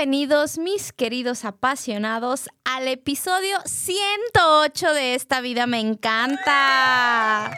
Bienvenidos 0.00 0.56
mis 0.56 0.94
queridos 0.94 1.44
apasionados 1.44 2.48
al 2.64 2.88
episodio 2.88 3.58
108 3.66 4.94
de 4.94 5.14
Esta 5.14 5.42
vida 5.42 5.66
me 5.66 5.78
encanta. 5.78 7.54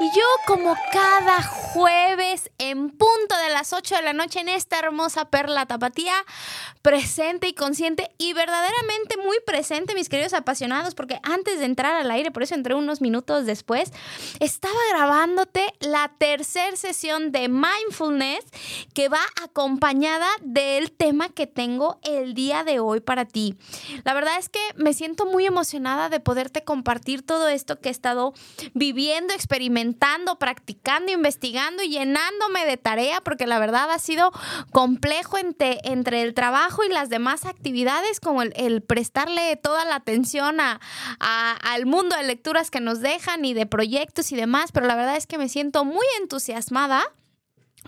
Y 0.00 0.06
yo 0.16 0.24
como 0.46 0.74
cada 0.90 1.42
jueves 1.42 2.50
en 2.56 2.88
punto 2.88 3.36
de 3.36 3.52
las 3.52 3.74
8 3.74 3.96
de 3.96 4.02
la 4.02 4.14
noche 4.14 4.40
en 4.40 4.48
esta 4.48 4.78
hermosa 4.78 5.26
perla 5.26 5.66
tapatía, 5.66 6.14
presente 6.80 7.48
y 7.48 7.52
consciente 7.52 8.10
y 8.16 8.32
verdaderamente 8.32 9.18
muy 9.18 9.36
presente 9.46 9.94
mis 9.94 10.08
queridos 10.08 10.32
apasionados 10.32 10.94
porque 10.94 11.20
antes 11.22 11.58
de 11.58 11.66
entrar 11.66 11.96
al 11.96 12.10
aire, 12.10 12.30
por 12.30 12.44
eso 12.44 12.54
entré 12.54 12.74
unos 12.74 13.02
minutos 13.02 13.44
después, 13.44 13.92
estaba 14.40 14.78
grabándote 14.90 15.66
la 15.80 16.12
tercera 16.16 16.76
sesión 16.76 17.30
de 17.30 17.48
mindfulness 17.48 18.44
que 18.94 19.10
va 19.10 19.20
acompañada 19.42 20.28
del 20.42 20.90
tema 20.92 21.28
que 21.28 21.46
tengo 21.46 21.73
el 22.02 22.34
día 22.34 22.64
de 22.64 22.80
hoy 22.80 23.00
para 23.00 23.24
ti. 23.24 23.56
La 24.04 24.14
verdad 24.14 24.38
es 24.38 24.48
que 24.48 24.60
me 24.76 24.94
siento 24.94 25.26
muy 25.26 25.46
emocionada 25.46 26.08
de 26.08 26.20
poderte 26.20 26.62
compartir 26.64 27.22
todo 27.22 27.48
esto 27.48 27.80
que 27.80 27.88
he 27.88 27.92
estado 27.92 28.32
viviendo, 28.74 29.34
experimentando, 29.34 30.38
practicando, 30.38 31.12
investigando 31.12 31.82
y 31.82 31.88
llenándome 31.88 32.64
de 32.66 32.76
tarea, 32.76 33.20
porque 33.20 33.46
la 33.46 33.58
verdad 33.58 33.90
ha 33.90 33.98
sido 33.98 34.32
complejo 34.70 35.38
entre, 35.38 35.80
entre 35.84 36.22
el 36.22 36.34
trabajo 36.34 36.84
y 36.84 36.88
las 36.88 37.08
demás 37.08 37.44
actividades, 37.44 38.20
como 38.20 38.42
el, 38.42 38.82
prestarle 38.82 39.56
toda 39.56 39.84
la 39.84 39.96
atención 39.96 40.60
a, 40.60 40.80
al 41.20 41.86
mundo 41.86 42.16
de 42.16 42.24
lecturas 42.24 42.70
que 42.70 42.80
nos 42.80 43.00
dejan 43.00 43.44
y 43.44 43.54
de 43.54 43.66
proyectos 43.66 44.32
y 44.32 44.36
demás, 44.36 44.72
pero 44.72 44.86
la 44.86 44.96
verdad 44.96 45.16
es 45.16 45.26
que 45.26 45.38
me 45.38 45.48
siento 45.48 45.84
muy 45.84 46.06
entusiasmada 46.20 47.04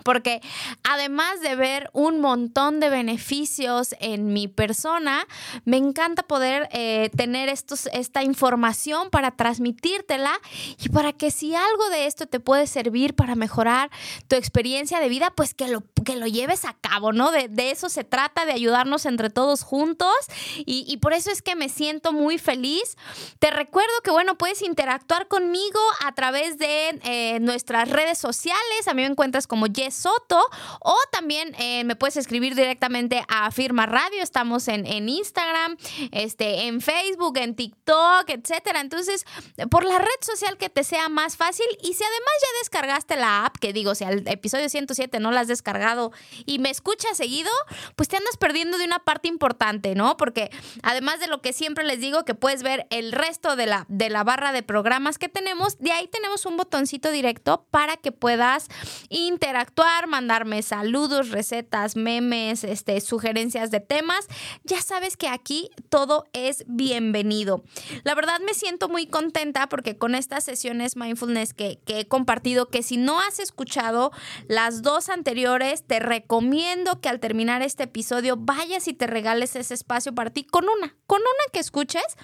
porque 0.03 0.41
además 0.83 1.41
de 1.41 1.55
ver 1.55 1.89
un 1.93 2.19
montón 2.19 2.79
de 2.79 2.89
beneficios 2.89 3.95
en 3.99 4.33
mi 4.33 4.47
persona, 4.47 5.27
me 5.65 5.77
encanta 5.77 6.23
poder 6.23 6.69
eh, 6.71 7.09
tener 7.15 7.49
estos, 7.49 7.87
esta 7.93 8.23
información 8.23 9.09
para 9.09 9.31
transmitírtela 9.31 10.39
y 10.79 10.89
para 10.89 11.13
que 11.13 11.31
si 11.31 11.55
algo 11.55 11.89
de 11.89 12.05
esto 12.05 12.27
te 12.27 12.39
puede 12.39 12.67
servir 12.67 13.15
para 13.15 13.35
mejorar 13.35 13.89
tu 14.27 14.35
experiencia 14.35 14.99
de 14.99 15.09
vida, 15.09 15.31
pues 15.35 15.53
que 15.53 15.67
lo, 15.67 15.83
que 16.05 16.15
lo 16.15 16.27
lleves 16.27 16.65
a 16.65 16.73
cabo, 16.73 17.11
¿no? 17.11 17.31
De, 17.31 17.49
eso 17.69 17.89
se 17.89 18.03
trata, 18.03 18.45
de 18.45 18.53
ayudarnos 18.53 19.05
entre 19.05 19.29
todos 19.29 19.63
juntos 19.63 20.15
y, 20.57 20.97
por 20.97 21.13
eso 21.13 21.31
es 21.31 21.41
que 21.41 21.55
me 21.55 21.69
siento 21.69 22.13
muy 22.13 22.37
feliz. 22.37 22.97
Te 23.39 23.51
recuerdo 23.51 23.91
que, 24.03 24.11
bueno, 24.11 24.37
puedes 24.37 24.61
interactuar 24.61 25.27
conmigo 25.27 25.79
a 26.05 26.13
través 26.13 26.57
de 26.57 26.99
eh, 27.03 27.39
nuestras 27.41 27.89
redes 27.89 28.17
sociales. 28.17 28.87
A 28.87 28.93
mí 28.93 29.01
me 29.01 29.09
encuentras 29.09 29.47
como 29.47 29.67
Soto 29.91 30.43
o 30.81 30.95
también 31.11 31.55
eh, 31.59 31.83
me 31.83 31.95
puedes 31.95 32.17
escribir 32.17 32.55
directamente 32.55 33.23
a 33.27 33.51
Firma 33.51 33.85
Radio. 33.85 34.21
Estamos 34.21 34.67
en, 34.67 34.85
en 34.85 35.09
Instagram, 35.09 35.77
este, 36.11 36.67
en 36.67 36.81
Facebook, 36.81 37.37
en 37.37 37.55
TikTok, 37.55 38.29
etcétera. 38.29 38.81
Entonces, 38.81 39.25
por 39.69 39.83
la 39.83 39.99
red 39.99 40.07
social 40.21 40.57
que 40.57 40.69
te 40.69 40.83
sea 40.83 41.09
más 41.09 41.37
fácil 41.37 41.65
y 41.81 41.93
si 41.93 42.03
además 42.03 42.33
ya 42.41 42.59
descargaste 42.59 43.15
la 43.15 43.45
app, 43.45 43.57
que 43.57 43.73
digo, 43.73 43.95
si 43.95 44.03
al 44.03 44.27
episodio 44.27 44.69
107 44.69 45.19
no 45.19 45.31
la 45.31 45.41
has 45.41 45.47
descargado 45.47 46.11
y 46.45 46.59
me 46.59 46.69
escuchas 46.69 47.17
seguido, 47.17 47.51
pues 47.95 48.09
te 48.09 48.17
andas 48.17 48.37
perdiendo 48.37 48.77
de 48.77 48.85
una 48.85 48.99
parte 48.99 49.27
importante, 49.27 49.95
¿no? 49.95 50.17
Porque 50.17 50.49
además 50.83 51.19
de 51.19 51.27
lo 51.27 51.41
que 51.41 51.53
siempre 51.53 51.83
les 51.83 51.99
digo, 51.99 52.25
que 52.25 52.35
puedes 52.35 52.63
ver 52.63 52.87
el 52.89 53.11
resto 53.11 53.55
de 53.55 53.65
la, 53.65 53.85
de 53.89 54.09
la 54.09 54.23
barra 54.23 54.51
de 54.51 54.63
programas 54.63 55.17
que 55.17 55.29
tenemos, 55.29 55.77
de 55.79 55.91
ahí 55.91 56.07
tenemos 56.07 56.45
un 56.45 56.57
botoncito 56.57 57.11
directo 57.11 57.65
para 57.71 57.97
que 57.97 58.11
puedas 58.11 58.67
interactuar 59.09 59.76
mandarme 60.07 60.61
saludos, 60.63 61.29
recetas, 61.29 61.95
memes, 61.95 62.63
este, 62.63 62.99
sugerencias 63.01 63.71
de 63.71 63.79
temas. 63.79 64.27
Ya 64.63 64.81
sabes 64.81 65.17
que 65.17 65.27
aquí 65.27 65.69
todo 65.89 66.25
es 66.33 66.63
bienvenido. 66.67 67.63
La 68.03 68.15
verdad 68.15 68.39
me 68.45 68.53
siento 68.53 68.89
muy 68.89 69.07
contenta 69.07 69.69
porque 69.69 69.97
con 69.97 70.15
estas 70.15 70.43
sesiones 70.43 70.95
mindfulness 70.95 71.53
que, 71.53 71.79
que 71.85 71.99
he 71.99 72.07
compartido, 72.07 72.69
que 72.69 72.83
si 72.83 72.97
no 72.97 73.19
has 73.19 73.39
escuchado 73.39 74.11
las 74.47 74.81
dos 74.81 75.09
anteriores, 75.09 75.85
te 75.85 75.99
recomiendo 75.99 76.99
que 76.99 77.09
al 77.09 77.19
terminar 77.19 77.61
este 77.61 77.83
episodio 77.83 78.37
vayas 78.37 78.87
y 78.87 78.93
te 78.93 79.07
regales 79.07 79.55
ese 79.55 79.73
espacio 79.73 80.13
para 80.15 80.31
ti 80.31 80.43
con 80.43 80.65
una, 80.65 80.95
con 81.05 81.21
una 81.21 81.51
que 81.51 81.59
escuches 81.59 82.17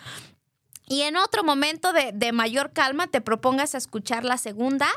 y 0.87 1.01
en 1.03 1.15
otro 1.15 1.43
momento 1.43 1.93
de, 1.93 2.31
mayor 2.33 2.71
calma 2.73 3.07
te 3.07 3.21
propongas 3.21 3.75
a 3.75 3.77
escuchar 3.77 4.25
la 4.25 4.37
segunda. 4.37 4.87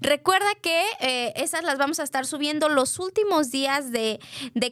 Recuerda 0.00 0.54
que 0.60 0.82
eh, 1.00 1.32
esas 1.36 1.62
las 1.62 1.78
vamos 1.78 2.00
a 2.00 2.02
estar 2.02 2.26
subiendo 2.26 2.68
los 2.68 2.98
últimos 2.98 3.50
días 3.50 3.92
de, 3.92 4.18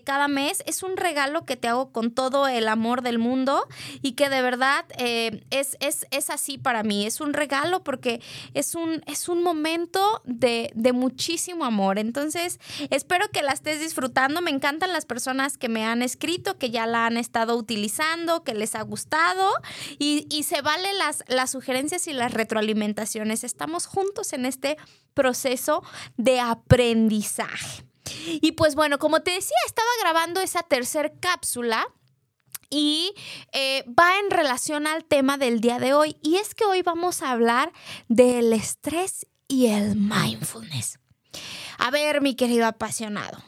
cada 0.05 0.27
mes. 0.27 0.63
Es 0.67 0.83
un 0.83 0.97
regalo 0.97 1.45
que 1.45 1.57
te 1.57 1.69
hago 1.69 1.93
con 1.93 2.11
todo 2.11 2.49
el 2.49 2.69
amor 2.69 3.03
del 3.03 3.19
mundo 3.19 3.67
y 4.03 4.13
que 4.13 4.29
de 4.29 4.43
verdad 4.43 4.85
eh, 4.99 5.45
es, 5.51 5.77
es, 5.81 6.31
así 6.31 6.59
para 6.59 6.83
mí. 6.83 7.07
Es 7.07 7.21
un 7.21 7.33
regalo 7.33 7.85
porque 7.85 8.21
es 8.55 8.75
un, 8.75 9.03
es 9.07 9.29
un 9.29 9.43
momento 9.43 10.23
de, 10.25 10.73
muchísimo 10.93 11.65
amor. 11.65 11.99
Entonces, 11.99 12.59
espero 12.91 13.29
que 13.31 13.43
la 13.43 13.53
estés 13.53 13.81
disfrutando. 13.81 14.43
Me 14.43 14.51
encantan 14.51 14.93
las 14.93 15.07
personas 15.07 15.57
que 15.57 15.69
me 15.69 15.85
han 15.85 16.03
escrito, 16.03 16.59
que 16.59 16.71
ya 16.71 16.87
la 16.87 17.07
han 17.07 17.17
estado 17.17 17.57
utilizando, 17.57 18.43
que 18.43 18.55
les 18.55 18.75
ha 18.75 18.83
gustado 18.83 19.51
y, 19.99 20.27
y 20.31 20.43
se 20.45 20.63
vale 20.65 20.93
las, 20.95 21.23
las 21.29 21.53
sugerencias 21.53 22.09
y 22.09 22.13
las 22.13 22.33
retroalimentaciones. 22.33 23.45
Estamos 23.45 23.87
juntos 23.87 24.33
en 24.33 24.47
este 24.47 24.77
proceso 25.15 25.85
de 26.17 26.41
aprendizaje. 26.41 27.85
Y 28.41 28.53
pues 28.53 28.75
bueno, 28.75 28.99
como 28.99 29.21
te 29.23 29.31
decía, 29.31 29.57
estaba 29.67 29.89
grabando 30.01 30.41
esa 30.41 30.63
tercera 30.63 31.13
cápsula 31.21 31.87
y 32.71 33.15
eh, 33.53 33.85
va 33.89 34.19
en 34.19 34.31
relación 34.31 34.87
al 34.87 35.05
tema 35.05 35.39
del 35.39 35.61
día 35.61 35.79
de 35.79 35.95
hoy. 35.95 36.17
Y 36.23 36.37
es 36.37 36.55
que 36.55 36.65
hoy 36.65 36.83
vamos 36.83 37.23
a 37.23 37.31
hablar 37.31 37.73
del 38.09 38.53
estrés 38.53 39.27
y 39.47 39.67
el 39.67 39.97
mindfulness. 39.97 40.99
A 41.79 41.91
ver, 41.91 42.21
mi 42.21 42.35
querido 42.35 42.67
apasionado, 42.67 43.43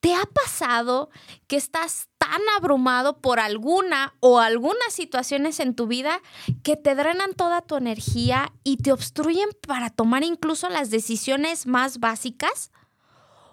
¿te 0.00 0.14
ha 0.14 0.24
pasado 0.24 1.10
que 1.46 1.56
estás 1.56 2.08
tan 2.24 2.42
abrumado 2.56 3.18
por 3.18 3.40
alguna 3.40 4.14
o 4.20 4.38
algunas 4.38 4.92
situaciones 4.92 5.60
en 5.60 5.74
tu 5.74 5.86
vida 5.86 6.20
que 6.62 6.76
te 6.76 6.94
drenan 6.94 7.34
toda 7.34 7.62
tu 7.62 7.76
energía 7.76 8.52
y 8.64 8.78
te 8.78 8.92
obstruyen 8.92 9.48
para 9.66 9.90
tomar 9.90 10.24
incluso 10.24 10.68
las 10.68 10.90
decisiones 10.90 11.66
más 11.66 11.98
básicas? 11.98 12.70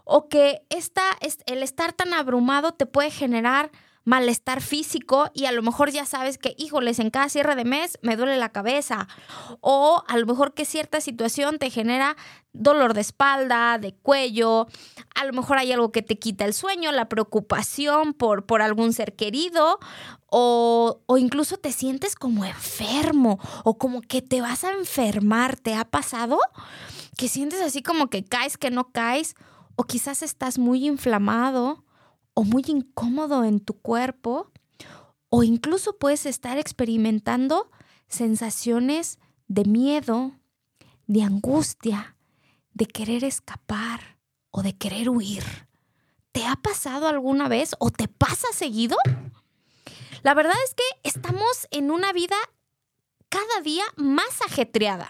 ¿O 0.03 0.27
que 0.29 0.65
el 1.45 1.63
estar 1.63 1.93
tan 1.93 2.13
abrumado 2.13 2.73
te 2.73 2.85
puede 2.85 3.11
generar 3.11 3.71
malestar 4.03 4.61
físico 4.61 5.29
y 5.33 5.45
a 5.45 5.51
lo 5.51 5.61
mejor 5.61 5.91
ya 5.91 6.05
sabes 6.05 6.37
que, 6.37 6.55
híjoles, 6.57 6.99
en 6.99 7.11
cada 7.11 7.29
cierre 7.29 7.55
de 7.55 7.65
mes 7.65 7.99
me 8.01 8.15
duele 8.15 8.37
la 8.37 8.49
cabeza. 8.49 9.07
O 9.59 10.03
a 10.07 10.17
lo 10.17 10.25
mejor 10.25 10.53
que 10.53 10.65
cierta 10.65 11.01
situación 11.01 11.59
te 11.59 11.69
genera 11.69 12.17
dolor 12.53 12.93
de 12.93 13.01
espalda, 13.01 13.77
de 13.77 13.93
cuello. 13.93 14.67
A 15.13 15.25
lo 15.25 15.33
mejor 15.33 15.57
hay 15.57 15.71
algo 15.71 15.91
que 15.91 16.01
te 16.01 16.17
quita 16.17 16.45
el 16.45 16.53
sueño, 16.53 16.91
la 16.91 17.09
preocupación 17.09 18.13
por, 18.13 18.45
por 18.45 18.61
algún 18.61 18.93
ser 18.93 19.15
querido. 19.15 19.79
O, 20.33 21.01
o 21.05 21.17
incluso 21.17 21.57
te 21.57 21.71
sientes 21.71 22.15
como 22.15 22.45
enfermo 22.45 23.37
o 23.65 23.77
como 23.77 24.01
que 24.01 24.21
te 24.21 24.41
vas 24.41 24.63
a 24.63 24.71
enfermar. 24.71 25.57
¿Te 25.57 25.75
ha 25.75 25.85
pasado? 25.85 26.39
Que 27.17 27.27
sientes 27.27 27.61
así 27.61 27.83
como 27.83 28.09
que 28.09 28.23
caes, 28.23 28.57
que 28.57 28.71
no 28.71 28.91
caes. 28.91 29.35
O 29.75 29.83
quizás 29.83 30.23
estás 30.23 30.57
muy 30.57 30.87
inflamado 30.87 31.83
o 32.33 32.43
muy 32.43 32.63
incómodo 32.67 33.43
en 33.43 33.59
tu 33.59 33.73
cuerpo 33.73 34.51
o 35.29 35.43
incluso 35.43 35.97
puedes 35.97 36.25
estar 36.25 36.57
experimentando 36.57 37.71
sensaciones 38.07 39.19
de 39.47 39.65
miedo, 39.65 40.33
de 41.07 41.23
angustia, 41.23 42.15
de 42.73 42.85
querer 42.85 43.23
escapar 43.23 44.17
o 44.49 44.61
de 44.61 44.77
querer 44.77 45.09
huir. 45.09 45.43
¿Te 46.31 46.45
ha 46.45 46.55
pasado 46.55 47.07
alguna 47.07 47.47
vez 47.47 47.75
o 47.79 47.91
te 47.91 48.07
pasa 48.07 48.47
seguido? 48.53 48.97
La 50.23 50.33
verdad 50.33 50.55
es 50.65 50.75
que 50.75 50.83
estamos 51.03 51.67
en 51.71 51.91
una 51.91 52.13
vida 52.13 52.37
cada 53.29 53.61
día 53.63 53.83
más 53.95 54.41
ajetreada 54.45 55.09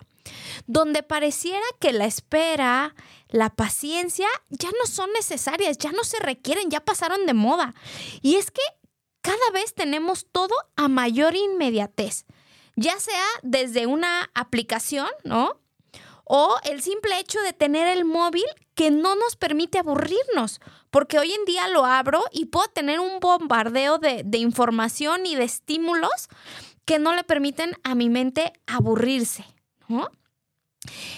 donde 0.67 1.03
pareciera 1.03 1.63
que 1.79 1.93
la 1.93 2.05
espera, 2.05 2.95
la 3.29 3.49
paciencia 3.49 4.27
ya 4.49 4.69
no 4.69 4.85
son 4.85 5.11
necesarias, 5.13 5.77
ya 5.77 5.91
no 5.91 6.03
se 6.03 6.19
requieren, 6.19 6.69
ya 6.69 6.79
pasaron 6.79 7.25
de 7.25 7.33
moda. 7.33 7.73
Y 8.21 8.35
es 8.35 8.51
que 8.51 8.61
cada 9.21 9.51
vez 9.53 9.73
tenemos 9.73 10.27
todo 10.31 10.53
a 10.75 10.87
mayor 10.87 11.35
inmediatez, 11.35 12.25
ya 12.75 12.99
sea 12.99 13.25
desde 13.43 13.85
una 13.85 14.29
aplicación, 14.33 15.07
¿no? 15.23 15.59
O 16.33 16.55
el 16.63 16.81
simple 16.81 17.19
hecho 17.19 17.41
de 17.41 17.53
tener 17.53 17.87
el 17.87 18.05
móvil 18.05 18.45
que 18.73 18.89
no 18.89 19.15
nos 19.15 19.35
permite 19.35 19.79
aburrirnos, 19.79 20.61
porque 20.89 21.19
hoy 21.19 21.33
en 21.33 21.45
día 21.45 21.67
lo 21.67 21.85
abro 21.85 22.23
y 22.31 22.45
puedo 22.45 22.67
tener 22.67 22.99
un 22.99 23.19
bombardeo 23.19 23.97
de, 23.97 24.25
información 24.37 25.25
y 25.25 25.35
de 25.35 25.43
estímulos 25.43 26.29
que 26.85 26.99
no 26.99 27.13
le 27.13 27.23
permiten 27.23 27.75
a 27.83 27.95
mi 27.95 28.09
mente 28.09 28.53
aburrirse, 28.65 29.45
¿no? 29.87 30.09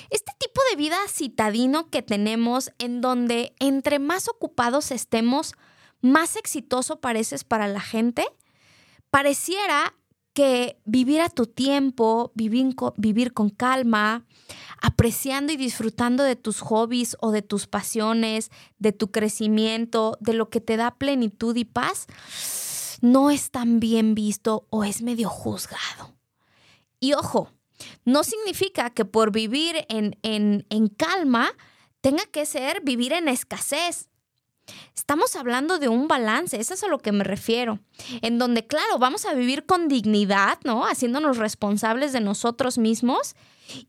Este 0.10 0.32
tipo 0.40 0.62
de 0.70 0.76
vida 0.76 0.98
citadino 1.08 1.90
que 1.90 2.02
tenemos 2.02 2.72
en 2.80 3.02
donde 3.02 3.54
entre 3.60 4.00
más 4.00 4.28
ocupados 4.28 4.92
estemos, 4.92 5.54
más 6.02 6.36
exitoso 6.36 7.00
pareces 7.00 7.44
para 7.44 7.68
la 7.68 7.80
gente, 7.80 8.26
pareciera 9.10 9.96
que 10.34 10.80
vivir 10.84 11.22
a 11.22 11.30
tu 11.30 11.46
tiempo, 11.46 12.32
vivir 12.36 13.34
con, 13.34 13.50
calma, 13.50 14.26
apreciando 14.82 15.54
y 15.54 15.58
disfrutando 15.58 16.24
de 16.24 16.36
tus 16.36 16.60
hobbies 16.60 17.16
o 17.22 17.32
de 17.32 17.44
tus 17.44 17.68
pasiones, 17.68 18.50
de 18.80 18.92
tu 18.92 19.12
crecimiento, 19.12 20.18
de 20.20 20.34
lo 20.34 20.50
que 20.50 20.60
te 20.60 20.76
da 20.76 20.96
plenitud 20.96 21.56
y 21.56 21.66
paz, 21.66 22.08
no 23.02 23.30
es 23.30 23.52
tan 23.52 23.80
bien 23.80 24.16
visto 24.16 24.66
o 24.72 24.84
es 24.84 25.04
medio 25.04 25.30
juzgado. 25.30 26.16
Y 27.00 27.14
ojo, 27.14 27.52
no 28.06 28.24
significa 28.24 28.90
que 28.90 29.06
por 29.06 29.32
vivir 29.32 29.86
en, 29.90 30.18
en, 30.24 30.66
en 30.70 30.88
calma 30.88 31.52
tenga 32.02 32.26
que 32.26 32.46
ser 32.46 32.82
vivir 32.82 33.14
en 33.14 33.28
escasez. 33.28 34.10
Estamos 34.96 35.36
hablando 35.36 35.80
de 35.80 35.90
un 35.90 36.08
balance, 36.08 36.60
eso 36.60 36.74
es 36.74 36.84
a 36.84 36.88
lo 36.88 37.00
que 37.00 37.12
me 37.12 37.24
refiero, 37.24 37.80
en 38.22 38.40
donde, 38.40 38.66
claro, 38.66 38.98
vamos 38.98 39.26
a 39.26 39.34
vivir 39.34 39.66
con 39.66 39.88
dignidad, 39.88 40.58
¿no? 40.64 40.86
Haciéndonos 40.86 41.38
responsables 41.38 42.14
de 42.14 42.22
nosotros 42.22 42.78
mismos 42.78 43.36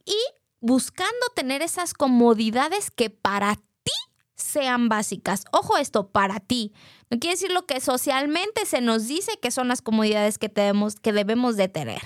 y 0.04 0.16
buscando 0.60 1.26
tener 1.34 1.62
esas 1.62 1.94
comodidades 1.94 2.90
que 2.90 3.10
para 3.10 3.54
ti 3.54 3.92
sean 4.34 4.88
básicas. 4.88 5.44
Ojo 5.52 5.76
esto, 5.76 6.08
para 6.08 6.40
ti. 6.40 6.72
No 7.10 7.18
quiere 7.18 7.34
decir 7.34 7.52
lo 7.52 7.66
que 7.66 7.80
socialmente 7.80 8.66
se 8.66 8.80
nos 8.80 9.06
dice 9.06 9.38
que 9.40 9.50
son 9.50 9.68
las 9.68 9.82
comodidades 9.82 10.38
que, 10.38 10.48
tenemos, 10.48 10.96
que 10.96 11.12
debemos 11.12 11.56
de 11.56 11.68
tener. 11.68 12.02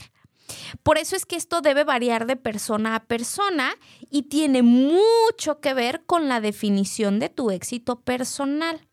Por 0.82 0.98
eso 0.98 1.16
es 1.16 1.26
que 1.26 1.36
esto 1.36 1.60
debe 1.60 1.84
variar 1.84 2.26
de 2.26 2.36
persona 2.36 2.94
a 2.94 3.04
persona 3.04 3.74
y 4.10 4.22
tiene 4.22 4.62
mucho 4.62 5.60
que 5.60 5.74
ver 5.74 6.04
con 6.04 6.28
la 6.28 6.40
definición 6.40 7.18
de 7.18 7.28
tu 7.28 7.50
éxito 7.50 8.00
personal. 8.00 8.88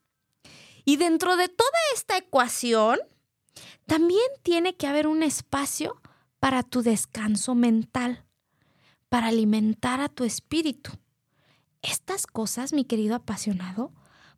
Y 0.84 0.98
dentro 0.98 1.36
de 1.38 1.50
toda 1.50 1.80
esta 1.96 2.18
ecuación, 2.18 3.00
también 3.86 4.22
tiene 4.44 4.75
que 4.75 4.88
haber 4.88 5.07
un 5.07 5.24
espacio 5.24 6.02
para 6.40 6.63
tu 6.63 6.81
descanso 6.81 7.56
mental, 7.56 8.25
para 9.10 9.28
alimentar 9.28 10.01
a 10.01 10.10
tu 10.10 10.24
espíritu. 10.24 10.92
Estas 11.81 12.28
cosas, 12.28 12.74
mi 12.74 12.86
querido 12.86 13.16
apasionado, 13.16 13.92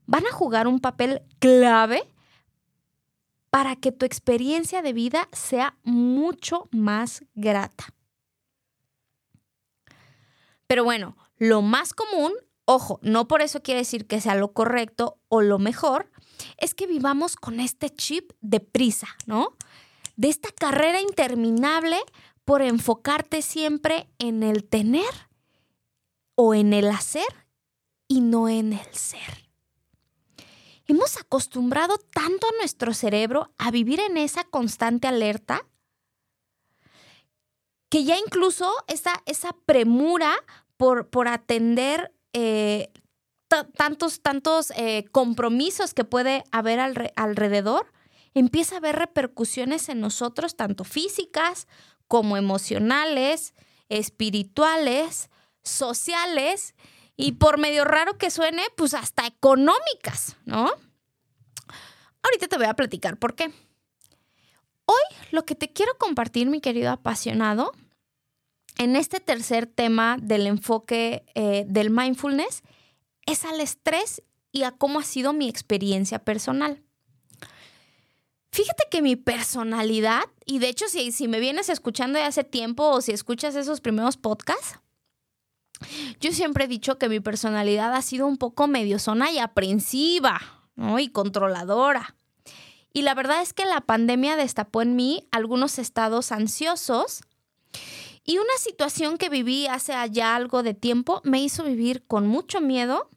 van 0.05 0.25
a 0.25 0.31
jugar 0.31 0.67
un 0.67 0.79
papel 0.79 1.21
clave 1.39 2.07
para 3.49 3.75
que 3.75 3.91
tu 3.91 4.05
experiencia 4.05 4.81
de 4.81 4.94
vida 4.94 5.27
sea 5.31 5.77
mucho 5.83 6.67
más 6.71 7.23
grata. 7.33 7.94
Pero 10.67 10.83
bueno, 10.83 11.15
lo 11.38 11.61
más 11.61 11.94
común, 11.94 12.33
ojo, 12.65 12.99
no 13.01 13.27
por 13.27 13.41
eso 13.41 13.61
quiere 13.61 13.79
decir 13.79 14.05
que 14.05 14.21
sea 14.21 14.35
lo 14.35 14.51
correcto 14.51 15.19
o 15.29 15.41
lo 15.41 15.59
mejor, 15.59 16.11
es 16.57 16.73
que 16.75 16.88
vivamos 16.88 17.35
con 17.35 17.59
este 17.59 17.89
chip 17.89 18.31
de 18.41 18.59
prisa, 18.59 19.07
¿no? 19.25 19.55
De 20.15 20.29
esta 20.29 20.51
carrera 20.51 20.99
interminable 20.99 21.97
por 22.44 22.61
enfocarte 22.61 23.41
siempre 23.41 24.09
en 24.19 24.44
el 24.44 24.63
tener 24.63 25.29
o 26.35 26.53
en 26.53 26.73
el 26.73 26.89
hacer 26.89 27.47
y 28.07 28.21
no 28.21 28.49
en 28.49 28.73
el 28.73 28.94
ser. 28.94 29.46
Hemos 30.87 31.17
acostumbrado 31.17 31.97
tanto 31.97 32.47
a 32.47 32.57
nuestro 32.59 32.93
cerebro 32.93 33.53
a 33.57 33.71
vivir 33.71 33.99
en 33.99 34.17
esa 34.17 34.45
constante 34.45 35.07
alerta 35.07 35.67
que 37.89 38.03
ya 38.03 38.17
incluso 38.17 38.71
esa, 38.87 39.21
esa 39.25 39.53
premura 39.65 40.33
por, 40.77 41.09
por 41.09 41.27
atender 41.27 42.13
eh, 42.33 42.91
tantos, 43.75 44.21
tantos 44.21 44.71
eh, 44.71 45.05
compromisos 45.11 45.93
que 45.93 46.03
puede 46.03 46.43
haber 46.51 46.79
alrededor, 47.15 47.91
empieza 48.33 48.75
a 48.75 48.77
haber 48.79 48.95
repercusiones 48.97 49.89
en 49.89 49.99
nosotros, 50.01 50.55
tanto 50.55 50.83
físicas 50.83 51.67
como 52.07 52.37
emocionales, 52.37 53.53
espirituales, 53.89 55.29
sociales 55.63 56.75
y 57.17 57.33
por 57.33 57.57
medio 57.57 57.83
raro 57.83 58.17
que 58.19 58.29
suene, 58.29 58.63
pues 58.77 58.93
hasta 58.93 59.25
económicas, 59.25 60.37
¿no? 60.45 60.71
Ahorita 62.21 62.47
te 62.47 62.57
voy 62.57 62.67
a 62.67 62.75
platicar 62.75 63.17
por 63.17 63.35
qué. 63.35 63.51
Hoy 64.85 65.17
lo 65.31 65.43
que 65.43 65.55
te 65.55 65.73
quiero 65.73 65.97
compartir, 65.97 66.47
mi 66.47 66.61
querido 66.61 66.91
apasionado, 66.91 67.73
en 68.77 68.95
este 68.95 69.19
tercer 69.19 69.65
tema 69.65 70.17
del 70.21 70.45
enfoque 70.45 71.25
eh, 71.33 71.65
del 71.67 71.89
mindfulness, 71.89 72.61
es 73.25 73.43
al 73.43 73.59
estrés 73.59 74.21
y 74.51 74.63
a 74.63 74.71
cómo 74.71 74.99
ha 74.99 75.03
sido 75.03 75.33
mi 75.33 75.49
experiencia 75.49 76.19
personal. 76.19 76.83
Fíjate 78.51 78.83
que 78.89 79.01
mi 79.01 79.15
personalidad, 79.15 80.23
y 80.45 80.59
de 80.59 80.69
hecho 80.69 80.87
si, 80.87 81.11
si 81.11 81.27
me 81.27 81.39
vienes 81.39 81.69
escuchando 81.69 82.19
de 82.19 82.25
hace 82.25 82.43
tiempo 82.43 82.89
o 82.89 83.01
si 83.01 83.11
escuchas 83.11 83.55
esos 83.55 83.81
primeros 83.81 84.17
podcasts, 84.17 84.79
yo 86.19 86.31
siempre 86.31 86.65
he 86.65 86.68
dicho 86.68 86.97
que 86.97 87.09
mi 87.09 87.19
personalidad 87.19 87.94
ha 87.94 88.01
sido 88.01 88.27
un 88.27 88.38
poco 88.38 88.68
medio 88.68 89.00
zona 89.00 89.31
y 89.31 89.39
aprensiva, 89.39 90.41
Y 91.00 91.09
controladora. 91.09 92.15
Y 92.94 93.01
la 93.01 93.13
verdad 93.15 93.41
es 93.41 93.53
que 93.53 93.65
la 93.65 93.81
pandemia 93.81 94.35
destapó 94.35 94.81
en 94.81 94.95
mí 94.95 95.27
algunos 95.31 95.79
estados 95.79 96.31
ansiosos 96.31 97.21
y 98.24 98.38
una 98.39 98.57
situación 98.59 99.18
que 99.18 99.29
viví 99.29 99.68
hace 99.68 99.94
ya 100.12 100.35
algo 100.35 100.62
de 100.62 100.74
tiempo 100.74 101.21
me 101.24 101.41
hizo 101.41 101.63
vivir 101.63 102.06
con 102.06 102.27
mucho 102.27 102.59
miedo 102.59 103.09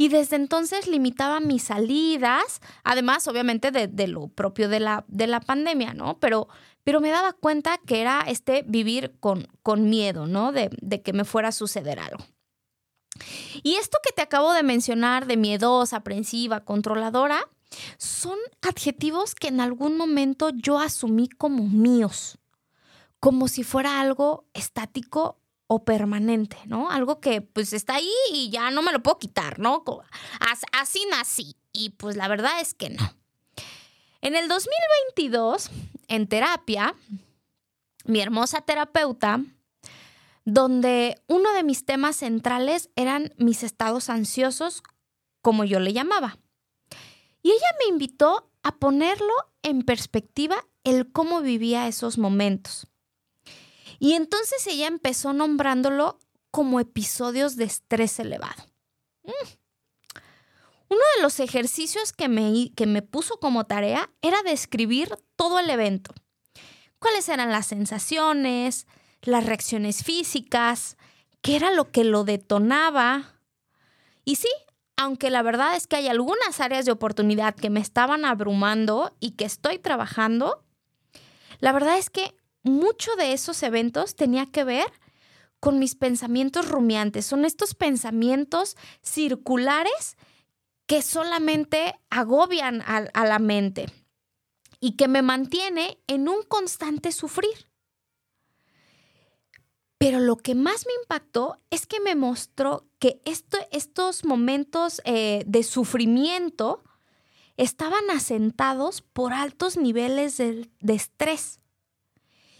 y 0.00 0.08
desde 0.08 0.36
entonces 0.36 0.86
limitaba 0.86 1.40
mis 1.40 1.64
salidas, 1.64 2.62
además 2.84 3.28
obviamente 3.28 3.70
de, 3.70 4.08
lo 4.08 4.28
propio 4.28 4.70
de 4.70 4.80
la, 4.80 5.04
de 5.08 5.26
la 5.26 5.40
pandemia, 5.40 5.92
¿no? 5.92 6.18
Pero 6.18 6.48
pero 6.84 7.00
me 7.00 7.10
daba 7.10 7.32
cuenta 7.32 7.78
que 7.78 8.00
era 8.00 8.24
este 8.26 8.62
vivir 8.66 9.16
con, 9.20 9.48
con 9.62 9.88
miedo, 9.88 10.26
¿no? 10.26 10.52
De, 10.52 10.70
de 10.80 11.02
que 11.02 11.12
me 11.12 11.24
fuera 11.24 11.48
a 11.48 11.52
suceder 11.52 11.98
algo. 11.98 12.24
Y 13.62 13.74
esto 13.74 13.98
que 14.02 14.12
te 14.12 14.22
acabo 14.22 14.52
de 14.52 14.62
mencionar 14.62 15.26
de 15.26 15.36
miedosa, 15.36 15.96
aprensiva, 15.96 16.60
controladora, 16.60 17.46
son 17.98 18.38
adjetivos 18.62 19.34
que 19.34 19.48
en 19.48 19.60
algún 19.60 19.96
momento 19.96 20.50
yo 20.50 20.78
asumí 20.78 21.28
como 21.28 21.64
míos, 21.64 22.38
como 23.20 23.48
si 23.48 23.64
fuera 23.64 24.00
algo 24.00 24.46
estático 24.54 25.38
o 25.66 25.84
permanente, 25.84 26.56
¿no? 26.66 26.90
Algo 26.90 27.20
que 27.20 27.42
pues 27.42 27.72
está 27.72 27.96
ahí 27.96 28.10
y 28.32 28.50
ya 28.50 28.70
no 28.70 28.82
me 28.82 28.92
lo 28.92 29.02
puedo 29.02 29.18
quitar, 29.18 29.58
¿no? 29.60 29.84
Así 30.72 31.06
nací 31.10 31.56
y 31.72 31.90
pues 31.90 32.16
la 32.16 32.26
verdad 32.26 32.60
es 32.60 32.74
que 32.74 32.90
no. 32.90 33.14
En 34.20 34.34
el 34.34 34.48
2022 34.48 35.70
en 36.10 36.26
terapia, 36.26 36.94
mi 38.04 38.20
hermosa 38.20 38.60
terapeuta, 38.60 39.42
donde 40.44 41.22
uno 41.28 41.52
de 41.52 41.62
mis 41.62 41.86
temas 41.86 42.16
centrales 42.16 42.90
eran 42.96 43.32
mis 43.38 43.62
estados 43.62 44.10
ansiosos, 44.10 44.82
como 45.40 45.64
yo 45.64 45.80
le 45.80 45.92
llamaba. 45.92 46.38
Y 47.42 47.52
ella 47.52 47.68
me 47.78 47.92
invitó 47.92 48.50
a 48.62 48.76
ponerlo 48.76 49.32
en 49.62 49.82
perspectiva 49.82 50.66
el 50.84 51.10
cómo 51.10 51.40
vivía 51.40 51.88
esos 51.88 52.18
momentos. 52.18 52.86
Y 53.98 54.14
entonces 54.14 54.66
ella 54.66 54.88
empezó 54.88 55.32
nombrándolo 55.32 56.18
como 56.50 56.80
episodios 56.80 57.56
de 57.56 57.64
estrés 57.64 58.18
elevado. 58.18 58.64
Mm. 59.22 59.59
Uno 60.90 61.00
de 61.16 61.22
los 61.22 61.38
ejercicios 61.38 62.12
que 62.12 62.28
me, 62.28 62.72
que 62.74 62.86
me 62.86 63.00
puso 63.00 63.38
como 63.38 63.64
tarea 63.64 64.10
era 64.22 64.42
describir 64.42 65.16
todo 65.36 65.60
el 65.60 65.70
evento. 65.70 66.12
¿Cuáles 66.98 67.28
eran 67.28 67.52
las 67.52 67.68
sensaciones, 67.68 68.88
las 69.22 69.46
reacciones 69.46 70.02
físicas? 70.02 70.96
¿Qué 71.42 71.54
era 71.54 71.70
lo 71.70 71.92
que 71.92 72.02
lo 72.02 72.24
detonaba? 72.24 73.36
Y 74.24 74.36
sí, 74.36 74.48
aunque 74.96 75.30
la 75.30 75.42
verdad 75.42 75.76
es 75.76 75.86
que 75.86 75.94
hay 75.94 76.08
algunas 76.08 76.60
áreas 76.60 76.86
de 76.86 76.92
oportunidad 76.92 77.54
que 77.54 77.70
me 77.70 77.80
estaban 77.80 78.24
abrumando 78.24 79.16
y 79.20 79.30
que 79.30 79.44
estoy 79.44 79.78
trabajando, 79.78 80.64
la 81.60 81.70
verdad 81.70 81.98
es 81.98 82.10
que 82.10 82.34
mucho 82.64 83.14
de 83.14 83.32
esos 83.32 83.62
eventos 83.62 84.16
tenía 84.16 84.46
que 84.46 84.64
ver 84.64 84.92
con 85.60 85.78
mis 85.78 85.94
pensamientos 85.94 86.68
rumiantes. 86.68 87.26
Son 87.26 87.44
estos 87.44 87.74
pensamientos 87.74 88.76
circulares 89.02 90.16
que 90.90 91.02
solamente 91.02 92.00
agobian 92.10 92.82
a, 92.82 93.24
la 93.24 93.38
mente 93.38 93.86
y 94.80 94.96
que 94.96 95.06
me 95.06 95.22
mantiene 95.22 96.00
en 96.08 96.28
un 96.28 96.42
constante 96.42 97.12
sufrir. 97.12 97.70
Pero 99.98 100.18
lo 100.18 100.36
que 100.36 100.56
más 100.56 100.86
me 100.86 100.92
impactó 101.00 101.60
es 101.70 101.86
que 101.86 102.00
me 102.00 102.16
mostró 102.16 102.88
que 102.98 103.22
estos 103.24 104.24
momentos 104.24 105.00
eh, 105.04 105.44
de 105.46 105.62
sufrimiento 105.62 106.82
estaban 107.56 108.10
asentados 108.10 109.00
por 109.00 109.32
altos 109.32 109.76
niveles 109.76 110.38
de, 110.38 110.72
de 110.80 110.94
estrés. 110.94 111.60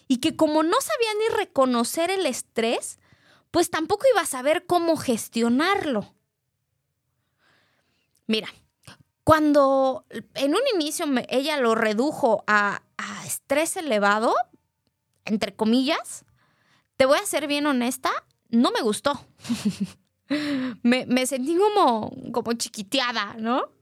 Y 0.06 0.18
que 0.18 0.36
como 0.36 0.62
no 0.62 0.76
sabía 0.80 1.14
ni 1.18 1.36
reconocer 1.36 2.12
el 2.12 2.26
estrés, 2.26 3.00
pues 3.50 3.70
tampoco 3.70 4.04
iba 4.12 4.20
a 4.20 4.26
saber 4.26 4.66
cómo 4.66 4.96
gestionarlo. 4.96 6.14
Mira, 8.30 8.46
cuando 9.24 10.06
en 10.34 10.54
un 10.54 10.60
inicio 10.72 11.04
ella 11.30 11.56
lo 11.56 11.74
redujo 11.74 12.44
a, 12.46 12.80
estrés 13.26 13.76
elevado, 13.76 14.32
entre 15.24 15.56
comillas, 15.56 16.24
te 16.96 17.06
voy 17.06 17.18
a 17.18 17.26
ser 17.26 17.48
bien 17.48 17.66
honesta, 17.66 18.12
no 18.48 18.70
me 18.70 18.82
gustó. 18.82 19.20
me, 20.84 21.26
sentí 21.26 21.56
como, 21.56 22.12
como 22.30 22.52
chiquiteada, 22.52 23.34
¿no? 23.34 23.72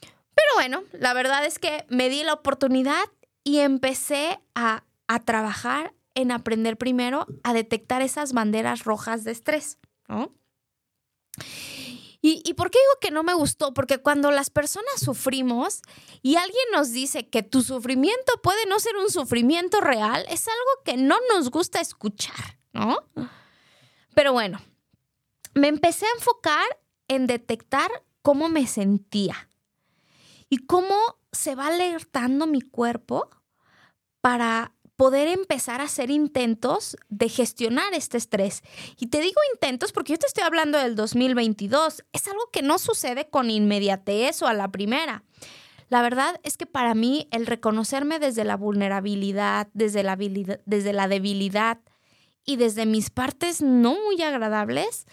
Pero 0.00 0.48
bueno, 0.54 0.82
la 0.90 1.14
verdad 1.14 1.46
es 1.46 1.60
que 1.60 1.86
me 1.88 2.08
di 2.08 2.24
la 2.24 2.32
oportunidad 2.32 3.04
y 3.44 3.60
empecé 3.60 4.40
a, 4.56 4.82
a 5.06 5.20
trabajar 5.20 5.94
en 6.16 6.32
aprender 6.32 6.76
primero 6.76 7.28
a 7.44 7.52
detectar 7.52 8.02
esas 8.02 8.32
banderas 8.32 8.82
rojas 8.82 9.22
de 9.22 9.30
estrés, 9.30 9.78
¿no? 10.08 10.34
¿Y, 12.24 12.54
por 12.54 12.70
qué 12.70 12.78
digo 12.78 13.00
que 13.00 13.10
no 13.10 13.24
me 13.24 13.34
gustó? 13.34 13.74
Porque 13.74 13.98
cuando 13.98 14.30
las 14.30 14.48
personas 14.48 15.00
sufrimos 15.00 15.82
y 16.22 16.36
alguien 16.36 16.64
nos 16.72 16.92
dice 16.92 17.28
que 17.28 17.42
tu 17.42 17.62
sufrimiento 17.62 18.34
puede 18.44 18.64
no 18.66 18.78
ser 18.78 18.94
un 18.94 19.10
sufrimiento 19.10 19.80
real, 19.80 20.24
es 20.28 20.46
algo 20.46 20.84
que 20.84 20.96
no 20.96 21.16
nos 21.34 21.50
gusta 21.50 21.80
escuchar, 21.80 22.60
¿no? 22.72 22.98
Pero 24.14 24.32
bueno, 24.32 24.60
me 25.54 25.66
empecé 25.66 26.06
a 26.06 26.14
enfocar 26.16 26.64
en 27.08 27.26
detectar 27.26 27.90
cómo 28.22 28.48
me 28.48 28.68
sentía 28.68 29.48
y 30.48 30.58
cómo 30.58 30.94
se 31.32 31.56
va 31.56 31.66
alertando 31.66 32.46
mi 32.46 32.60
cuerpo 32.60 33.30
para 34.20 34.76
poder 34.96 35.28
empezar 35.28 35.80
a 35.80 35.84
hacer 35.84 36.10
intentos 36.10 36.96
de 37.08 37.28
gestionar 37.28 37.94
este 37.94 38.18
estrés. 38.18 38.62
Y 38.98 39.06
te 39.06 39.20
digo 39.20 39.40
intentos 39.54 39.92
porque 39.92 40.12
yo 40.12 40.18
te 40.18 40.26
estoy 40.26 40.44
hablando 40.44 40.78
del 40.78 40.94
2022. 40.94 42.04
Es 42.12 42.28
algo 42.28 42.50
que 42.52 42.62
no 42.62 42.78
sucede 42.78 43.28
con 43.28 43.50
inmediatez 43.50 44.42
o 44.42 44.46
a 44.46 44.54
la 44.54 44.70
primera. 44.70 45.24
La 45.92 46.00
verdad 46.00 46.40
es 46.42 46.56
que 46.56 46.64
para 46.64 46.94
mí 46.94 47.28
el 47.30 47.46
reconocerme 47.46 48.18
desde 48.18 48.44
la 48.44 48.56
vulnerabilidad, 48.56 49.68
desde 49.74 50.02
la, 50.02 50.16
debilidad 50.16 51.80
y 52.46 52.56
desde 52.56 52.86
mis 52.86 53.10
partes 53.10 53.60
no 53.60 53.98
muy 54.02 54.22
agradables, 54.22 55.06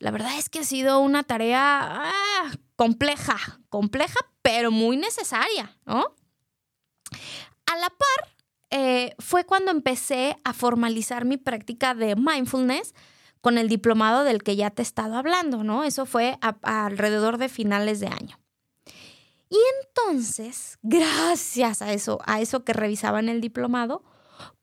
la 0.00 0.10
verdad 0.10 0.36
es 0.38 0.48
que 0.48 0.58
ha 0.58 0.64
sido 0.64 0.98
una 0.98 1.22
tarea 1.22 2.02
ah, 2.02 2.50
compleja, 2.74 3.36
compleja, 3.68 4.18
pero 4.42 4.72
muy 4.72 4.96
necesaria. 4.96 5.76
A 5.86 7.76
la 7.76 7.88
par, 7.88 8.36
eh, 8.72 9.14
fue 9.18 9.44
cuando 9.44 9.70
empecé 9.70 10.36
a 10.44 10.54
formalizar 10.54 11.26
mi 11.26 11.36
práctica 11.36 11.94
de 11.94 12.16
mindfulness 12.16 12.94
con 13.42 13.58
el 13.58 13.68
diplomado 13.68 14.24
del 14.24 14.42
que 14.42 14.56
ya 14.56 14.70
te 14.70 14.80
he 14.80 14.84
estado 14.84 15.16
hablando, 15.16 15.62
¿no? 15.62 15.84
Eso 15.84 16.06
fue 16.06 16.38
alrededor 16.62 17.36
de 17.36 17.50
finales 17.50 18.00
de 18.00 18.06
año. 18.06 18.38
Y 19.50 19.58
entonces, 19.84 20.78
gracias 20.82 21.82
a 21.82 21.92
eso, 21.92 22.18
a 22.24 22.40
eso 22.40 22.64
que 22.64 22.72
revisaba 22.72 23.20
en 23.20 23.28
el 23.28 23.42
diplomado, 23.42 24.02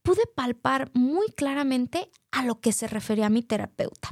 pude 0.01 0.25
palpar 0.33 0.89
muy 0.95 1.27
claramente 1.27 2.09
a 2.31 2.43
lo 2.43 2.59
que 2.59 2.73
se 2.73 2.87
refería 2.87 3.29
mi 3.29 3.43
terapeuta. 3.43 4.09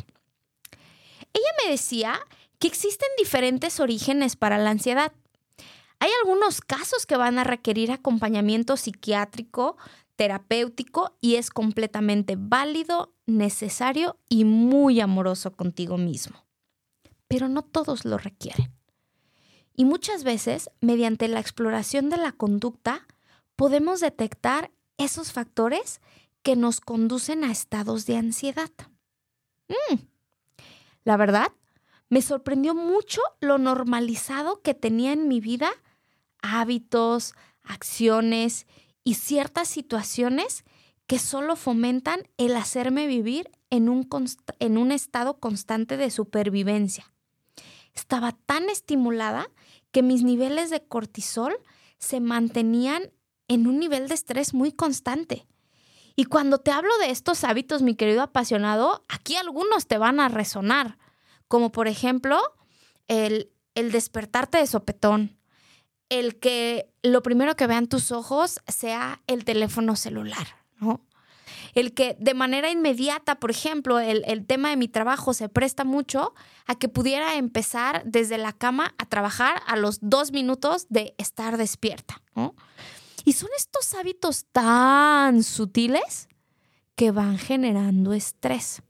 Ella 1.33 1.49
me 1.65 1.71
decía 1.71 2.19
que 2.59 2.67
existen 2.67 3.09
diferentes 3.17 3.79
orígenes 3.79 4.35
para 4.35 4.59
la 4.59 4.69
ansiedad. 4.69 5.11
Hay 5.99 6.09
algunos 6.21 6.61
casos 6.61 7.05
que 7.05 7.17
van 7.17 7.39
a 7.39 7.43
requerir 7.43 7.91
acompañamiento 7.91 8.77
psiquiátrico, 8.77 9.77
terapéutico 10.15 11.17
y 11.21 11.35
es 11.35 11.49
completamente 11.49 12.35
válido, 12.37 13.13
necesario 13.25 14.17
y 14.29 14.45
muy 14.45 14.99
amoroso 14.99 15.51
contigo 15.51 15.97
mismo. 15.97 16.45
Pero 17.27 17.49
no 17.49 17.61
todos 17.61 18.05
lo 18.05 18.17
requieren. 18.17 18.73
Y 19.75 19.85
muchas 19.85 20.23
veces, 20.23 20.69
mediante 20.81 21.27
la 21.27 21.39
exploración 21.39 22.09
de 22.09 22.17
la 22.17 22.31
conducta, 22.31 23.05
podemos 23.55 23.99
detectar 23.99 24.71
esos 24.97 25.31
factores 25.31 26.01
que 26.41 26.55
nos 26.55 26.79
conducen 26.79 27.43
a 27.43 27.51
estados 27.51 28.05
de 28.05 28.17
ansiedad. 28.17 28.71
Mm. 29.67 29.95
La 31.03 31.17
verdad, 31.17 31.51
me 32.09 32.21
sorprendió 32.21 32.73
mucho 32.73 33.21
lo 33.39 33.57
normalizado 33.57 34.61
que 34.61 34.73
tenía 34.73 35.11
en 35.11 35.27
mi 35.27 35.41
vida 35.41 35.69
hábitos, 36.55 37.33
acciones 37.63 38.67
y 39.03 39.15
ciertas 39.15 39.67
situaciones 39.67 40.63
que 41.07 41.19
solo 41.19 41.55
fomentan 41.55 42.27
el 42.37 42.55
hacerme 42.55 43.07
vivir 43.07 43.49
en 43.69 43.89
un, 43.89 44.07
en 44.59 44.77
un 44.77 44.91
estado 44.91 45.39
constante 45.39 45.97
de 45.97 46.11
supervivencia. 46.11 47.11
Estaba 47.93 48.33
tan 48.33 48.69
estimulada 48.69 49.49
que 49.91 50.03
mis 50.03 50.23
niveles 50.23 50.69
de 50.69 50.83
cortisol 50.85 51.57
se 51.97 52.19
mantenían 52.19 53.11
en 53.47 53.67
un 53.67 53.79
nivel 53.79 54.07
de 54.07 54.15
estrés 54.15 54.53
muy 54.53 54.71
constante. 54.71 55.47
Y 56.15 56.25
cuando 56.25 56.57
te 56.57 56.71
hablo 56.71 56.95
de 56.97 57.11
estos 57.11 57.43
hábitos, 57.43 57.81
mi 57.81 57.95
querido 57.95 58.21
apasionado, 58.21 59.05
aquí 59.07 59.35
algunos 59.35 59.87
te 59.87 59.97
van 59.97 60.19
a 60.19 60.29
resonar, 60.29 60.97
como 61.47 61.71
por 61.71 61.87
ejemplo 61.87 62.39
el, 63.07 63.51
el 63.75 63.91
despertarte 63.91 64.57
de 64.57 64.67
sopetón, 64.67 65.36
el 66.09 66.39
que 66.39 66.89
lo 67.03 67.21
primero 67.21 67.55
que 67.55 67.67
vean 67.67 67.87
tus 67.87 68.11
ojos 68.11 68.59
sea 68.67 69.21
el 69.27 69.45
teléfono 69.45 69.95
celular, 69.95 70.47
¿no? 70.79 71.01
El 71.73 71.93
que 71.93 72.15
de 72.19 72.33
manera 72.33 72.71
inmediata, 72.71 73.35
por 73.35 73.51
ejemplo, 73.51 73.99
el, 73.99 74.45
tema 74.47 74.69
de 74.69 74.77
mi 74.77 74.87
trabajo 74.87 75.33
se 75.33 75.47
presta 75.47 75.83
mucho 75.83 76.33
a 76.65 76.75
que 76.75 76.89
pudiera 76.89 77.35
empezar 77.35 78.03
desde 78.05 78.37
la 78.37 78.53
cama 78.53 78.95
a 78.97 79.05
trabajar 79.05 79.61
a 79.67 79.75
los 79.75 79.99
dos 80.01 80.31
minutos 80.31 80.87
de 80.89 81.13
estar 81.17 81.57
despierta, 81.57 82.21
¿no? 82.35 82.55
Y 83.25 83.33
son 83.33 83.49
estos 83.57 83.93
hábitos 83.93 84.45
tan 84.51 85.43
sutiles 85.43 86.29
que 86.95 87.11
van 87.11 87.37
generando 87.37 88.13
estrés. 88.13 88.81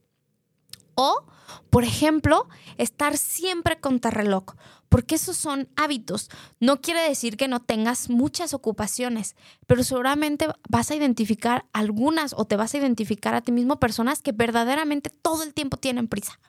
O, 0.94 1.24
por 1.70 1.84
ejemplo, 1.84 2.48
estar 2.76 3.16
siempre 3.16 3.80
contra 3.80 4.10
reloj 4.10 4.54
porque 4.88 5.16
esos 5.16 5.36
son 5.36 5.68
hábitos. 5.76 6.30
No 6.60 6.80
quiere 6.80 7.00
decir 7.00 7.36
que 7.36 7.48
no 7.48 7.60
tengas 7.60 8.10
muchas 8.10 8.54
ocupaciones, 8.54 9.36
pero 9.66 9.84
seguramente 9.84 10.48
vas 10.68 10.90
a 10.90 10.96
identificar 10.96 11.66
algunas 11.72 12.34
o 12.36 12.46
te 12.46 12.56
vas 12.56 12.74
a 12.74 12.78
identificar 12.78 13.34
a 13.34 13.42
ti 13.42 13.52
mismo 13.52 13.78
personas 13.78 14.22
que 14.22 14.32
verdaderamente 14.32 15.10
todo 15.10 15.42
el 15.42 15.54
tiempo 15.54 15.76
tienen 15.76 16.08
prisa. 16.08 16.40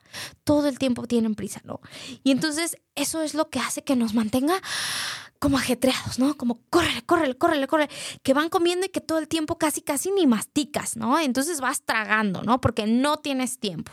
Todo 0.44 0.68
el 0.68 0.79
tiempo 0.79 1.06
tienen 1.06 1.36
prisa, 1.36 1.62
¿no? 1.63 1.82
Y 2.24 2.32
entonces 2.32 2.77
eso 2.96 3.22
es 3.22 3.34
lo 3.34 3.50
que 3.50 3.60
hace 3.60 3.84
que 3.84 3.96
nos 3.96 4.13
mantenga 4.13 4.56
como 5.38 5.58
ajetreados, 5.58 6.20
¿no? 6.20 6.36
Como 6.36 6.60
córrele, 6.70 7.01
córrele, 7.03 7.36
córrele, 7.36 7.68
córrele, 7.68 7.91
que 8.24 8.34
van 8.34 8.50
comiendo 8.50 8.86
y 8.86 8.89
que 8.89 9.01
todo 9.01 9.20
el 9.20 9.27
tiempo 9.27 9.58
casi, 9.58 9.82
casi 9.82 10.12
ni 10.12 10.27
masticas, 10.27 10.98
¿no? 10.98 11.20
Entonces 11.20 11.62
vas 11.62 11.84
tragando, 11.84 12.41
¿no? 12.41 12.60
Porque 12.60 12.88
no 12.88 13.18
tienes 13.18 13.60
tiempo. 13.60 13.91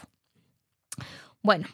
Bueno, 1.46 1.68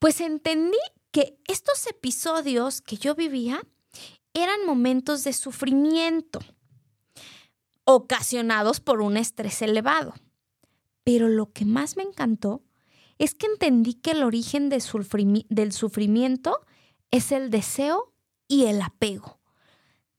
pues 0.00 0.20
entendí 0.20 0.76
que 1.12 1.38
estos 1.46 1.86
episodios 1.86 2.80
que 2.80 2.96
yo 2.96 3.14
vivía 3.14 3.62
eran 4.32 4.66
momentos 4.66 5.22
de 5.22 5.32
sufrimiento 5.32 6.40
ocasionados 7.84 8.80
por 8.80 9.00
un 9.02 9.16
estrés 9.16 9.62
elevado. 9.62 10.14
Pero 11.04 11.28
lo 11.28 11.52
que 11.52 11.64
más 11.64 11.96
me 11.96 12.02
encantó 12.02 12.64
es 13.18 13.36
que 13.36 13.46
entendí 13.46 13.94
que 13.94 14.10
el 14.10 14.24
origen 14.24 14.68
del 14.68 14.82
sufrimiento 15.72 16.66
es 17.12 17.30
el 17.30 17.50
deseo 17.50 18.12
y 18.48 18.64
el 18.64 18.82
apego. 18.82 19.38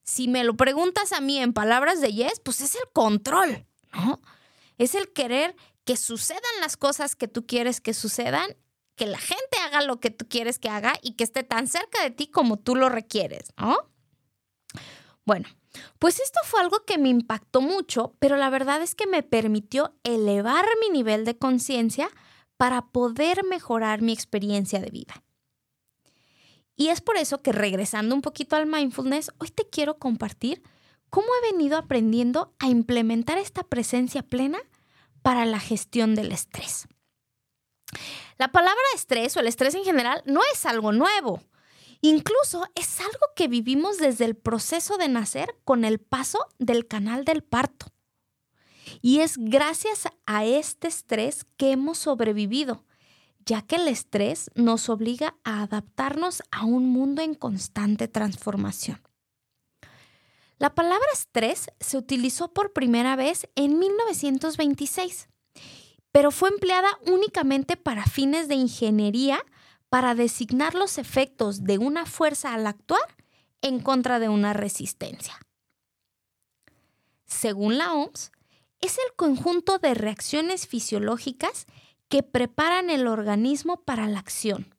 Si 0.04 0.30
me 0.30 0.46
lo 0.46 0.56
preguntas 0.56 1.12
a 1.12 1.20
mí 1.20 1.38
en 1.38 1.52
palabras 1.52 2.00
de 2.00 2.14
Yes, 2.14 2.40
pues 2.40 2.62
es 2.62 2.76
el 2.76 2.90
control, 2.94 3.68
¿no? 3.94 4.22
Es 4.78 4.96
el 4.96 5.12
querer 5.12 5.54
que 5.84 5.98
sucedan 5.98 6.42
las 6.62 6.78
cosas 6.78 7.18
que 7.18 7.28
tú 7.28 7.46
quieres 7.46 7.82
que 7.82 7.94
sucedan 7.94 8.56
que 8.96 9.06
la 9.06 9.18
gente 9.18 9.58
haga 9.64 9.82
lo 9.82 10.00
que 10.00 10.10
tú 10.10 10.26
quieres 10.28 10.60
que 10.60 10.70
haga 10.70 10.94
y 11.02 11.14
que 11.14 11.24
esté 11.24 11.44
tan 11.44 11.68
cerca 11.68 12.02
de 12.04 12.12
ti 12.12 12.28
como 12.28 12.58
tú 12.58 12.76
lo 12.76 12.90
requieres, 12.90 13.54
¿no? 13.58 13.78
Bueno, 15.26 15.48
pues 16.00 16.20
esto 16.20 16.40
fue 16.44 16.62
algo 16.62 16.86
que 16.86 16.98
me 16.98 17.10
impactó 17.10 17.62
mucho, 17.62 18.16
pero 18.20 18.38
la 18.38 18.50
verdad 18.50 18.82
es 18.82 18.96
que 18.96 19.08
me 19.08 19.24
permitió 19.24 19.96
elevar 20.04 20.66
mi 20.82 20.90
nivel 20.90 21.26
de 21.26 21.38
conciencia 21.38 22.10
para 22.58 22.88
poder 22.88 23.44
mejorar 23.44 24.02
mi 24.02 24.14
experiencia 24.14 24.80
de 24.80 24.90
vida. 24.90 25.24
Y 26.78 26.90
es 26.90 27.02
por 27.02 27.18
eso 27.18 27.42
que 27.42 27.52
regresando 27.52 28.16
un 28.16 28.22
poquito 28.22 28.56
al 28.56 28.68
mindfulness, 28.68 29.32
hoy 29.38 29.50
te 29.50 29.68
quiero 29.70 29.98
compartir 29.98 30.62
cómo 31.10 31.28
he 31.28 31.52
venido 31.52 31.78
aprendiendo 31.78 32.54
a 32.60 32.68
implementar 32.68 33.38
esta 33.38 33.64
presencia 33.64 34.24
plena 34.24 34.60
para 35.22 35.46
la 35.46 35.60
gestión 35.60 36.16
del 36.16 36.32
estrés. 36.32 36.88
La 38.38 38.52
palabra 38.52 38.82
estrés 38.94 39.36
o 39.36 39.40
el 39.40 39.48
estrés 39.48 39.76
en 39.76 39.84
general 39.84 40.22
no 40.26 40.42
es 40.54 40.66
algo 40.66 40.92
nuevo. 40.92 41.42
Incluso 42.02 42.66
es 42.76 43.00
algo 43.00 43.34
que 43.36 43.48
vivimos 43.48 43.98
desde 43.98 44.26
el 44.26 44.36
proceso 44.36 44.98
de 44.98 45.08
nacer 45.08 45.56
con 45.64 45.86
el 45.86 46.00
paso 46.00 46.40
del 46.60 46.88
canal 46.88 47.26
del 47.26 47.44
parto. 47.44 47.88
Y 49.02 49.20
es 49.20 49.38
gracias 49.38 50.08
a 50.26 50.46
este 50.46 50.88
estrés 50.88 51.46
que 51.58 51.72
hemos 51.72 51.98
sobrevivido, 51.98 52.86
ya 53.46 53.62
que 53.62 53.78
el 53.78 53.88
estrés 53.88 54.52
nos 54.56 54.90
obliga 54.90 55.36
a 55.44 55.64
adaptarnos 55.64 56.44
a 56.52 56.66
un 56.66 56.90
mundo 56.90 57.22
en 57.22 57.34
constante 57.36 58.08
transformación. 58.08 59.02
La 60.58 60.74
palabra 60.74 61.08
estrés 61.14 61.68
se 61.80 61.98
utilizó 61.98 62.54
por 62.54 62.72
primera 62.72 63.16
vez 63.16 63.50
en 63.56 63.78
1926, 63.78 65.28
pero 66.16 66.32
fue 66.32 66.48
empleada 66.48 66.88
únicamente 67.08 67.76
para 67.76 68.06
fines 68.06 68.48
de 68.48 68.56
ingeniería 68.56 69.44
para 69.90 70.16
designar 70.16 70.74
los 70.74 70.98
efectos 70.98 71.66
de 71.66 71.78
una 71.78 72.06
fuerza 72.06 72.54
al 72.54 72.68
actuar 72.68 73.18
en 73.62 73.82
contra 73.82 74.18
de 74.18 74.30
una 74.30 74.54
resistencia. 74.54 75.38
Según 77.26 77.78
la 77.78 77.94
OMS, 77.96 78.32
es 78.80 78.98
el 78.98 79.14
conjunto 79.18 79.78
de 79.78 79.94
reacciones 79.94 80.68
fisiológicas 80.68 81.66
que 82.08 82.24
preparan 82.24 82.90
el 82.90 83.08
organismo 83.08 83.84
para 83.84 84.08
la 84.08 84.20
acción. 84.20 84.74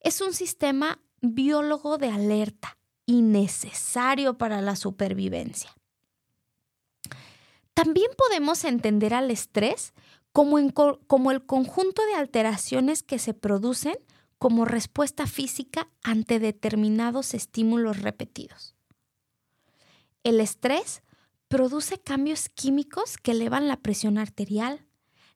Es 0.00 0.20
un 0.20 0.34
sistema 0.34 1.00
biólogo 1.22 1.96
de 1.96 2.10
alerta 2.10 2.76
y 3.06 3.22
necesario 3.22 4.36
para 4.36 4.60
la 4.60 4.76
supervivencia. 4.76 5.74
También 7.72 8.10
podemos 8.18 8.64
entender 8.64 9.14
al 9.14 9.30
estrés 9.30 9.94
como, 10.32 10.58
el 10.58 11.46
conjunto 11.46 12.04
de 12.06 12.14
alteraciones 12.14 13.02
que 13.02 13.18
se 13.18 13.34
producen 13.34 13.96
como 14.38 14.64
respuesta 14.64 15.26
física 15.26 15.88
ante 16.02 16.38
determinados 16.38 17.34
estímulos 17.34 18.00
repetidos. 18.00 18.74
El 20.24 20.40
estrés 20.40 21.02
produce 21.48 22.00
cambios 22.00 22.48
químicos 22.48 23.18
que 23.18 23.32
elevan 23.32 23.68
la 23.68 23.76
presión 23.76 24.18
arterial, 24.18 24.86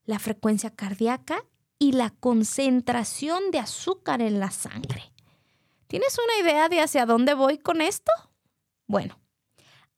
la 0.07 0.19
frecuencia 0.19 0.71
cardíaca 0.71 1.45
y 1.79 1.93
la 1.93 2.11
concentración 2.11 3.51
de 3.51 3.59
azúcar 3.59 4.23
en 4.23 4.41
la 4.41 4.51
sangre. 4.51 5.13
¿Tienes 5.89 6.17
una 6.19 6.49
idea 6.49 6.69
de 6.69 6.81
hacia 6.81 7.07
dónde 7.07 7.35
voy 7.35 7.59
con 7.59 7.81
esto? 7.81 8.11
Bueno, 8.87 9.21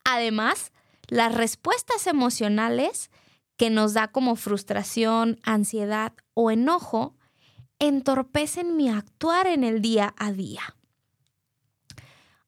además, 0.03 0.71
las 1.07 1.33
respuestas 1.33 2.05
emocionales 2.05 3.09
que 3.59 3.69
nos 3.69 3.93
da 3.93 4.07
como 4.07 4.37
frustración, 4.37 5.37
ansiedad 5.43 6.13
o 6.33 6.49
enojo 6.49 7.17
entorpecen 7.77 8.77
mi 8.77 8.87
actuar 8.87 9.47
en 9.47 9.65
el 9.65 9.81
día 9.81 10.15
a 10.17 10.31
día. 10.31 10.77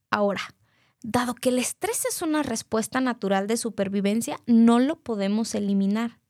Ahora, 0.10 0.56
dado 1.04 1.36
que 1.36 1.50
el 1.50 1.60
estrés 1.60 2.06
es 2.06 2.22
una 2.22 2.44
respuesta 2.44 3.02
natural 3.02 3.46
de 3.48 3.58
supervivencia, 3.58 4.40
no 4.46 4.80
lo 4.80 5.02
podemos 5.02 5.54
eliminar. 5.54 6.22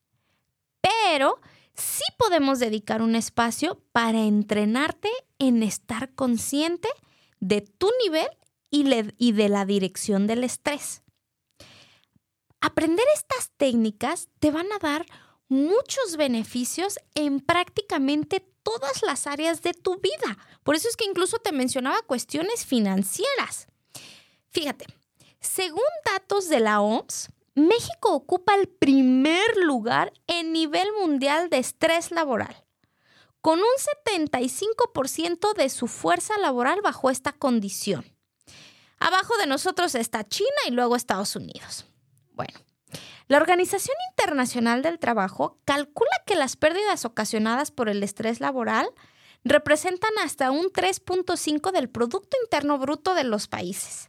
Pero 0.82 1.40
sí 1.76 2.04
podemos 2.18 2.58
dedicar 2.58 3.04
un 3.04 3.14
espacio 3.14 3.84
para 3.92 4.24
entrenarte 4.24 5.12
en 5.38 5.62
estar 5.62 6.12
consciente 6.16 6.90
de 7.40 7.62
tu 7.62 7.88
nivel 8.04 8.30
y, 8.72 9.32
de 9.34 9.48
la 9.48 9.64
dirección 9.64 10.26
del 10.26 10.44
estrés. 10.44 11.00
Aprender 12.62 13.06
estas 13.15 13.50
técnicas 13.58 14.30
te 14.39 14.51
van 14.51 14.71
a 14.71 14.78
dar 14.80 15.06
muchos 15.47 16.15
beneficios 16.15 17.00
en 17.15 17.39
prácticamente 17.39 18.39
todas 18.63 19.02
las 19.02 19.28
áreas 19.28 19.62
de 19.63 19.74
tu 19.74 20.00
vida. 20.00 20.38
Por 20.63 20.76
eso 20.76 20.88
es 20.88 20.95
que 20.95 21.06
incluso 21.06 21.39
te 21.39 21.52
mencionaba 21.52 22.02
cuestiones 22.04 22.65
financieras. 22.65 23.67
Fíjate, 24.50 24.86
según 25.39 25.82
datos 26.06 26.50
de 26.50 26.60
la 26.60 26.82
OMS, 26.82 27.30
México 27.56 28.13
ocupa 28.13 28.56
el 28.56 28.69
primer 28.69 29.58
lugar 29.58 30.13
en 30.28 30.54
nivel 30.54 30.88
mundial 31.00 31.50
de 31.50 31.58
estrés 31.58 32.12
laboral, 32.12 32.63
con 33.41 33.60
un 33.60 33.65
75% 34.06 35.54
de 35.56 35.69
su 35.69 35.88
fuerza 35.88 36.38
laboral 36.38 36.82
bajo 36.82 37.10
esta 37.10 37.34
condición. 37.34 38.06
Abajo 39.00 39.36
de 39.38 39.47
nosotros 39.47 39.95
está 39.95 40.24
China 40.28 40.50
y 40.67 40.71
luego 40.71 40.95
Estados 40.95 41.36
Unidos. 41.36 41.86
Bueno, 42.34 42.60
la 43.28 43.38
Organización 43.38 43.96
Internacional 44.12 44.82
del 44.82 45.00
Trabajo 45.00 45.58
calcula 45.65 46.12
que 46.26 46.36
las 46.36 46.56
pérdidas 46.56 47.06
ocasionadas 47.06 47.72
por 47.72 47.89
el 47.89 48.04
estrés 48.04 48.39
laboral 48.39 48.89
representan 49.44 50.12
hasta 50.24 50.52
un 50.52 50.65
3.5 50.65 51.72
del 51.72 51.89
Producto 51.89 52.38
Interno 52.44 52.78
Bruto 52.78 53.13
de 53.13 53.24
los 53.24 53.48
países. 53.48 54.08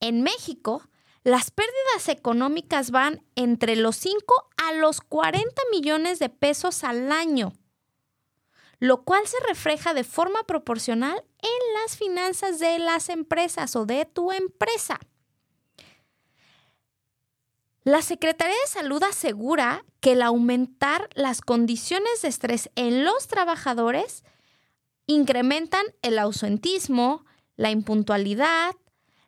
En 0.00 0.22
México, 0.22 0.88
las 1.24 1.50
pérdidas 1.50 2.08
económicas 2.08 2.90
van 2.90 3.24
entre 3.34 3.76
los 3.76 3.96
5 3.96 4.50
a 4.56 4.72
los 4.74 5.00
40 5.00 5.50
millones 5.72 6.18
de 6.18 6.28
pesos 6.28 6.84
al 6.84 7.12
año, 7.12 7.52
lo 8.78 9.02
cual 9.02 9.26
se 9.26 9.36
refleja 9.46 9.92
de 9.94 10.04
forma 10.04 10.44
proporcional 10.44 11.24
en 11.42 11.82
las 11.82 11.96
finanzas 11.96 12.60
de 12.60 12.78
las 12.78 13.08
empresas 13.08 13.74
o 13.76 13.84
de 13.84 14.04
tu 14.06 14.30
empresa. 14.30 15.00
La 17.84 18.02
Secretaría 18.02 18.54
de 18.54 18.70
Salud 18.70 19.02
asegura 19.02 19.84
que 20.00 20.12
el 20.12 20.22
aumentar 20.22 21.08
las 21.14 21.40
condiciones 21.40 22.22
de 22.22 22.28
estrés 22.28 22.70
en 22.74 23.04
los 23.04 23.28
trabajadores 23.28 24.24
incrementan 25.06 25.84
el 26.02 26.18
ausentismo, 26.18 27.24
la 27.56 27.70
impuntualidad, 27.70 28.74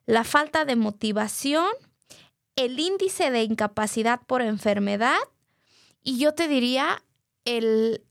la 0.07 0.25
falta 0.25 0.65
de 0.65 0.77
motivación, 0.77 1.69
el 2.57 2.79
índice 2.79 3.31
de 3.31 3.43
incapacidad 3.43 4.21
por 4.27 4.43
enfermedad 4.43 5.19
y 6.03 6.19
yo 6.19 6.35
te 6.35 6.49
diría 6.49 7.03
el, 7.45 8.05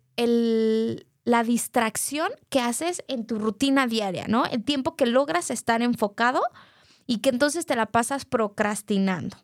la 1.26 1.44
distracción 1.44 2.30
que 2.50 2.60
haces 2.60 3.04
en 3.08 3.26
tu 3.26 3.40
rutina 3.40 3.88
diaria, 3.88 4.28
¿no? 4.28 4.46
El 4.46 4.64
tiempo 4.64 4.96
que 4.96 5.06
logras 5.06 5.52
estar 5.52 5.82
enfocado 5.82 6.42
y 7.06 7.20
que 7.20 7.30
entonces 7.30 7.66
te 7.66 7.76
la 7.76 7.86
pasas 7.86 8.26
procrastinando. 8.26 9.38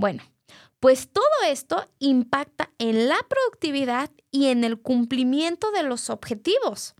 Bueno, 0.00 0.22
pues 0.80 1.10
todo 1.12 1.26
esto 1.46 1.86
impacta 1.98 2.70
en 2.78 3.06
la 3.06 3.18
productividad 3.28 4.10
y 4.30 4.46
en 4.46 4.64
el 4.64 4.80
cumplimiento 4.80 5.70
de 5.72 5.82
los 5.82 6.08
objetivos. 6.08 6.94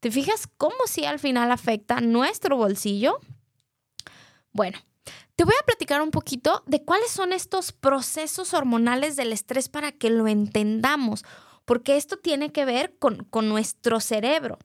¿Te 0.00 0.10
fijas 0.10 0.48
cómo 0.56 0.76
si 0.86 1.04
al 1.04 1.18
final 1.18 1.52
afecta 1.52 2.00
nuestro 2.00 2.56
bolsillo? 2.56 3.18
Bueno, 4.52 4.78
te 5.36 5.44
voy 5.44 5.52
a 5.60 5.66
platicar 5.66 6.00
un 6.00 6.10
poquito 6.10 6.62
de 6.66 6.82
cuáles 6.82 7.10
son 7.10 7.34
estos 7.34 7.72
procesos 7.72 8.54
hormonales 8.54 9.16
del 9.16 9.34
estrés 9.34 9.68
para 9.68 9.92
que 9.92 10.08
lo 10.08 10.26
entendamos, 10.26 11.26
porque 11.66 11.98
esto 11.98 12.16
tiene 12.16 12.52
que 12.52 12.64
ver 12.64 12.96
con, 12.98 13.24
con 13.24 13.50
nuestro 13.50 14.00
cerebro. 14.00 14.58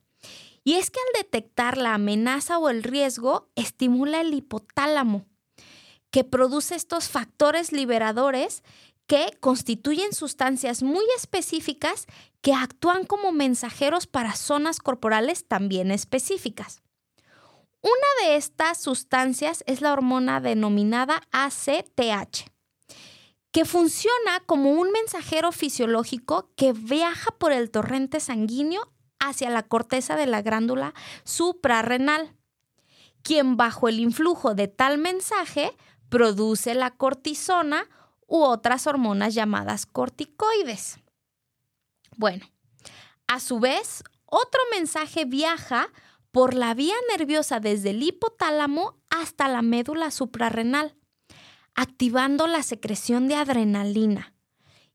Y 0.63 0.75
es 0.75 0.91
que 0.91 1.01
al 1.01 1.23
detectar 1.23 1.77
la 1.77 1.93
amenaza 1.93 2.57
o 2.57 2.69
el 2.69 2.83
riesgo, 2.83 3.49
estimula 3.55 4.21
el 4.21 4.33
hipotálamo, 4.33 5.25
que 6.15 6.23
produce 6.23 6.75
estos 6.75 7.09
factores 7.09 7.73
liberadores 7.73 8.63
que 9.05 9.37
constituyen 9.41 10.13
sustancias 10.13 10.81
muy 10.81 11.03
específicas 11.17 12.05
que 12.39 12.53
actúan 12.53 13.03
como 13.03 13.33
mensajeros 13.33 14.07
para 14.07 14.33
zonas 14.33 14.79
corporales 14.79 15.45
también 15.45 15.91
específicas. 15.91 16.83
Una 17.81 18.29
de 18.29 18.37
estas 18.37 18.81
sustancias 18.81 19.65
es 19.67 19.81
la 19.81 19.91
hormona 19.91 20.39
denominada 20.39 21.21
ACTH, 21.33 22.49
que 23.51 23.65
funciona 23.65 24.39
como 24.45 24.71
un 24.71 24.91
mensajero 24.93 25.51
fisiológico 25.51 26.49
que 26.55 26.71
viaja 26.71 27.31
por 27.31 27.51
el 27.51 27.71
torrente 27.71 28.21
sanguíneo 28.21 28.89
hacia 29.19 29.49
la 29.49 29.63
corteza 29.63 30.15
de 30.15 30.27
la 30.27 30.41
glándula 30.41 30.93
suprarrenal, 31.25 32.37
quien 33.21 33.57
bajo 33.57 33.89
el 33.89 33.99
influjo 33.99 34.55
de 34.55 34.69
tal 34.69 34.97
mensaje 34.97 35.75
produce 36.09 36.73
la 36.75 36.91
cortisona 36.91 37.87
u 38.27 38.41
otras 38.41 38.87
hormonas 38.87 39.33
llamadas 39.33 39.85
corticoides. 39.85 40.99
Bueno, 42.17 42.45
a 43.27 43.39
su 43.39 43.59
vez, 43.59 44.03
otro 44.25 44.59
mensaje 44.71 45.25
viaja 45.25 45.89
por 46.31 46.53
la 46.53 46.73
vía 46.73 46.95
nerviosa 47.15 47.59
desde 47.59 47.91
el 47.91 48.03
hipotálamo 48.03 48.97
hasta 49.09 49.47
la 49.47 49.61
médula 49.61 50.11
suprarrenal, 50.11 50.95
activando 51.75 52.47
la 52.47 52.63
secreción 52.63 53.27
de 53.27 53.35
adrenalina. 53.35 54.33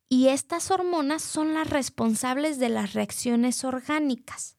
Y 0.09 0.29
estas 0.29 0.71
hormonas 0.71 1.23
son 1.23 1.55
las 1.55 1.71
responsables 1.71 2.59
de 2.59 2.69
las 2.69 2.95
reacciones 2.95 3.65
orgánicas. 3.65 4.57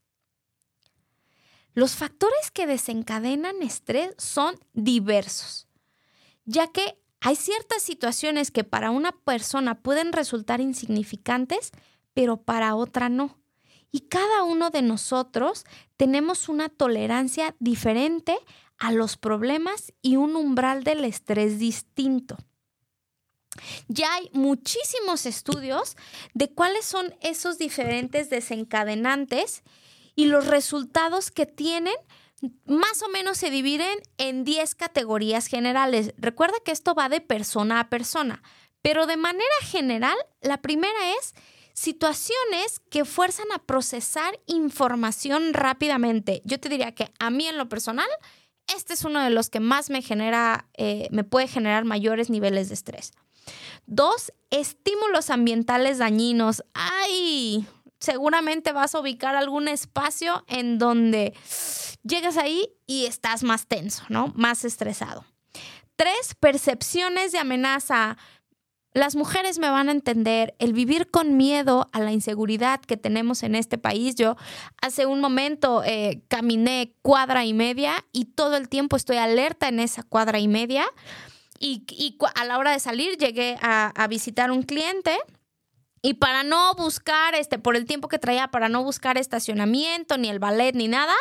Los 1.74 1.96
factores 1.96 2.52
que 2.52 2.68
desencadenan 2.68 3.62
estrés 3.62 4.14
son 4.18 4.60
diversos, 4.74 5.68
ya 6.46 6.68
que 6.68 6.98
Hay 7.24 7.36
ciertas 7.36 7.84
situaciones 7.84 8.50
que 8.50 8.64
para 8.64 8.90
una 8.90 9.12
persona 9.12 9.76
pueden 9.84 10.12
resultar 10.12 10.60
insignificantes, 10.60 11.70
pero 12.16 12.38
para 12.38 12.74
otra 12.74 13.10
no. 13.10 13.38
Y 13.92 14.02
cada 14.02 14.44
uno 14.44 14.72
de 14.72 14.82
nosotros 14.82 15.66
tenemos 15.98 16.50
una 16.50 16.70
tolerancia 16.70 17.56
diferente 17.60 18.36
a 18.80 18.92
los 18.92 19.18
problemas 19.18 19.94
y 20.02 20.16
un 20.16 20.36
umbral 20.36 20.84
del 20.84 21.06
estrés 21.06 21.60
distinto. 21.60 22.38
Ya 23.88 24.16
hay 24.16 24.32
muchísimos 24.34 25.28
estudios 25.28 25.98
de 26.34 26.52
cuáles 26.52 26.86
son 26.86 27.14
esos 27.22 27.60
diferentes 27.60 28.32
desencadenantes 28.32 29.62
y 30.16 30.26
los 30.26 30.48
resultados 30.48 31.30
que 31.30 31.46
tienen 31.46 31.94
más 32.66 33.02
o 33.04 33.10
menos 33.10 33.38
se 33.38 33.50
dividen 33.50 34.00
en 34.18 34.44
10 34.44 34.76
categorías 34.76 35.48
generales. 35.48 36.14
Recuerda 36.18 36.56
que 36.64 36.72
esto 36.72 36.96
va 36.96 37.10
de 37.10 37.22
persona 37.22 37.80
a 37.80 37.90
persona, 37.90 38.42
pero 38.82 39.06
de 39.06 39.18
manera 39.18 39.46
general, 39.64 40.18
la 40.42 40.62
primera 40.62 41.14
es 41.20 41.34
situaciones 41.74 42.82
que 42.90 43.06
fuerzan 43.06 43.52
a 43.54 43.60
procesar 43.60 44.40
información 44.48 45.54
rápidamente. 45.54 46.42
Yo 46.46 46.60
te 46.60 46.70
diría 46.70 46.94
que 46.94 47.12
a 47.20 47.30
mí 47.30 47.48
en 47.48 47.58
lo 47.58 47.70
personal, 47.70 48.08
este 48.76 48.94
es 48.94 49.04
uno 49.04 49.22
de 49.22 49.30
los 49.30 49.50
que 49.50 49.60
más 49.60 49.90
me 49.90 50.02
genera, 50.02 50.68
eh, 50.78 51.08
me 51.12 51.24
puede 51.24 51.48
generar 51.48 51.86
mayores 51.86 52.30
niveles 52.30 52.68
de 52.70 52.76
estrés. 52.76 53.14
Dos, 53.86 54.32
estímulos 54.50 55.30
ambientales 55.30 55.98
dañinos. 55.98 56.64
¡Ay! 56.74 57.66
Seguramente 58.02 58.72
vas 58.72 58.96
a 58.96 59.00
ubicar 59.00 59.36
algún 59.36 59.68
espacio 59.68 60.44
en 60.48 60.80
donde 60.80 61.36
llegas 62.04 62.36
ahí 62.36 62.74
y 62.88 63.06
estás 63.06 63.44
más 63.44 63.68
tenso, 63.68 64.04
¿no? 64.10 64.34
Más 64.36 64.66
estresado. 64.66 65.24
Tres, 65.96 66.34
percepciones 66.40 67.32
de 67.32 67.38
amenaza. 67.38 68.18
Las 68.94 69.16
mujeres 69.16 69.60
me 69.60 69.70
van 69.70 69.88
a 69.88 69.92
entender 69.92 70.56
el 70.58 70.74
vivir 70.74 71.12
con 71.12 71.38
miedo 71.38 71.90
a 71.94 72.00
la 72.00 72.12
inseguridad 72.12 72.82
que 72.82 72.98
tenemos 72.98 73.44
en 73.44 73.54
este 73.54 73.78
país. 73.78 74.16
Yo 74.16 74.36
hace 74.82 75.06
un 75.06 75.22
momento 75.22 75.84
eh, 75.86 76.24
caminé 76.28 76.96
cuadra 77.04 77.46
y 77.46 77.54
media 77.54 78.04
y 78.12 78.26
todo 78.26 78.58
el 78.58 78.68
tiempo 78.68 78.96
estoy 78.96 79.18
alerta 79.18 79.68
en 79.68 79.80
esa 79.80 80.02
cuadra 80.02 80.40
y 80.40 80.48
media. 80.48 80.88
Y, 81.60 81.86
a 82.34 82.46
la 82.46 82.58
hora 82.58 82.72
de 82.72 82.80
salir 82.80 83.16
llegué 83.18 83.60
a, 83.62 83.90
a 83.90 84.08
visitar 84.08 84.50
un 84.50 84.64
cliente 84.64 85.16
y 86.02 86.16
para 86.16 86.44
no 86.44 86.74
buscar, 86.74 87.36
este, 87.36 87.60
por 87.60 87.76
el 87.76 87.86
tiempo 87.86 88.08
que 88.08 88.20
traía, 88.20 88.48
para 88.48 88.70
no 88.70 88.84
buscar 88.84 89.18
estacionamiento, 89.18 90.18
ni 90.18 90.30
el 90.30 90.40
ballet, 90.40 90.74
ni 90.74 90.88
nada, 90.88 91.14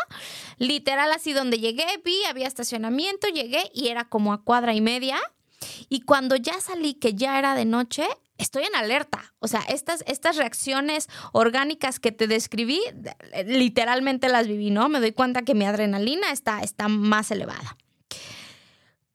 literal 0.59 1.13
así 1.13 1.33
donde 1.33 1.59
llegué, 1.59 1.87
vi, 2.05 2.25
había 2.25 2.47
estacionamiento, 2.47 3.29
llegué 3.29 3.71
y 3.75 3.89
era 3.89 4.09
como 4.09 4.33
a 4.33 4.43
cuadra 4.43 4.75
y 4.75 4.81
media. 4.81 5.19
Y 5.91 6.01
cuando 6.03 6.37
ya 6.37 6.59
salí, 6.61 6.95
que 6.95 7.15
ya 7.15 7.39
era 7.39 7.55
de 7.55 7.67
noche, 7.67 8.07
estoy 8.39 8.65
en 8.65 8.75
alerta. 8.75 9.35
O 9.39 9.49
sea, 9.49 9.61
estas, 9.69 10.03
estas 10.07 10.37
reacciones 10.37 11.09
orgánicas 11.33 12.01
que 12.01 12.13
te 12.13 12.27
describí, 12.27 12.81
literalmente 13.45 14.31
las 14.31 14.47
viví, 14.47 14.71
¿no? 14.71 14.89
Me 14.89 15.01
doy 15.01 15.13
cuenta 15.13 15.43
que 15.43 15.55
mi 15.55 15.67
adrenalina 15.67 16.33
está, 16.33 16.61
está 16.61 16.89
más 16.89 17.31
elevada. 17.31 17.77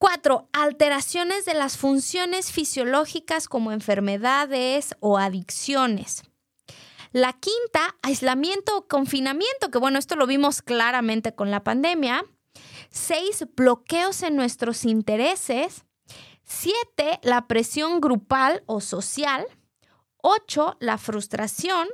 Cuatro, 0.07 0.49
alteraciones 0.53 1.45
de 1.45 1.55
las 1.55 1.77
funciones 1.77 2.51
fisiológicas 2.51 3.47
como 3.47 3.71
enfermedades 3.71 4.95
o 4.99 5.17
adicciones. 5.17 6.21
La 7.11 7.33
quinta, 7.33 7.97
aislamiento 8.03 8.77
o 8.77 8.87
confinamiento, 8.87 9.71
que 9.71 9.79
bueno, 9.79 9.97
esto 9.97 10.15
lo 10.15 10.27
vimos 10.27 10.61
claramente 10.61 11.33
con 11.33 11.49
la 11.49 11.63
pandemia. 11.63 12.23
Seis, 12.91 13.47
bloqueos 13.55 14.21
en 14.21 14.35
nuestros 14.35 14.85
intereses. 14.85 15.85
Siete, 16.43 17.19
la 17.23 17.47
presión 17.47 17.99
grupal 17.99 18.61
o 18.67 18.81
social. 18.81 19.47
Ocho, 20.17 20.77
la 20.79 20.99
frustración. 20.99 21.87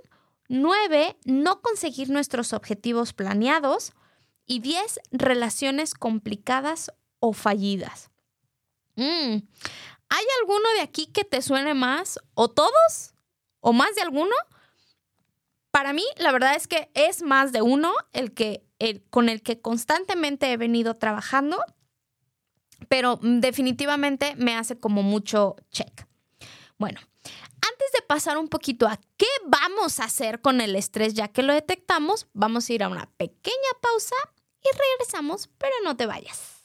Nueve, 0.49 1.17
no 1.23 1.61
conseguir 1.61 2.09
nuestros 2.09 2.51
objetivos 2.51 3.13
planeados. 3.13 3.93
Y 4.45 4.59
diez, 4.59 4.99
relaciones 5.11 5.93
complicadas 5.93 6.91
o 7.21 7.31
fallidas. 7.31 8.09
Mm, 8.97 9.37
¿Hay 10.09 10.25
alguno 10.41 10.69
de 10.75 10.81
aquí 10.81 11.05
que 11.05 11.23
te 11.23 11.41
suene 11.41 11.73
más? 11.73 12.19
¿O 12.33 12.49
todos? 12.49 13.13
¿O 13.61 13.71
más 13.71 13.95
de 13.95 14.01
alguno? 14.01 14.35
Para 15.71 15.93
mí, 15.93 16.03
la 16.17 16.33
verdad 16.33 16.55
es 16.55 16.67
que 16.67 16.91
es 16.93 17.21
más 17.21 17.53
de 17.53 17.61
uno 17.61 17.93
el 18.11 18.33
que, 18.33 18.65
el, 18.79 19.03
con 19.09 19.29
el 19.29 19.41
que 19.41 19.61
constantemente 19.61 20.51
he 20.51 20.57
venido 20.57 20.95
trabajando, 20.95 21.63
pero 22.89 23.19
definitivamente 23.21 24.35
me 24.35 24.57
hace 24.57 24.77
como 24.77 25.01
mucho 25.01 25.55
check. 25.69 26.05
Bueno, 26.77 26.99
antes 27.61 27.91
de 27.93 28.01
pasar 28.01 28.37
un 28.37 28.49
poquito 28.49 28.87
a 28.87 28.99
qué 29.15 29.27
vamos 29.45 29.99
a 29.99 30.05
hacer 30.05 30.41
con 30.41 30.59
el 30.59 30.75
estrés 30.75 31.13
ya 31.13 31.29
que 31.29 31.43
lo 31.43 31.53
detectamos, 31.53 32.27
vamos 32.33 32.67
a 32.67 32.73
ir 32.73 32.83
a 32.83 32.89
una 32.89 33.09
pequeña 33.15 33.71
pausa 33.81 34.15
y 34.61 34.67
regresamos, 34.77 35.49
pero 35.57 35.73
no 35.85 35.95
te 35.95 36.05
vayas. 36.05 36.60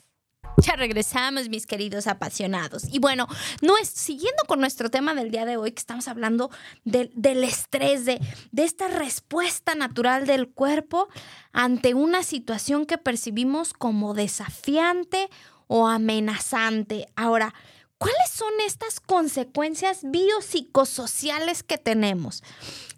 Ya 0.58 0.74
regresamos, 0.74 1.48
mis 1.48 1.66
queridos 1.66 2.06
apasionados. 2.06 2.84
Y 2.90 2.98
bueno, 2.98 3.26
no 3.60 3.76
es, 3.76 3.88
siguiendo 3.88 4.42
con 4.46 4.60
nuestro 4.60 4.90
tema 4.90 5.14
del 5.14 5.30
día 5.30 5.44
de 5.44 5.56
hoy, 5.56 5.72
que 5.72 5.80
estamos 5.80 6.08
hablando 6.08 6.50
del 6.84 7.44
estrés, 7.44 8.04
de, 8.04 8.20
de 8.52 8.64
esta 8.64 8.88
respuesta 8.88 9.74
natural 9.74 10.26
del 10.26 10.48
cuerpo 10.48 11.08
ante 11.52 11.94
una 11.94 12.22
situación 12.22 12.86
que 12.86 12.96
percibimos 12.98 13.74
como 13.74 14.14
desafiante 14.14 15.28
o 15.66 15.88
amenazante. 15.88 17.06
Ahora, 17.16 17.54
¿Cuáles 17.98 18.30
son 18.30 18.52
estas 18.66 19.00
consecuencias 19.00 20.00
biopsicosociales 20.02 21.62
que 21.62 21.78
tenemos? 21.78 22.42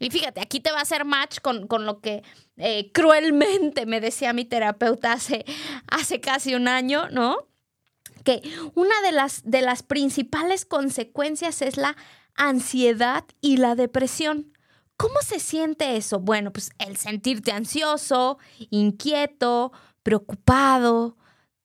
Y 0.00 0.11
fíjate, 0.11 0.40
aquí 0.40 0.58
te 0.58 0.72
va 0.72 0.78
a 0.78 0.82
hacer 0.82 1.04
match 1.04 1.38
con, 1.40 1.68
lo 1.87 2.00
que 2.00 2.24
eh, 2.56 2.90
cruelmente 2.92 3.87
me 3.87 4.00
decía 4.00 4.32
mi 4.32 4.44
terapeuta 4.44 5.12
hace, 5.12 5.44
hace 5.87 6.20
casi 6.20 6.56
un 6.56 6.66
año, 6.66 7.08
¿no? 7.11 7.37
Que 8.24 8.42
una 8.74 9.00
de 9.02 9.12
las, 9.12 9.42
de 9.44 9.62
las 9.62 9.84
principales 9.84 10.64
consecuencias 10.64 11.62
es 11.62 11.76
la 11.76 11.96
ansiedad 12.34 13.24
y 13.40 13.58
la 13.58 13.76
depresión. 13.76 14.52
¿Cómo 14.96 15.20
se 15.24 15.38
siente 15.38 15.96
eso? 15.96 16.18
Bueno, 16.18 16.52
pues 16.52 16.70
el 16.78 16.96
sentirte 16.96 17.52
ansioso, 17.52 18.38
inquieto, 18.70 19.70
preocupado, 20.02 21.16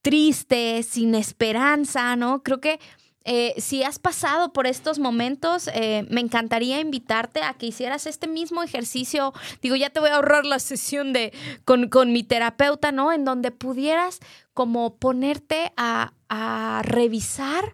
triste, 0.03 0.83
sin 0.83 1.15
esperanza, 1.15 2.15
¿no? 2.15 2.43
Creo 2.43 2.61
que 2.61 2.79
eh, 3.25 3.53
si 3.57 3.83
has 3.83 3.99
pasado 3.99 4.51
por 4.51 4.67
estos 4.67 4.99
momentos, 4.99 5.69
eh, 5.73 6.05
me 6.09 6.19
encantaría 6.19 6.79
invitarte 6.79 7.41
a 7.41 7.53
que 7.53 7.67
hicieras 7.67 8.05
este 8.05 8.27
mismo 8.27 8.63
ejercicio. 8.63 9.33
Digo, 9.61 9.75
ya 9.75 9.89
te 9.89 9.99
voy 9.99 10.09
a 10.09 10.15
ahorrar 10.15 10.45
la 10.45 10.59
sesión 10.59 11.13
de 11.13 11.31
con, 11.63 11.87
con 11.87 12.11
mi 12.11 12.23
terapeuta, 12.23 12.91
¿no? 12.91 13.13
En 13.13 13.23
donde 13.23 13.51
pudieras 13.51 14.19
como 14.53 14.97
ponerte 14.97 15.71
a, 15.77 16.13
a 16.29 16.81
revisar 16.83 17.73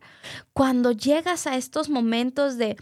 cuando 0.53 0.91
llegas 0.91 1.47
a 1.47 1.57
estos 1.57 1.89
momentos 1.89 2.57
de, 2.57 2.77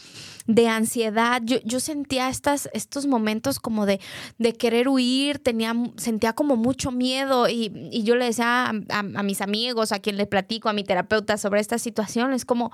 de 0.45 0.67
ansiedad. 0.67 1.41
Yo, 1.43 1.57
yo 1.63 1.79
sentía 1.79 2.29
estas, 2.29 2.69
estos 2.73 3.05
momentos 3.05 3.60
como 3.60 3.86
de, 3.86 3.99
de 4.38 4.53
querer 4.53 4.88
huir, 4.88 5.39
tenía, 5.39 5.73
sentía 5.97 6.33
como 6.33 6.55
mucho 6.55 6.91
miedo 6.91 7.49
y, 7.49 7.71
y 7.91 8.03
yo 8.03 8.15
le 8.15 8.25
decía 8.25 8.65
a, 8.65 8.73
a, 8.99 9.23
mis 9.23 9.41
amigos, 9.41 9.91
a 9.91 9.99
quien 9.99 10.17
le 10.17 10.25
platico, 10.25 10.69
a 10.69 10.73
mi 10.73 10.83
terapeuta 10.83 11.38
sobre 11.38 11.60
esta 11.60 11.79
situación, 11.79 12.33
es 12.33 12.45
como 12.45 12.71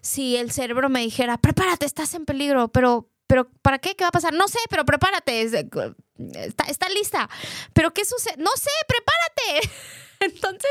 si 0.00 0.36
el 0.36 0.50
cerebro 0.50 0.88
me 0.88 1.00
dijera, 1.00 1.38
prepárate, 1.38 1.86
estás 1.86 2.14
en 2.14 2.24
peligro, 2.24 2.68
pero 2.68 3.08
pero 3.30 3.48
¿para 3.62 3.78
qué? 3.78 3.94
¿Qué 3.94 4.02
va 4.02 4.08
a 4.08 4.10
pasar? 4.10 4.32
No 4.34 4.48
sé, 4.48 4.58
pero 4.68 4.84
prepárate. 4.84 5.42
Está, 5.42 6.64
está 6.64 6.88
lista. 6.88 7.30
¿Pero 7.72 7.94
qué 7.94 8.04
sucede? 8.04 8.34
No 8.38 8.50
sé, 8.56 8.70
prepárate. 8.88 9.72
Entonces 10.18 10.70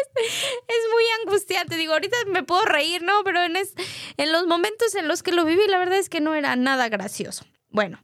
es 0.67 0.91
muy 0.91 1.03
angustiante. 1.23 1.77
Digo, 1.77 1.93
ahorita 1.93 2.17
me 2.27 2.43
puedo 2.43 2.65
reír, 2.65 3.01
¿no? 3.01 3.23
Pero 3.23 3.41
en, 3.43 3.55
en 3.55 4.31
los 4.33 4.45
momentos 4.45 4.93
en 4.95 5.07
los 5.07 5.23
que 5.23 5.31
lo 5.31 5.45
viví, 5.45 5.61
la 5.69 5.77
verdad 5.77 5.99
es 5.99 6.09
que 6.09 6.19
no 6.19 6.35
era 6.35 6.57
nada 6.57 6.89
gracioso. 6.89 7.45
Bueno, 7.69 8.01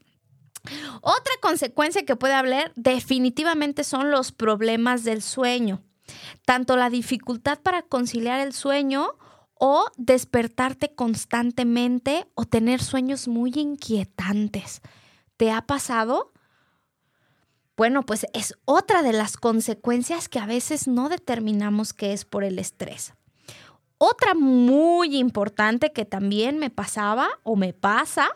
otra 1.01 1.33
consecuencia 1.41 2.05
que 2.05 2.15
puede 2.15 2.35
haber 2.35 2.71
definitivamente 2.77 3.83
son 3.83 4.09
los 4.09 4.31
problemas 4.31 5.03
del 5.03 5.21
sueño. 5.21 5.83
Tanto 6.45 6.77
la 6.77 6.89
dificultad 6.89 7.59
para 7.59 7.81
conciliar 7.81 8.39
el 8.39 8.53
sueño 8.53 9.17
o 9.57 9.85
despertarte 9.97 10.93
constantemente 10.93 12.27
o 12.35 12.45
tener 12.45 12.81
sueños 12.81 13.27
muy 13.27 13.51
inquietantes. 13.55 14.81
¿Te 15.37 15.51
ha 15.51 15.61
pasado? 15.61 16.31
Bueno, 17.77 18.03
pues 18.03 18.25
es 18.33 18.53
otra 18.65 19.01
de 19.01 19.13
las 19.13 19.37
consecuencias 19.37 20.29
que 20.29 20.39
a 20.39 20.45
veces 20.45 20.87
no 20.87 21.09
determinamos 21.09 21.93
que 21.93 22.13
es 22.13 22.23
por 22.23 22.43
el 22.43 22.59
estrés. 22.59 23.13
Otra 23.97 24.33
muy 24.33 25.17
importante 25.17 25.91
que 25.91 26.05
también 26.05 26.57
me 26.57 26.69
pasaba 26.69 27.29
o 27.43 27.55
me 27.55 27.73
pasa 27.73 28.29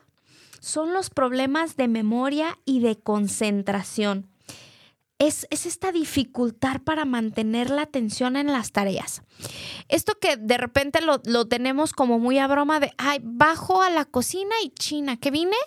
son 0.60 0.94
los 0.94 1.10
problemas 1.10 1.78
de 1.78 1.88
memoria 1.88 2.58
y 2.66 2.80
de 2.80 2.98
concentración. 2.98 4.29
Es, 5.20 5.48
esta 5.52 5.92
dificultad 5.92 6.82
para 6.82 7.06
mantener 7.06 7.70
la 7.70 7.84
atención 7.84 8.38
en 8.38 8.48
las 8.48 8.72
tareas. 8.72 9.22
Esto 9.90 10.18
que 10.20 10.38
de 10.38 10.58
repente 10.58 11.02
lo, 11.02 11.22
lo 11.26 11.48
tenemos 11.48 11.92
como 11.92 12.20
muy 12.20 12.40
a 12.40 12.48
broma 12.48 12.80
de, 12.80 12.92
ay, 12.98 13.20
bajo 13.22 13.82
a 13.82 13.90
la 13.90 14.06
cocina 14.06 14.56
y 14.64 14.70
china, 14.70 15.18
que 15.18 15.30
vine 15.30 15.58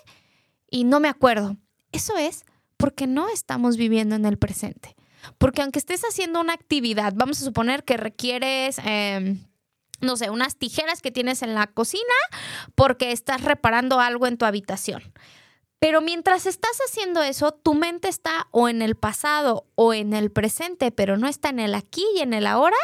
y 0.69 0.83
no 0.83 0.99
me 0.99 1.07
acuerdo. 1.07 1.55
Eso 1.91 2.17
es 2.17 2.43
porque 2.77 3.07
no 3.07 3.29
estamos 3.29 3.77
viviendo 3.77 4.15
en 4.15 4.25
el 4.25 4.37
presente. 4.37 4.95
Porque 5.37 5.61
aunque 5.61 5.79
estés 5.79 6.01
haciendo 6.01 6.41
una 6.41 6.53
actividad, 6.53 7.13
vamos 7.15 7.41
a 7.41 7.45
suponer 7.45 7.83
que 7.83 7.95
requieres... 7.95 8.77
Em, 8.83 9.39
no 10.01 10.17
sé, 10.17 10.29
unas 10.29 10.57
tijeras 10.57 11.01
que 11.01 11.11
tienes 11.11 11.43
en 11.43 11.55
la 11.55 11.67
cocina 11.67 12.03
porque 12.75 13.13
estás 13.13 13.41
reparando 13.41 14.01
algo 14.01 14.27
en 14.27 14.37
tu 14.37 14.43
habitación. 14.43 15.01
Pero 15.83 15.99
mientras 15.99 16.45
estás 16.45 16.79
haciendo 16.87 17.21
eso, 17.23 17.51
tu 17.51 17.73
mente 17.73 18.07
está 18.07 18.47
o 18.51 18.69
en 18.69 18.81
el 18.81 18.95
pasado 18.95 19.65
o 19.75 19.93
en 19.93 20.13
el 20.13 20.31
presente, 20.31 20.91
pero 20.91 21.17
no 21.17 21.27
está 21.27 21.49
en 21.49 21.59
el 21.59 21.75
aquí 21.75 22.05
y 22.15 22.21
en 22.21 22.33
el 22.33 22.47
ahora, 22.47 22.77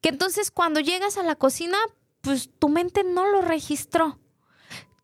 que 0.00 0.08
entonces 0.08 0.50
cuando 0.50 0.80
llegas 0.80 1.16
a 1.16 1.22
la 1.22 1.36
cocina, 1.36 1.78
pues 2.20 2.50
tu 2.58 2.68
mente 2.68 3.04
no 3.04 3.28
lo 3.30 3.42
registró. 3.42 4.18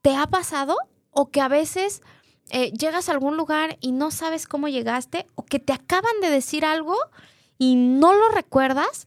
¿Te 0.03 0.17
ha 0.17 0.27
pasado? 0.27 0.79
O 1.13 1.31
que 1.31 1.41
a 1.41 1.47
veces 1.47 2.03
eh, 2.51 2.73
llegas 2.73 3.09
a 3.09 3.13
algún 3.13 3.37
lugar 3.37 3.79
y 3.81 3.93
no 3.93 4.11
sabes 4.11 4.49
cómo 4.49 4.67
llegaste, 4.67 5.25
o 5.37 5.45
que 5.45 5.61
te 5.61 5.73
acaban 5.73 6.21
de 6.21 6.31
decir 6.31 6.65
algo 6.65 6.97
y 7.57 7.77
no 7.77 8.15
lo 8.15 8.31
recuerdas 8.31 9.07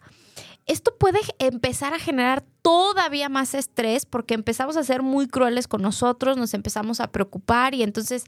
esto 0.67 0.95
puede 0.97 1.19
empezar 1.39 1.93
a 1.93 1.99
generar 1.99 2.43
todavía 2.61 3.29
más 3.29 3.53
estrés 3.53 4.05
porque 4.05 4.33
empezamos 4.33 4.77
a 4.77 4.83
ser 4.83 5.01
muy 5.01 5.27
crueles 5.27 5.67
con 5.67 5.81
nosotros, 5.81 6.37
nos 6.37 6.53
empezamos 6.53 6.99
a 6.99 7.11
preocupar 7.11 7.73
y 7.73 7.83
entonces, 7.83 8.25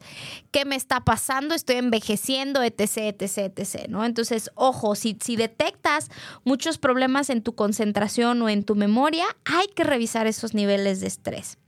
¿qué 0.50 0.64
me 0.64 0.76
está 0.76 1.00
pasando? 1.00 1.54
Estoy 1.54 1.76
envejeciendo, 1.76 2.62
etc., 2.62 3.14
etc., 3.18 3.52
etc., 3.56 3.88
¿no? 3.88 4.04
Entonces, 4.04 4.50
ojo, 4.54 4.94
si, 4.94 5.16
si 5.20 5.36
detectas 5.36 6.10
muchos 6.44 6.78
problemas 6.78 7.30
en 7.30 7.42
tu 7.42 7.54
concentración 7.54 8.42
o 8.42 8.48
en 8.48 8.64
tu 8.64 8.74
memoria, 8.74 9.24
hay 9.44 9.66
que 9.74 9.84
revisar 9.84 10.26
esos 10.26 10.54
niveles 10.54 11.00
de 11.00 11.06
estrés. 11.06 11.58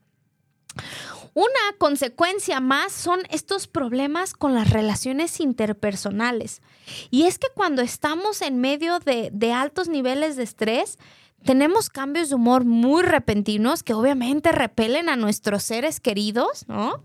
Una 1.37 1.77
consecuencia 1.77 2.61
más 2.61 2.93
son 2.93 3.21
estos 3.29 3.67
problemas 3.67 4.33
con 4.33 4.55
las 4.55 4.71
relaciones 4.71 5.39
interpersonales. 5.39 6.63
Y 7.11 7.25
es 7.25 7.39
que 7.39 7.49
cuando 7.55 7.83
estamos 7.83 8.41
en 8.41 8.59
medio 8.59 9.01
de, 9.01 9.53
altos 9.53 9.91
niveles 9.91 10.37
de 10.37 10.45
estrés, 10.45 10.99
tenemos 11.45 11.91
cambios 11.91 12.31
de 12.31 12.37
humor 12.37 12.65
muy 12.65 13.03
repentinos 13.03 13.83
que 13.83 13.93
obviamente 13.93 14.51
repelen 14.51 15.11
a 15.11 15.17
nuestros 15.17 15.63
seres 15.63 16.01
queridos, 16.01 16.65
¿no? 16.69 17.05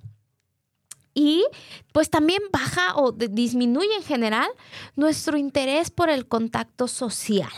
Y 1.13 1.46
pues 1.91 2.10
también 2.10 2.41
baja 2.54 2.96
o 2.96 3.12
disminuye 3.12 3.94
en 3.98 4.04
general 4.04 4.50
nuestro 4.96 5.36
interés 5.36 5.91
por 5.91 6.10
el 6.10 6.26
contacto 6.26 6.88
social. 6.88 7.52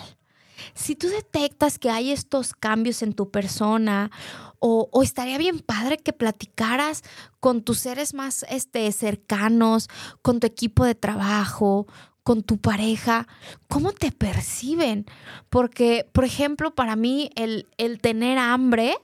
Si 0.74 0.96
tú 0.96 1.08
detectas 1.08 1.80
que 1.80 1.90
hay 1.90 2.12
estos 2.12 2.54
cambios 2.54 3.02
en 3.02 3.14
tu 3.14 3.32
persona 3.32 4.12
o, 4.60 4.90
estaría 5.04 5.38
bien 5.38 5.60
padre 5.60 5.98
que 5.98 6.14
platicaras 6.14 7.04
con 7.40 7.64
tus 7.64 7.80
seres 7.80 8.14
más 8.14 8.46
este, 8.50 8.90
cercanos, 8.92 9.90
con 10.22 10.40
tu 10.40 10.48
equipo 10.48 10.86
de 10.86 10.96
trabajo, 10.96 11.86
con 12.24 12.44
tu 12.44 12.58
pareja, 12.58 13.28
cómo 13.68 13.92
te 13.92 14.12
perciben. 14.12 15.06
Porque, 15.50 16.10
por 16.14 16.24
ejemplo, 16.24 16.74
para 16.74 16.96
mí 16.96 17.30
el, 17.36 17.68
tener 18.02 18.38
hambre 18.38 18.96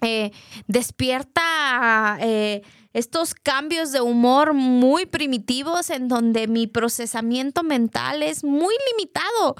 eh, 0.00 0.32
despierta 0.66 2.16
eh, 2.20 2.62
estos 2.98 3.34
cambios 3.34 3.92
de 3.92 4.00
humor 4.00 4.54
muy 4.54 5.06
primitivos 5.06 5.90
en 5.90 6.08
donde 6.08 6.48
mi 6.48 6.66
procesamiento 6.66 7.62
mental 7.62 8.22
es 8.22 8.44
muy 8.44 8.74
limitado. 8.92 9.56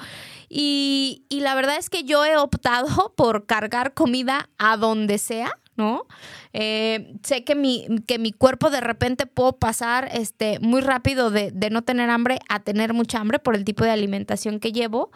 Y, 0.49 1.25
la 1.31 1.55
verdad 1.55 1.77
es 1.77 1.91
que 1.91 2.05
yo 2.05 2.25
he 2.25 2.37
optado 2.37 3.13
por 3.17 3.47
cargar 3.47 3.95
comida 3.95 4.49
a 4.59 4.77
donde 4.77 5.19
sea, 5.19 5.53
¿no? 5.79 6.07
Eh, 6.53 7.15
sé 7.23 7.45
que 7.45 7.55
mi, 7.55 7.87
que 8.07 8.19
mi 8.19 8.33
cuerpo 8.33 8.69
de 8.69 8.81
repente 8.81 9.27
puedo 9.27 9.55
pasar 9.55 10.11
este, 10.13 10.59
muy 10.61 10.81
rápido 10.81 11.31
de, 11.31 11.53
no 11.71 11.83
tener 11.83 12.11
hambre 12.11 12.41
a 12.49 12.61
tener 12.61 12.93
mucha 12.93 13.21
hambre 13.21 13.39
por 13.39 13.55
el 13.55 13.65
tipo 13.65 13.85
de 13.85 13.91
alimentación 13.91 14.59
que 14.59 14.73
llevo. 14.73 15.11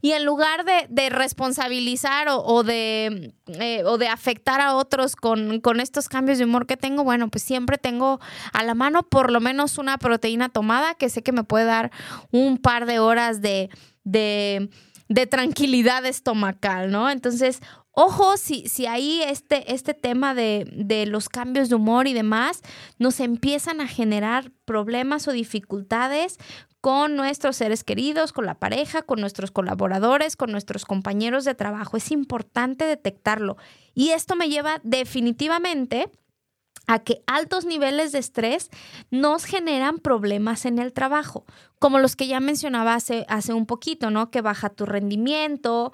Y 0.00 0.12
en 0.12 0.24
lugar 0.24 0.64
de, 0.64 1.10
responsabilizar 1.10 2.28
o, 2.30 2.62
de, 2.62 3.34
eh, 3.46 3.84
o 3.84 3.98
de 3.98 4.08
afectar 4.08 4.60
a 4.60 4.74
otros 4.74 5.14
con, 5.14 5.60
estos 5.80 6.08
cambios 6.08 6.38
de 6.38 6.44
humor 6.44 6.66
que 6.66 6.76
tengo, 6.76 7.04
bueno, 7.04 7.28
pues 7.28 7.44
siempre 7.44 7.76
tengo 7.76 8.18
a 8.52 8.64
la 8.64 8.74
mano 8.74 9.02
por 9.02 9.30
lo 9.30 9.40
menos 9.40 9.76
una 9.76 9.98
proteína 9.98 10.48
tomada 10.48 10.94
que 10.94 11.10
sé 11.10 11.22
que 11.22 11.32
me 11.32 11.44
puede 11.44 11.66
dar 11.66 11.90
un 12.32 12.56
par 12.56 12.86
de 12.86 12.98
horas 12.98 13.42
de, 13.42 13.68
de, 14.04 14.70
de 15.08 15.26
tranquilidad 15.26 16.06
estomacal, 16.06 16.90
¿no? 16.90 17.10
Entonces, 17.10 17.60
Ojo, 17.98 18.36
si, 18.36 18.68
si 18.68 18.84
ahí 18.84 19.22
este, 19.22 19.72
este 19.72 19.94
tema 19.94 20.34
de, 20.34 20.70
de, 20.70 21.06
los 21.06 21.30
cambios 21.30 21.70
de 21.70 21.76
humor 21.76 22.06
y 22.06 22.12
demás 22.12 22.60
nos 22.98 23.20
empiezan 23.20 23.80
a 23.80 23.88
generar 23.88 24.52
problemas 24.66 25.26
o 25.28 25.32
dificultades 25.32 26.36
con 26.82 27.16
nuestros 27.16 27.56
seres 27.56 27.84
queridos, 27.84 28.34
con 28.34 28.44
la 28.44 28.58
pareja, 28.58 29.00
con 29.00 29.18
nuestros 29.20 29.50
colaboradores, 29.50 30.36
con 30.36 30.52
nuestros 30.52 30.84
compañeros 30.84 31.46
de 31.46 31.54
trabajo. 31.54 31.96
Es 31.96 32.10
importante 32.10 32.84
detectarlo. 32.84 33.56
Y 33.94 34.10
esto 34.10 34.36
me 34.36 34.50
lleva 34.50 34.78
definitivamente 34.84 36.10
a 36.86 36.98
que 36.98 37.22
altos 37.26 37.64
niveles 37.64 38.12
de 38.12 38.18
estrés 38.18 38.68
nos 39.10 39.46
generan 39.46 40.00
problemas 40.00 40.66
en 40.66 40.78
el 40.78 40.92
trabajo, 40.92 41.46
como 41.78 41.98
los 41.98 42.14
que 42.14 42.26
ya 42.26 42.40
mencionaba 42.40 42.94
hace, 42.94 43.24
hace 43.28 43.54
un 43.54 43.64
poquito, 43.64 44.10
¿no? 44.10 44.30
Que 44.30 44.42
baja 44.42 44.68
tu 44.68 44.84
rendimiento, 44.84 45.92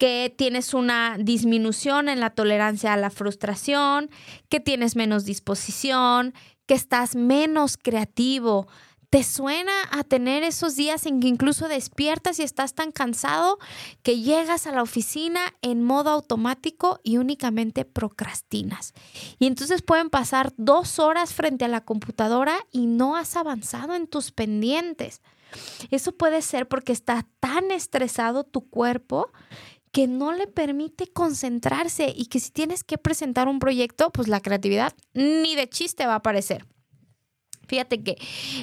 que 0.00 0.34
tienes 0.34 0.72
una 0.72 1.18
disminución 1.18 2.08
en 2.08 2.20
la 2.20 2.30
tolerancia 2.30 2.94
a 2.94 2.96
la 2.96 3.10
frustración, 3.10 4.08
que 4.48 4.58
tienes 4.58 4.96
menos 4.96 5.26
disposición, 5.26 6.32
que 6.64 6.72
estás 6.72 7.16
menos 7.16 7.76
creativo. 7.76 8.66
¿Te 9.10 9.22
suena 9.24 9.72
a 9.90 10.02
tener 10.02 10.42
esos 10.42 10.74
días 10.74 11.04
en 11.04 11.20
que 11.20 11.28
incluso 11.28 11.68
despiertas 11.68 12.38
y 12.38 12.44
estás 12.44 12.74
tan 12.74 12.92
cansado 12.92 13.58
que 14.02 14.20
llegas 14.20 14.66
a 14.66 14.72
la 14.72 14.82
oficina 14.82 15.40
en 15.60 15.84
modo 15.84 16.08
automático 16.08 16.98
y 17.02 17.18
únicamente 17.18 17.84
procrastinas? 17.84 18.94
Y 19.38 19.48
entonces 19.48 19.82
pueden 19.82 20.08
pasar 20.08 20.54
dos 20.56 20.98
horas 20.98 21.34
frente 21.34 21.66
a 21.66 21.68
la 21.68 21.84
computadora 21.84 22.56
y 22.72 22.86
no 22.86 23.16
has 23.16 23.36
avanzado 23.36 23.94
en 23.94 24.06
tus 24.06 24.32
pendientes. 24.32 25.20
Eso 25.90 26.12
puede 26.12 26.40
ser 26.40 26.68
porque 26.68 26.92
está 26.92 27.26
tan 27.40 27.70
estresado 27.70 28.44
tu 28.44 28.70
cuerpo 28.70 29.30
que 29.92 30.06
no 30.06 30.32
le 30.32 30.46
permite 30.46 31.08
concentrarse 31.08 32.12
y 32.14 32.26
que 32.26 32.40
si 32.40 32.50
tienes 32.50 32.84
que 32.84 32.98
presentar 32.98 33.48
un 33.48 33.58
proyecto, 33.58 34.10
pues 34.10 34.28
la 34.28 34.40
creatividad 34.40 34.94
ni 35.14 35.56
de 35.56 35.68
chiste 35.68 36.06
va 36.06 36.12
a 36.12 36.16
aparecer. 36.16 36.64
Fíjate 37.66 38.02
que 38.02 38.16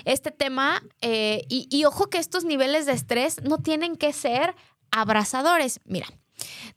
este 0.05 0.31
tema, 0.31 0.83
eh, 1.01 1.45
y, 1.49 1.85
ojo 1.85 2.09
que 2.09 2.17
estos 2.17 2.43
niveles 2.43 2.85
de 2.85 2.91
estrés 2.91 3.41
no 3.41 3.57
tienen 3.57 3.95
que 3.95 4.11
ser 4.11 4.53
abrazadores. 4.91 5.79
Mira, 5.85 6.07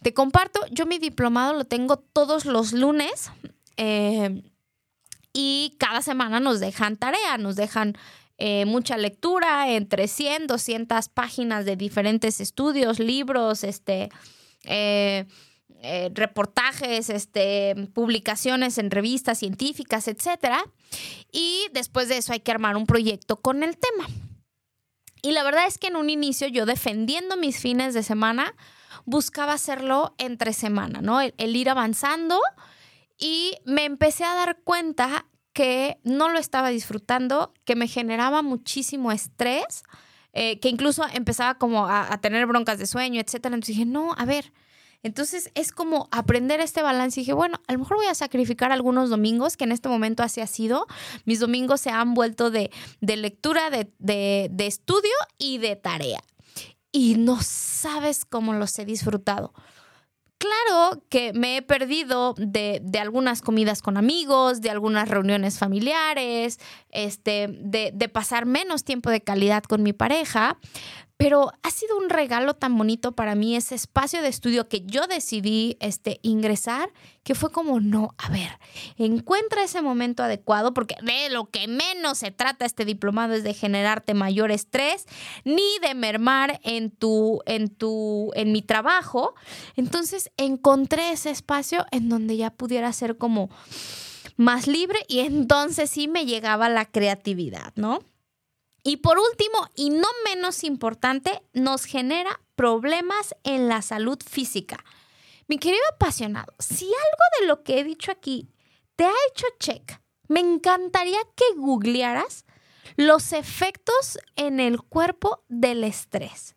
te 0.02 0.14
comparto, 0.14 0.60
yo 0.70 0.86
mi 0.86 0.98
diplomado 0.98 1.54
lo 1.54 1.64
tengo 1.64 1.96
todos 1.96 2.44
los 2.44 2.72
lunes 2.72 3.32
eh, 3.76 4.42
y 5.32 5.74
cada 5.78 6.02
semana 6.02 6.38
nos 6.38 6.60
dejan 6.60 6.96
tarea, 6.96 7.36
nos 7.36 7.56
dejan 7.56 7.96
eh, 8.38 8.64
mucha 8.64 8.96
lectura, 8.96 9.68
entre 9.70 10.08
100, 10.08 10.46
200 10.46 11.08
páginas 11.08 11.64
de 11.64 11.76
diferentes 11.76 12.40
estudios, 12.40 12.98
libros, 12.98 13.64
este, 13.64 14.08
eh, 14.64 15.26
eh, 15.82 16.10
reportajes, 16.12 17.08
este, 17.08 17.74
publicaciones 17.94 18.76
en 18.76 18.90
revistas 18.90 19.38
científicas, 19.38 20.08
etc. 20.08 20.56
Y 21.32 21.66
después 21.72 22.08
de 22.08 22.18
eso 22.18 22.32
hay 22.32 22.40
que 22.40 22.52
armar 22.52 22.76
un 22.76 22.86
proyecto 22.86 23.40
con 23.40 23.62
el 23.62 23.78
tema. 23.78 24.06
Y 25.22 25.32
la 25.32 25.42
verdad 25.42 25.66
es 25.66 25.78
que 25.78 25.88
en 25.88 25.96
un 25.96 26.10
inicio 26.10 26.48
yo 26.48 26.66
defendiendo 26.66 27.36
mis 27.36 27.58
fines 27.58 27.94
de 27.94 28.02
semana, 28.02 28.54
buscaba 29.04 29.54
hacerlo 29.54 30.14
entre 30.18 30.52
semana, 30.52 31.00
¿no? 31.00 31.20
El, 31.20 31.56
ir 31.56 31.70
avanzando 31.70 32.38
y 33.18 33.56
me 33.64 33.84
empecé 33.84 34.24
a 34.24 34.34
dar 34.34 34.58
cuenta 34.62 35.26
que 35.52 35.98
no 36.04 36.28
lo 36.28 36.38
estaba 36.38 36.68
disfrutando, 36.68 37.52
que 37.64 37.74
me 37.74 37.88
generaba 37.88 38.42
muchísimo 38.42 39.12
estrés 39.12 39.82
eh, 40.32 40.60
que 40.60 40.68
incluso 40.68 41.04
empezaba 41.12 41.56
como 41.56 41.86
a, 41.86 42.16
tener 42.20 42.46
broncas 42.46 42.78
de 42.78 42.86
sueño, 42.86 43.20
etcétera. 43.20 43.54
Entonces 43.54 43.76
dije, 43.76 43.86
no, 43.86 44.14
a 44.16 44.24
ver. 44.24 44.52
Entonces 45.02 45.50
es 45.54 45.72
como 45.72 46.08
aprender 46.10 46.60
este 46.60 46.82
balance. 46.82 47.20
Y 47.20 47.22
dije, 47.22 47.32
bueno, 47.32 47.60
a 47.66 47.72
lo 47.72 47.78
mejor 47.78 47.96
voy 47.96 48.06
a 48.06 48.14
sacrificar 48.14 48.70
algunos 48.72 49.10
domingos, 49.10 49.56
que 49.56 49.64
en 49.64 49.72
este 49.72 49.88
momento 49.88 50.22
así 50.22 50.40
ha 50.40 50.46
sido. 50.46 50.86
Mis 51.24 51.40
domingos 51.40 51.80
se 51.80 51.90
han 51.90 52.14
vuelto 52.14 52.50
de, 52.50 52.70
lectura, 53.00 53.70
de, 53.70 53.88
de 53.98 54.66
estudio 54.66 55.12
y 55.38 55.58
de 55.58 55.76
tarea. 55.76 56.20
Y 56.92 57.14
no 57.16 57.40
sabes 57.40 58.24
cómo 58.24 58.52
los 58.52 58.78
he 58.78 58.84
disfrutado 58.84 59.52
claro 60.40 61.04
que 61.10 61.32
me 61.34 61.58
he 61.58 61.62
perdido 61.62 62.34
de, 62.38 62.82
algunas 62.98 63.42
comidas 63.42 63.82
con 63.82 63.96
amigos, 63.96 64.62
de 64.62 64.70
algunas 64.70 65.08
reuniones 65.08 65.58
familiares, 65.58 66.58
este, 66.90 67.48
de, 67.48 67.92
de 67.94 68.08
pasar 68.08 68.46
menos 68.46 68.82
tiempo 68.82 69.10
de 69.10 69.20
calidad 69.20 69.62
con 69.62 69.82
mi 69.82 69.92
pareja, 69.92 70.58
pero 71.20 71.52
ha 71.62 71.70
sido 71.70 71.98
un 71.98 72.08
regalo 72.08 72.54
tan 72.54 72.78
bonito 72.78 73.12
para 73.12 73.34
mí 73.34 73.54
ese 73.54 73.74
espacio 73.74 74.22
de 74.22 74.28
estudio 74.28 74.70
que 74.70 74.86
yo 74.86 75.06
decidí 75.06 75.76
este, 75.78 76.18
ingresar, 76.22 76.94
que 77.24 77.34
fue 77.34 77.52
como, 77.52 77.78
no, 77.78 78.14
a 78.16 78.30
ver, 78.30 78.48
encuentra 78.96 79.62
ese 79.62 79.82
momento 79.82 80.22
adecuado, 80.22 80.72
porque 80.72 80.94
de 81.02 81.28
lo 81.28 81.44
que 81.50 81.68
menos 81.68 82.16
se 82.16 82.30
trata 82.30 82.64
este 82.64 82.86
diplomado 82.86 83.34
es 83.34 83.44
de 83.44 83.52
generarte 83.52 84.14
mayor 84.14 84.50
estrés, 84.50 85.04
ni 85.44 85.78
de 85.82 85.94
mermar 85.94 86.58
en 86.62 86.90
tu, 86.90 87.42
en 87.44 87.68
tu, 87.68 88.30
en 88.34 88.50
mi 88.50 88.62
trabajo. 88.62 89.34
Entonces 89.76 90.30
encontré 90.38 91.12
ese 91.12 91.28
espacio 91.28 91.84
en 91.90 92.08
donde 92.08 92.38
ya 92.38 92.48
pudiera 92.48 92.90
ser 92.94 93.18
como 93.18 93.50
más 94.38 94.66
libre 94.66 95.00
y 95.06 95.18
entonces 95.18 95.90
sí 95.90 96.08
me 96.08 96.24
llegaba 96.24 96.70
la 96.70 96.86
creatividad, 96.86 97.74
¿no? 97.76 98.00
Y 98.82 98.98
por 98.98 99.18
último, 99.18 99.68
y 99.74 99.90
no 99.90 100.08
menos 100.24 100.64
importante, 100.64 101.42
nos 101.52 101.84
genera 101.84 102.40
problemas 102.56 103.34
en 103.44 103.68
la 103.68 103.82
salud 103.82 104.18
física. 104.26 104.84
Mi 105.48 105.58
querido 105.58 105.82
apasionado, 105.92 106.54
si 106.58 106.86
algo 106.86 107.40
de 107.40 107.46
lo 107.46 107.62
que 107.62 107.80
he 107.80 107.84
dicho 107.84 108.10
aquí 108.10 108.48
te 108.96 109.04
ha 109.04 109.12
hecho 109.28 109.46
check, 109.58 110.00
me 110.28 110.40
encantaría 110.40 111.18
que 111.34 111.44
googlearas 111.56 112.44
los 112.96 113.32
efectos 113.32 114.18
en 114.36 114.60
el 114.60 114.80
cuerpo 114.82 115.44
del 115.48 115.84
estrés. 115.84 116.54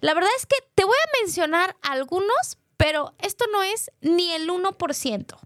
La 0.00 0.14
verdad 0.14 0.30
es 0.36 0.46
que 0.46 0.56
te 0.74 0.84
voy 0.84 0.96
a 0.96 1.22
mencionar 1.22 1.76
algunos, 1.82 2.58
pero 2.76 3.14
esto 3.18 3.44
no 3.52 3.62
es 3.62 3.92
ni 4.00 4.32
el 4.32 4.48
1%. 4.50 5.38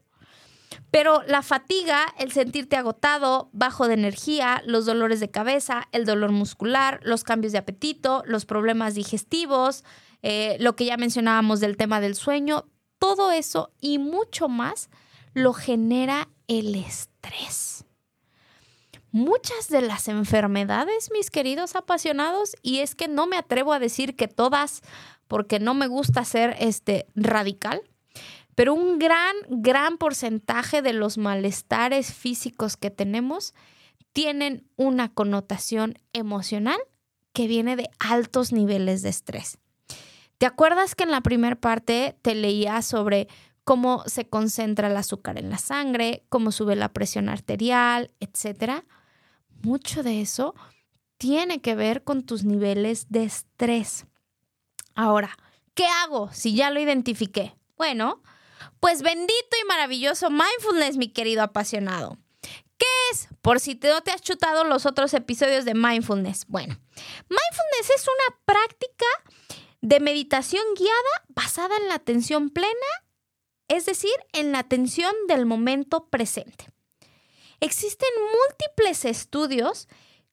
Pero 0.96 1.22
la 1.26 1.42
fatiga, 1.42 2.06
el 2.18 2.32
sentirte 2.32 2.74
agotado, 2.74 3.50
bajo 3.52 3.86
de 3.86 3.92
energía, 3.92 4.62
los 4.64 4.86
dolores 4.86 5.20
de 5.20 5.30
cabeza, 5.30 5.88
el 5.92 6.06
dolor 6.06 6.32
muscular, 6.32 7.00
los 7.02 7.22
cambios 7.22 7.52
de 7.52 7.58
apetito, 7.58 8.22
los 8.24 8.46
problemas 8.46 8.94
digestivos, 8.94 9.84
eh, 10.22 10.56
lo 10.58 10.74
que 10.74 10.86
ya 10.86 10.96
mencionábamos 10.96 11.60
del 11.60 11.76
tema 11.76 12.00
del 12.00 12.14
sueño, 12.14 12.64
todo 12.98 13.30
eso 13.30 13.74
y 13.78 13.98
mucho 13.98 14.48
más 14.48 14.88
lo 15.34 15.52
genera 15.52 16.30
el 16.48 16.74
estrés. 16.74 17.84
Muchas 19.10 19.68
de 19.68 19.82
las 19.82 20.08
enfermedades, 20.08 21.10
mis 21.12 21.30
queridos 21.30 21.76
apasionados, 21.76 22.56
y 22.62 22.78
es 22.78 22.94
que 22.94 23.08
no 23.08 23.26
me 23.26 23.36
atrevo 23.36 23.74
a 23.74 23.78
decir 23.78 24.16
que 24.16 24.28
todas, 24.28 24.80
porque 25.28 25.60
no 25.60 25.74
me 25.74 25.88
gusta 25.88 26.24
ser 26.24 26.56
este 26.58 27.06
radical, 27.14 27.82
pero 28.56 28.74
un 28.74 28.98
gran, 28.98 29.36
gran 29.48 29.98
porcentaje 29.98 30.82
de 30.82 30.94
los 30.94 31.18
malestares 31.18 32.12
físicos 32.12 32.76
que 32.76 32.90
tenemos 32.90 33.54
tienen 34.12 34.66
una 34.76 35.12
connotación 35.12 35.98
emocional 36.14 36.78
que 37.34 37.46
viene 37.46 37.76
de 37.76 37.90
altos 37.98 38.52
niveles 38.52 39.02
de 39.02 39.10
estrés. 39.10 39.58
¿Te 40.38 40.46
acuerdas 40.46 40.94
que 40.94 41.04
en 41.04 41.10
la 41.10 41.20
primera 41.20 41.56
parte 41.56 42.16
te 42.22 42.34
leía 42.34 42.80
sobre 42.80 43.28
cómo 43.62 44.02
se 44.06 44.26
concentra 44.26 44.88
el 44.88 44.96
azúcar 44.96 45.38
en 45.38 45.50
la 45.50 45.58
sangre, 45.58 46.24
cómo 46.30 46.50
sube 46.50 46.76
la 46.76 46.94
presión 46.94 47.28
arterial, 47.28 48.10
etcétera? 48.20 48.86
Mucho 49.62 50.02
de 50.02 50.22
eso 50.22 50.54
tiene 51.18 51.60
que 51.60 51.74
ver 51.74 52.04
con 52.04 52.22
tus 52.22 52.44
niveles 52.44 53.10
de 53.10 53.24
estrés. 53.24 54.06
Ahora, 54.94 55.36
¿qué 55.74 55.84
hago 56.02 56.32
si 56.32 56.54
ya 56.54 56.70
lo 56.70 56.80
identifiqué? 56.80 57.54
Bueno, 57.76 58.22
pues 58.80 59.02
bendito 59.02 59.56
y 59.62 59.66
maravilloso 59.66 60.30
mindfulness, 60.30 60.96
mi 60.96 61.08
querido 61.08 61.42
apasionado. 61.42 62.18
¿Qué 62.78 62.86
es? 63.10 63.28
Por 63.40 63.60
si 63.60 63.78
no 63.82 64.02
te 64.02 64.10
has 64.10 64.20
chutado 64.20 64.64
los 64.64 64.86
otros 64.86 65.14
episodios 65.14 65.64
de 65.64 65.74
mindfulness. 65.74 66.46
Bueno, 66.46 66.78
mindfulness 67.28 67.90
es 67.94 68.06
una 68.06 68.38
práctica 68.44 69.06
de 69.80 70.00
meditación 70.00 70.62
guiada 70.76 71.24
basada 71.28 71.76
en 71.76 71.88
la 71.88 71.94
atención 71.94 72.50
plena, 72.50 72.70
es 73.68 73.86
decir, 73.86 74.14
en 74.32 74.52
la 74.52 74.60
atención 74.60 75.14
del 75.28 75.46
momento 75.46 76.06
presente. 76.08 76.70
Existen 77.60 78.08
múltiples 78.18 79.04
estudios 79.04 79.88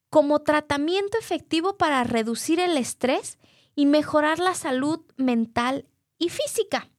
como 0.10 0.44
tratamiento 0.44 1.18
efectivo 1.18 1.78
para 1.78 2.04
reducir 2.04 2.60
el 2.60 2.78
estrés 2.78 3.38
y 3.76 3.86
mejorar 3.86 4.40
la 4.40 4.54
salud 4.54 5.00
mental 5.18 5.88
y 6.20 6.30
física. 6.30 6.90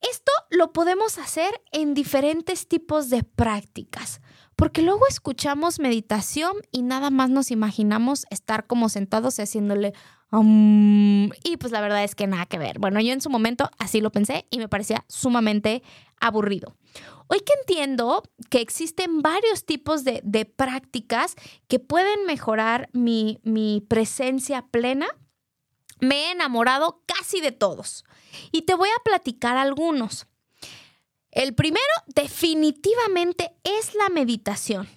Esto 0.00 0.32
lo 0.50 0.72
podemos 0.72 1.18
hacer 1.18 1.60
en 1.72 1.94
diferentes 1.94 2.68
tipos 2.68 3.10
de 3.10 3.22
prácticas, 3.22 4.20
porque 4.56 4.82
luego 4.82 5.06
escuchamos 5.08 5.78
meditación 5.78 6.52
y 6.70 6.82
nada 6.82 7.10
más 7.10 7.30
nos 7.30 7.50
imaginamos 7.50 8.26
estar 8.30 8.66
como 8.66 8.88
sentados 8.88 9.38
y 9.38 9.42
haciéndole 9.42 9.92
y 10.32 11.56
pues 11.58 11.72
la 11.72 11.80
verdad 11.80 12.04
es 12.04 12.14
que 12.14 12.26
nada 12.26 12.46
que 12.46 12.58
ver. 12.58 12.78
Bueno, 12.78 13.00
yo 13.00 13.12
en 13.12 13.20
su 13.20 13.30
momento 13.30 13.68
así 13.78 14.00
lo 14.00 14.12
pensé 14.12 14.46
y 14.50 14.58
me 14.58 14.68
parecía 14.68 15.04
sumamente 15.08 15.82
aburrido. 16.20 16.76
Hoy 17.26 17.40
que 17.40 17.52
entiendo 17.60 18.22
que 18.48 18.60
existen 18.60 19.22
varios 19.22 19.64
tipos 19.64 20.04
de, 20.04 20.52
prácticas 20.56 21.34
que 21.68 21.78
pueden 21.78 22.26
mejorar 22.26 22.88
mi, 22.92 23.40
mi 23.42 23.84
presencia 23.88 24.66
plena, 24.70 25.06
me 26.00 26.26
he 26.26 26.30
enamorado 26.32 27.02
casi 27.06 27.40
de 27.40 27.52
todos. 27.52 28.04
Y 28.52 28.62
te 28.62 28.74
voy 28.74 28.88
a 28.88 29.02
platicar 29.02 29.56
algunos. 29.56 30.26
El 31.30 31.54
primero 31.54 31.84
definitivamente 32.06 33.54
es 33.62 33.94
la 33.94 34.08
meditación. 34.08 34.88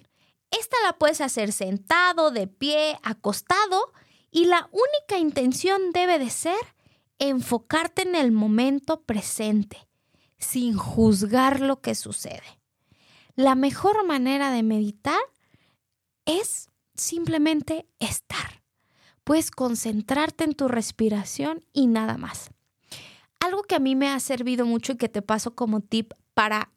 Esta 0.50 0.76
la 0.84 0.98
puedes 0.98 1.20
hacer 1.20 1.52
sentado, 1.52 2.30
de 2.30 2.46
pie, 2.46 2.98
acostado 3.02 3.92
y 4.30 4.46
la 4.46 4.68
única 4.72 5.18
intención 5.18 5.92
debe 5.92 6.18
de 6.18 6.30
ser 6.30 6.74
enfocarte 7.18 8.02
en 8.02 8.16
el 8.16 8.32
momento 8.32 9.02
presente, 9.02 9.88
sin 10.38 10.76
juzgar 10.76 11.60
lo 11.60 11.80
que 11.80 11.94
sucede. 11.94 12.60
La 13.36 13.54
mejor 13.54 14.04
manera 14.06 14.50
de 14.50 14.62
meditar 14.62 15.20
es 16.24 16.70
simplemente 16.94 17.86
estar. 17.98 18.63
Puedes 19.24 19.50
concentrarte 19.50 20.44
en 20.44 20.54
tu 20.54 20.68
respiración 20.68 21.64
y 21.72 21.86
nada 21.86 22.16
más 22.18 22.50
algo 23.44 23.62
que 23.62 23.74
a 23.74 23.80
mí 23.80 23.94
me 23.94 24.08
ha 24.08 24.18
servido 24.20 24.66
mucho 24.66 24.92
y 24.92 24.96
que 24.96 25.08
te 25.08 25.22
paso 25.22 25.54
como 25.54 25.80
tip 25.80 26.12
para 26.34 26.70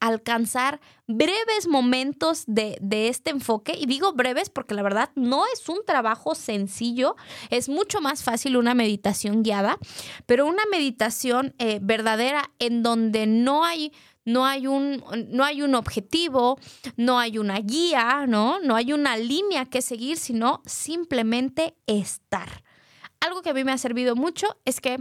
alcanzar 0.00 0.80
breves 1.06 1.66
momentos 1.68 2.44
de, 2.46 2.78
este 3.08 3.30
enfoque. 3.30 3.76
Y 3.78 3.86
digo 3.86 4.12
breves 4.12 4.50
porque 4.50 4.74
la 4.74 4.82
verdad 4.82 5.10
no 5.14 5.44
es 5.52 5.68
un 5.68 5.84
trabajo 5.86 6.34
sencillo, 6.34 7.16
es 7.50 7.68
mucho 7.68 8.00
más 8.00 8.22
fácil 8.22 8.56
una 8.56 8.74
meditación 8.74 9.42
guiada, 9.42 9.78
pero 10.26 10.46
una 10.46 10.64
meditación 10.70 11.54
eh, 11.58 11.78
verdadera 11.82 12.50
en 12.58 12.82
donde 12.82 13.26
no 13.26 13.64
hay... 13.64 13.92
No 14.28 14.44
hay, 14.44 14.66
un, 14.66 15.02
no 15.28 15.42
hay 15.42 15.62
un 15.62 15.74
objetivo, 15.74 16.58
no 16.96 17.18
hay 17.18 17.38
una 17.38 17.60
guía, 17.60 18.26
¿no? 18.28 18.60
No 18.60 18.76
hay 18.76 18.92
una 18.92 19.16
línea 19.16 19.64
que 19.64 19.80
seguir, 19.80 20.18
sino 20.18 20.62
simplemente 20.66 21.74
estar. 21.86 22.62
Algo 23.20 23.40
que 23.40 23.48
a 23.48 23.54
mí 23.54 23.64
me 23.64 23.72
ha 23.72 23.78
servido 23.78 24.16
mucho 24.16 24.46
es 24.66 24.82
que 24.82 24.98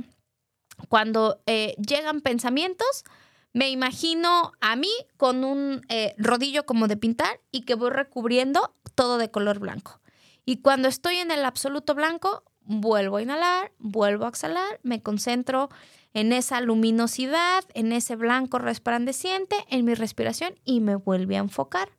cuando 0.87 1.41
eh, 1.45 1.75
llegan 1.77 2.21
pensamientos, 2.21 3.03
me 3.51 3.69
imagino 3.69 4.53
a 4.61 4.77
mí 4.77 4.91
con 5.17 5.43
un 5.43 5.81
eh, 5.89 6.15
rodillo 6.17 6.65
como 6.65 6.87
de 6.87 6.95
pintar 6.95 7.41
y 7.51 7.63
que 7.63 7.75
voy 7.75 7.89
recubriendo 7.89 8.75
todo 8.95 9.17
de 9.17 9.29
color 9.29 9.59
blanco. 9.59 9.99
Y 10.45 10.61
cuando 10.61 10.87
estoy 10.87 11.17
en 11.17 11.31
el 11.31 11.43
absoluto 11.43 11.95
blanco, 11.95 12.43
vuelvo 12.61 13.17
a 13.17 13.21
inhalar, 13.21 13.73
vuelvo 13.77 14.25
a 14.25 14.29
exhalar, 14.29 14.79
me 14.83 15.01
concentro 15.03 15.67
en 16.13 16.33
esa 16.33 16.61
luminosidad, 16.61 17.63
en 17.73 17.91
ese 17.91 18.15
blanco 18.15 18.59
resplandeciente, 18.59 19.55
en 19.69 19.85
mi 19.85 19.93
respiración 19.93 20.55
y 20.63 20.81
me 20.81 20.95
vuelve 20.95 21.37
a 21.37 21.41
enfocar. 21.41 21.89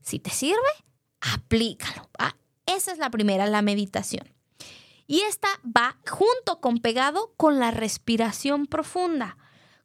Si 0.00 0.18
te 0.18 0.30
sirve, 0.30 0.58
aplícalo. 1.20 2.08
Esa 2.66 2.92
es 2.92 2.98
la 2.98 3.10
primera, 3.10 3.46
la 3.46 3.62
meditación. 3.62 4.34
Y 5.06 5.20
esta 5.20 5.48
va 5.64 5.98
junto 6.08 6.60
con 6.60 6.78
pegado 6.78 7.34
con 7.36 7.58
la 7.58 7.70
respiración 7.70 8.66
profunda. 8.66 9.36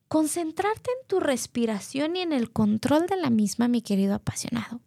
Concentrarte 0.07 0.89
en 0.89 1.07
tu 1.07 1.20
respiración 1.20 2.16
y 2.16 2.22
en 2.22 2.34
el 2.34 2.51
control 2.51 3.05
de 3.05 3.18
la 3.18 3.30
misma, 3.30 3.68
mi 3.68 3.82
querido 3.82 4.16
apasionado. 4.16 4.82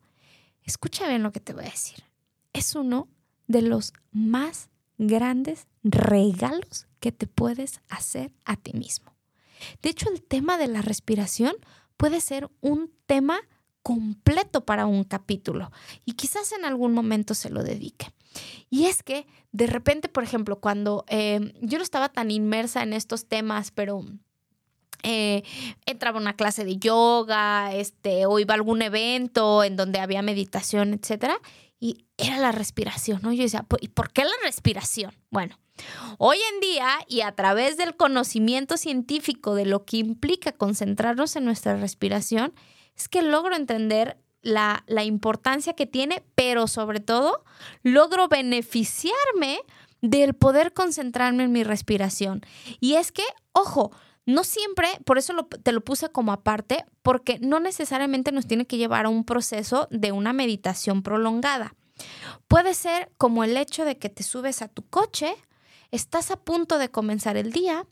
Escucha 0.65 1.07
bien 1.07 1.23
lo 1.23 1.33
que 1.33 1.41
te 1.41 1.53
voy 1.53 1.65
a 1.65 1.71
decir. 1.71 2.05
Es 2.53 2.75
uno 2.75 3.09
de 3.47 3.63
los 3.63 3.93
más 4.11 4.69
grandes 4.99 5.67
regalos 5.83 6.87
que 7.01 7.13
te 7.13 7.27
puedes 7.27 7.81
hacer 7.89 8.33
a 8.45 8.57
ti 8.57 8.73
mismo. 8.73 9.13
De 9.83 9.91
hecho, 9.91 10.09
el 10.11 10.23
tema 10.23 10.59
de 10.59 10.69
la 10.69 10.83
respiración 10.83 11.55
puede 11.97 12.21
ser 12.21 12.51
un 12.61 12.93
tema 13.07 13.41
completo 13.83 14.65
para 14.65 14.87
un 14.87 15.05
capítulo 15.05 15.71
y 16.05 16.13
quizás 16.13 16.53
en 16.53 16.65
algún 16.65 16.93
momento 16.93 17.35
se 17.35 17.51
lo 17.51 17.63
dedique. 17.63 18.13
Y 18.71 18.87
es 18.87 19.03
que 19.03 19.27
de 19.51 19.67
repente, 19.67 20.09
por 20.09 20.25
ejemplo, 20.25 20.61
cuando 20.61 21.05
eh, 21.09 21.53
yo 21.61 21.79
no 21.79 21.85
estaba 21.85 22.09
tan 22.09 22.31
inmersa 22.31 22.83
en 22.83 22.93
estos 22.93 23.27
temas, 23.27 23.71
pero 23.71 24.05
eh, 25.03 25.43
entraba 25.85 26.19
a 26.19 26.23
una 26.23 26.37
clase 26.37 26.65
de 26.65 26.77
yoga, 26.77 27.75
este, 27.75 28.27
o 28.27 28.39
iba 28.39 28.55
a 28.55 28.57
algún 28.57 28.83
evento 28.83 29.65
en 29.65 29.77
donde 29.77 29.99
había 29.99 30.23
meditación, 30.23 30.95
etcétera, 30.95 31.39
y 31.79 32.07
era 32.17 32.39
la 32.39 32.53
respiración, 32.53 33.21
¿no? 33.23 33.33
Yo 33.33 33.43
decía, 33.43 33.67
¿y 33.81 33.89
por 33.89 34.13
qué 34.13 34.23
la 34.23 34.31
respiración? 34.45 35.13
Bueno, 35.31 35.59
hoy 36.19 36.39
en 36.53 36.61
día 36.61 36.99
y 37.09 37.23
a 37.23 37.33
través 37.33 37.77
del 37.77 37.97
conocimiento 37.97 38.77
científico 38.77 39.55
de 39.55 39.67
lo 39.67 39.85
que 39.85 39.99
implica 39.99 40.53
concentrarnos 40.53 41.37
en 41.37 41.45
nuestra 41.45 41.77
respiración, 41.77 42.55
es 42.97 43.09
que 43.09 43.23
logro 43.23 43.57
entender 43.57 44.19
la, 44.43 44.85
la 44.87 45.05
importancia 45.05 45.75
que 45.75 45.87
tiene, 45.87 46.23
pero 46.35 46.67
sobre 46.67 47.01
todo 47.01 47.45
logro 47.83 48.29
beneficiarme 48.29 49.61
del 50.01 50.35
poder 50.35 50.73
concentrarme 50.73 51.45
en 51.45 51.53
mi 51.53 51.63
respiración. 51.63 52.43
Y 52.81 52.95
es 52.95 53.13
que, 53.13 53.23
ojo, 53.53 53.93
no 54.27 54.45
siempre, 54.45 54.89
por 55.05 55.19
eso 55.19 55.35
te 55.63 55.73
lo 55.73 55.81
puse 55.81 56.11
como 56.11 56.33
aparte, 56.33 56.85
porque 57.03 57.39
no 57.41 57.61
necesariamente 57.61 58.31
nos 58.33 58.47
tiene 58.47 58.67
que 58.67 58.77
llevar 58.77 59.07
a 59.07 59.09
un 59.09 59.25
proceso 59.25 59.89
de 59.91 60.13
una 60.13 60.33
meditación 60.33 61.03
prolongada. 61.03 61.75
Puede 62.49 62.75
ser 62.75 63.11
como 63.17 63.45
el 63.45 63.57
hecho 63.57 63.85
de 63.85 63.99
que 63.99 64.09
te 64.09 64.23
subes 64.23 64.63
a 64.63 64.69
tu 64.69 64.87
coche, 64.89 65.35
estás 65.93 66.31
a 66.31 66.37
punto 66.37 66.79
de 66.79 66.91
comenzar 66.91 67.37
el 67.37 67.53
día, 67.53 67.87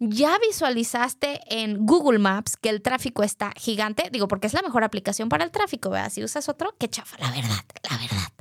ya 0.00 0.36
visualizaste 0.38 1.40
en 1.46 1.86
Google 1.86 2.18
Maps 2.18 2.56
que 2.56 2.70
el 2.70 2.82
tráfico 2.82 3.22
está 3.22 3.52
gigante, 3.56 4.08
digo, 4.10 4.26
porque 4.26 4.48
es 4.48 4.54
la 4.54 4.62
mejor 4.62 4.82
aplicación 4.82 5.28
para 5.28 5.44
el 5.44 5.50
tráfico, 5.50 5.90
¿verdad? 5.90 6.10
Si 6.10 6.24
usas 6.24 6.48
otro, 6.48 6.74
qué 6.78 6.88
chafa, 6.88 7.16
la 7.18 7.30
verdad, 7.30 7.64
la 7.88 7.98
verdad. 7.98 8.32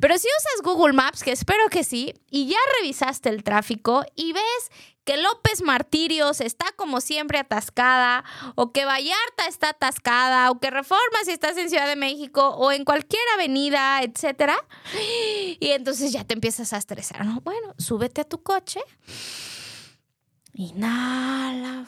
Pero 0.00 0.18
si 0.18 0.26
usas 0.26 0.62
Google 0.62 0.92
Maps, 0.92 1.22
que 1.22 1.32
espero 1.32 1.68
que 1.70 1.82
sí, 1.82 2.12
y 2.30 2.46
ya 2.46 2.58
revisaste 2.80 3.30
el 3.30 3.42
tráfico 3.42 4.04
y 4.14 4.32
ves 4.32 4.70
que 5.06 5.16
López 5.16 5.62
Martirios 5.62 6.40
está 6.40 6.66
como 6.74 7.00
siempre 7.00 7.38
atascada, 7.38 8.24
o 8.56 8.72
que 8.72 8.84
Vallarta 8.84 9.46
está 9.48 9.68
atascada, 9.70 10.50
o 10.50 10.58
que 10.58 10.68
Reforma 10.68 11.18
si 11.24 11.30
estás 11.30 11.56
en 11.56 11.70
Ciudad 11.70 11.86
de 11.86 11.94
México, 11.94 12.48
o 12.56 12.72
en 12.72 12.84
cualquier 12.84 13.22
avenida, 13.34 14.02
etcétera. 14.02 14.56
Y 15.60 15.70
entonces 15.70 16.12
ya 16.12 16.24
te 16.24 16.34
empiezas 16.34 16.72
a 16.72 16.78
estresar, 16.78 17.24
¿no? 17.24 17.40
Bueno, 17.42 17.72
súbete 17.78 18.22
a 18.22 18.24
tu 18.24 18.42
coche, 18.42 18.80
inhala, 20.52 21.86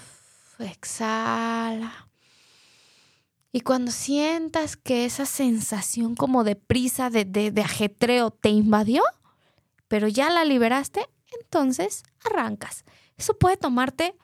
exhala. 0.61 2.09
Y 3.51 3.63
cuando 3.63 3.91
sientas 3.91 4.77
que 4.77 5.05
esa 5.05 5.27
sensación 5.27 6.15
como 6.15 6.45
de 6.45 6.55
prisa, 6.55 7.11
de, 7.11 7.25
de, 7.25 7.63
ajetreo 7.63 8.31
te 8.31 8.51
invadió, 8.51 9.03
pero 9.89 10.07
ya 10.07 10.31
la 10.31 10.45
liberaste, 10.45 11.09
entonces 11.41 12.05
arrancas. 12.25 12.85
Eso 13.19 13.37
puede 13.37 13.57
tomarte 13.57 14.15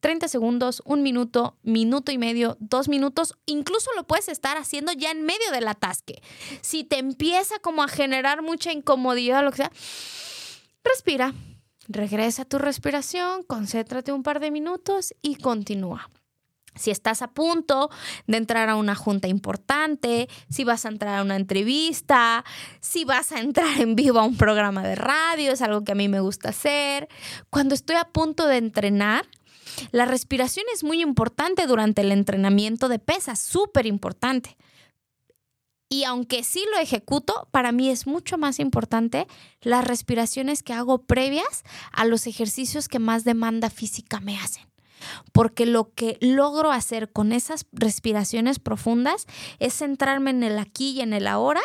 30 0.00 0.28
segundos, 0.28 0.82
un 0.84 1.02
minuto, 1.02 1.56
minuto 1.62 2.12
y 2.12 2.18
medio, 2.18 2.56
dos 2.60 2.88
minutos, 2.88 3.34
incluso 3.46 3.90
lo 3.96 4.06
puedes 4.06 4.28
estar 4.28 4.58
haciendo 4.58 4.92
ya 4.92 5.10
en 5.10 5.22
medio 5.22 5.50
del 5.50 5.66
atasque. 5.66 6.22
Si 6.60 6.84
te 6.84 6.98
empieza 6.98 7.58
como 7.58 7.82
a 7.82 7.88
generar 7.88 8.42
mucha 8.42 8.70
incomodidad 8.70 9.40
o 9.40 9.42
lo 9.44 9.50
que 9.50 9.56
sea, 9.56 9.72
respira, 10.84 11.32
regresa 11.88 12.42
a 12.42 12.44
tu 12.44 12.58
respiración, 12.58 13.42
concéntrate 13.44 14.12
un 14.12 14.22
par 14.22 14.40
de 14.40 14.50
minutos 14.50 15.14
y 15.22 15.36
continúa. 15.36 16.10
Si 16.74 16.90
estás 16.90 17.22
a 17.22 17.28
punto 17.28 17.90
de 18.26 18.36
entrar 18.36 18.68
a 18.68 18.76
una 18.76 18.94
junta 18.94 19.28
importante, 19.28 20.28
si 20.48 20.64
vas 20.64 20.84
a 20.84 20.88
entrar 20.88 21.18
a 21.18 21.22
una 21.22 21.36
entrevista, 21.36 22.44
si 22.80 23.04
vas 23.04 23.32
a 23.32 23.40
entrar 23.40 23.80
en 23.80 23.94
vivo 23.94 24.18
a 24.18 24.24
un 24.24 24.36
programa 24.36 24.82
de 24.82 24.94
radio, 24.94 25.52
es 25.52 25.62
algo 25.62 25.84
que 25.84 25.92
a 25.92 25.96
mí 25.96 26.08
me 26.08 26.20
gusta 26.20 26.50
hacer. 26.50 27.08
Cuando 27.50 27.74
estoy 27.74 27.96
a 27.96 28.04
punto 28.04 28.46
de 28.46 28.56
entrenar, 28.56 29.26
la 29.92 30.04
respiración 30.04 30.66
es 30.72 30.84
muy 30.84 31.00
importante 31.00 31.66
durante 31.66 32.02
el 32.02 32.12
entrenamiento 32.12 32.88
de 32.88 32.98
pesas, 32.98 33.38
súper 33.38 33.86
importante. 33.86 34.56
Y 35.88 36.04
aunque 36.04 36.42
sí 36.42 36.64
lo 36.72 36.80
ejecuto, 36.80 37.48
para 37.52 37.70
mí 37.70 37.90
es 37.90 38.06
mucho 38.06 38.36
más 38.36 38.58
importante 38.58 39.28
las 39.60 39.84
respiraciones 39.84 40.62
que 40.62 40.72
hago 40.72 40.98
previas 40.98 41.62
a 41.92 42.04
los 42.04 42.26
ejercicios 42.26 42.88
que 42.88 42.98
más 42.98 43.22
demanda 43.22 43.70
física 43.70 44.18
me 44.20 44.38
hacen 44.38 44.73
porque 45.32 45.66
lo 45.66 45.92
que 45.94 46.18
logro 46.20 46.72
hacer 46.72 47.10
con 47.12 47.32
esas 47.32 47.66
respiraciones 47.72 48.58
profundas 48.58 49.26
es 49.58 49.74
centrarme 49.74 50.30
en 50.30 50.42
el 50.42 50.58
aquí 50.58 50.92
y 50.92 51.00
en 51.00 51.12
el 51.12 51.26
ahora 51.26 51.60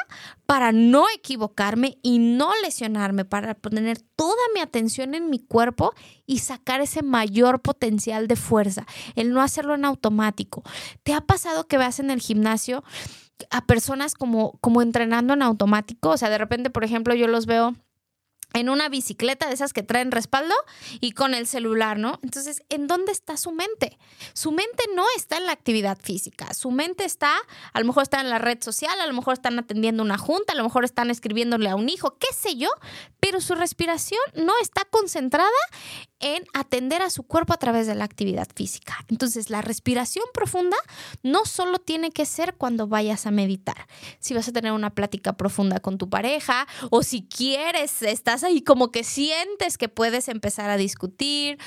para 0.46 0.72
no 0.72 1.06
equivocarme 1.16 2.00
y 2.02 2.20
no 2.20 2.52
lesionarme, 2.64 3.26
para 3.26 3.54
poner 3.54 4.00
toda 4.16 4.42
mi 4.54 4.62
atención 4.62 5.14
en 5.14 5.30
mi 5.30 5.40
cuerpo 5.40 5.94
y 6.26 6.40
sacar 6.40 6.82
ese 6.82 7.04
mayor 7.04 7.62
potencial 7.62 8.28
de 8.28 8.36
fuerza, 8.36 8.86
el 9.16 9.32
no 9.32 9.42
hacerlo 9.42 9.76
en 9.76 9.86
automático. 9.86 10.64
¿Te 11.04 11.14
ha 11.14 11.22
pasado 11.22 11.68
que 11.68 11.78
veas 11.78 12.00
en 12.00 12.10
el 12.10 12.20
gimnasio 12.20 12.84
a 13.52 13.66
personas 13.66 14.16
como, 14.16 14.58
como 14.60 14.82
entrenando 14.82 15.34
en 15.34 15.42
automático? 15.42 16.10
O 16.10 16.18
sea, 16.18 16.30
de 16.30 16.38
repente, 16.38 16.70
por 16.70 16.84
ejemplo, 16.84 17.14
yo 17.14 17.28
los 17.28 17.46
veo 17.46 17.76
en 18.54 18.70
una 18.70 18.89
bicicleta 18.89 19.47
de 19.47 19.54
esas 19.54 19.74
que 19.74 19.84
traen 19.84 20.12
respaldo 20.12 20.56
y 21.00 21.12
con 21.12 21.34
el 21.34 21.47
celular, 21.47 22.00
¿no? 22.00 22.20
Entonces, 22.24 22.64
¿en 22.70 22.88
dónde 22.88 23.12
está 23.12 23.38
su 23.38 23.52
mente? 23.52 23.97
Su 24.34 24.52
mente 24.52 24.84
no 24.95 25.06
está 25.16 25.38
en 25.38 25.45
la 25.45 25.52
actividad 25.52 26.00
física, 26.02 26.54
su 26.54 26.72
mente 26.72 27.06
está, 27.06 27.34
a 27.74 27.80
lo 27.80 27.86
mejor 27.86 28.04
está 28.04 28.22
en 28.22 28.30
la 28.30 28.39
red 28.39 28.62
social, 28.62 29.00
a 29.00 29.08
lo 29.08 29.14
mejor 29.14 29.34
están 29.34 29.60
atendiendo 29.60 30.02
una 30.04 30.18
junta, 30.18 30.54
a 30.54 30.56
lo 30.56 30.64
mejor 30.64 30.84
están 30.84 31.12
escribiéndole 31.12 31.70
a 31.70 31.76
un 31.76 31.89
hijo, 31.89 32.18
qué 32.18 32.34
sé 32.34 32.56
yo, 32.56 32.70
pero 33.20 33.41
su 33.41 33.56
respiración 33.56 34.22
no 34.34 34.54
está 34.62 34.86
concentrada 34.86 35.50
en 36.20 36.44
atender 36.54 37.02
a 37.02 37.10
su 37.10 37.24
cuerpo 37.24 37.54
a 37.54 37.58
través 37.58 37.88
de 37.88 37.96
la 37.96 38.04
actividad 38.04 38.48
física. 38.54 39.06
Entonces, 39.08 39.50
la 39.50 39.62
respiración 39.62 40.26
profunda 40.34 40.78
no 41.24 41.46
solo 41.46 41.80
tiene 41.80 42.12
que 42.12 42.26
ser 42.26 42.56
cuando 42.56 42.88
vayas 42.88 43.26
a 43.26 43.32
meditar. 43.32 43.88
Si 44.20 44.34
vas 44.34 44.48
a 44.48 44.52
tener 44.52 44.72
una 44.72 44.90
plática 44.90 45.34
profunda 45.34 45.80
con 45.80 45.98
tu 45.98 46.10
pareja 46.10 46.68
o 46.90 47.04
si 47.04 47.24
quieres, 47.24 48.02
estás 48.02 48.44
ahí 48.44 48.62
como 48.62 48.92
que 48.92 49.04
sientes 49.04 49.78
que 49.78 49.90
puedes 49.90 50.28
empezar 50.28 50.70
a 50.70 50.78
discutir 50.78 51.58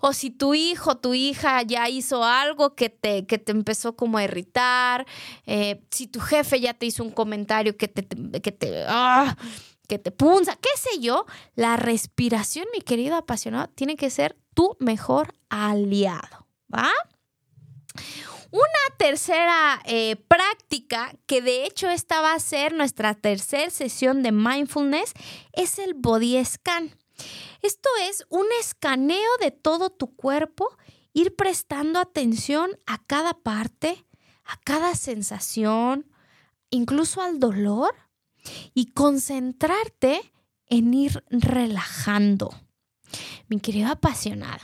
o 0.00 0.12
si 0.12 0.30
tu 0.30 0.54
hijo, 0.54 0.98
tu 0.98 1.14
hija 1.14 1.62
ya 1.62 1.88
hizo 1.88 2.24
algo 2.24 2.74
que 2.74 2.90
te, 2.90 3.26
que 3.26 3.38
te 3.38 3.52
empezó 3.52 3.96
como 3.96 4.18
a 4.18 4.24
irritar, 4.24 5.06
eh, 5.46 5.82
si 5.90 6.06
tu 6.06 6.20
jefe 6.20 6.60
ya 6.60 6.74
te 6.74 6.86
hizo 6.86 7.02
un 7.02 7.10
comentario 7.10 7.76
que 7.76 7.88
te... 7.88 8.02
Que 8.40 8.52
te 8.52 8.84
ah, 8.88 9.36
que 9.88 9.98
te 9.98 10.10
punza, 10.10 10.56
qué 10.56 10.70
sé 10.76 11.00
yo, 11.00 11.26
la 11.54 11.76
respiración, 11.76 12.66
mi 12.72 12.80
querido 12.80 13.16
apasionado, 13.16 13.68
tiene 13.68 13.96
que 13.96 14.10
ser 14.10 14.36
tu 14.54 14.76
mejor 14.78 15.34
aliado, 15.48 16.46
¿va? 16.72 16.90
Una 18.50 18.96
tercera 18.98 19.80
eh, 19.86 20.16
práctica, 20.28 21.14
que 21.26 21.40
de 21.40 21.64
hecho 21.64 21.88
esta 21.88 22.20
va 22.20 22.34
a 22.34 22.38
ser 22.38 22.74
nuestra 22.74 23.14
tercera 23.14 23.70
sesión 23.70 24.22
de 24.22 24.30
mindfulness, 24.30 25.14
es 25.52 25.78
el 25.78 25.94
body 25.94 26.44
scan. 26.44 26.94
Esto 27.62 27.88
es 28.02 28.26
un 28.28 28.46
escaneo 28.60 29.30
de 29.40 29.52
todo 29.52 29.90
tu 29.90 30.14
cuerpo, 30.14 30.68
ir 31.14 31.34
prestando 31.34 31.98
atención 31.98 32.78
a 32.86 32.98
cada 33.06 33.34
parte, 33.34 34.04
a 34.44 34.58
cada 34.64 34.94
sensación, 34.96 36.10
incluso 36.70 37.22
al 37.22 37.38
dolor 37.38 37.94
y 38.74 38.86
concentrarte 38.86 40.32
en 40.66 40.94
ir 40.94 41.24
relajando. 41.30 42.54
Mi 43.48 43.60
querido 43.60 43.90
apasionado, 43.90 44.62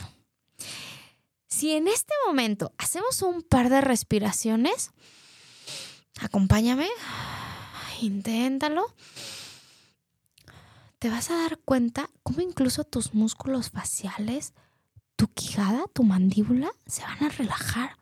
si 1.49 1.72
en 1.72 1.89
este 1.89 2.14
momento 2.26 2.72
hacemos 2.79 3.20
un 3.22 3.43
par 3.43 3.68
de 3.68 3.81
respiraciones, 3.81 4.93
acompáñame, 6.20 6.89
inténtalo, 8.01 8.95
te 10.99 11.11
vas 11.11 11.31
a 11.31 11.37
dar 11.37 11.59
cuenta 11.59 12.11
cómo 12.22 12.41
incluso 12.41 12.85
tus 12.85 13.14
músculos 13.14 13.70
faciales, 13.70 14.55
tu 15.16 15.29
quijada, 15.29 15.85
tu 15.93 16.05
mandíbula 16.05 16.70
se 16.87 17.03
van 17.03 17.24
a 17.24 17.29
relajar. 17.29 17.97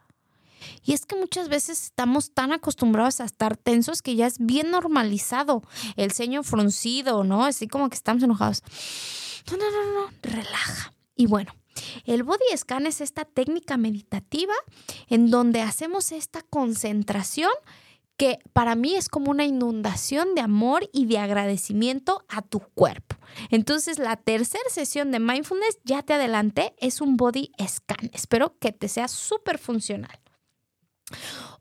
Y 0.85 0.93
es 0.93 1.07
que 1.07 1.17
muchas 1.17 1.49
veces 1.49 1.83
estamos 1.85 2.33
tan 2.33 2.53
acostumbrados 2.53 3.21
a 3.21 3.25
estar 3.25 3.57
tensos 3.57 4.03
que 4.03 4.17
ya 4.17 4.27
es 4.27 4.37
bien 4.39 4.71
normalizado 4.71 5.63
el 5.97 6.13
ceño 6.13 6.43
fruncido, 6.43 7.25
¿no? 7.25 7.45
Así 7.45 7.69
como 7.69 7.89
que 7.89 7.97
estamos 7.97 8.23
enojados. 8.23 8.63
No, 9.51 9.57
no, 9.57 9.71
no, 9.71 10.01
no, 10.01 10.11
relaja. 10.23 10.93
Y 11.15 11.27
bueno, 11.27 11.55
el 12.05 12.23
body 12.23 12.45
scan 12.57 12.87
es 12.87 13.01
esta 13.01 13.25
técnica 13.25 13.77
meditativa 13.77 14.55
en 15.09 15.31
donde 15.31 15.63
hacemos 15.63 16.13
esta 16.13 16.43
concentración 16.43 17.51
que 18.17 18.39
para 18.53 18.75
mí 18.75 18.97
es 18.97 19.09
como 19.09 19.31
una 19.31 19.45
inundación 19.45 20.35
de 20.35 20.41
amor 20.41 20.89
y 20.93 21.07
de 21.07 21.19
agradecimiento 21.19 22.25
a 22.29 22.43
tu 22.43 22.61
cuerpo. 22.61 23.17
Entonces, 23.51 23.99
la 23.99 24.17
tercera 24.17 24.65
sesión 24.71 25.11
de 25.11 25.21
mindfulness, 25.21 25.79
ya 25.85 26.03
te 26.03 26.15
adelanté, 26.15 26.75
es 26.79 27.01
un 27.01 27.17
body 27.17 27.53
scan. 27.67 28.11
Espero 28.13 28.57
que 28.59 28.73
te 28.73 28.89
sea 28.89 29.09
súper 29.09 29.59
funcional. 29.59 30.19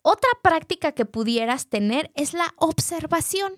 Otra 0.01 0.29
práctica 0.41 0.91
que 0.91 1.05
pudieras 1.05 1.67
tener 1.67 2.11
es 2.15 2.33
la 2.33 2.53
observación. 2.57 3.53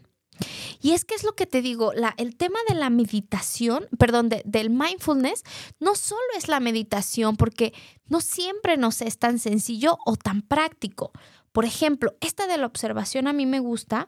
Y 0.81 0.91
es 0.91 1.03
que 1.03 1.15
es 1.15 1.23
lo 1.23 1.35
que 1.35 1.47
te 1.47 1.61
digo, 1.61 1.93
la, 1.93 2.13
el 2.17 2.35
tema 2.35 2.59
de 2.69 2.75
la 2.75 2.89
meditación, 2.89 3.87
perdón, 3.97 4.29
del 4.29 4.69
mindfulness, 4.69 5.43
no 5.79 5.95
solo 5.95 6.21
es 6.37 6.47
la 6.47 6.59
meditación, 6.59 7.37
porque 7.37 7.73
no 8.05 8.21
siempre 8.21 8.77
nos 8.77 9.01
es 9.01 9.17
tan 9.17 9.39
sencillo 9.39 9.97
o 10.05 10.15
tan 10.15 10.43
práctico. 10.43 11.11
Por 11.51 11.65
ejemplo, 11.65 12.15
esta 12.21 12.45
de 12.45 12.57
la 12.57 12.67
observación 12.67 13.27
a 13.27 13.33
mí 13.33 13.47
me 13.47 13.59
gusta 13.59 14.07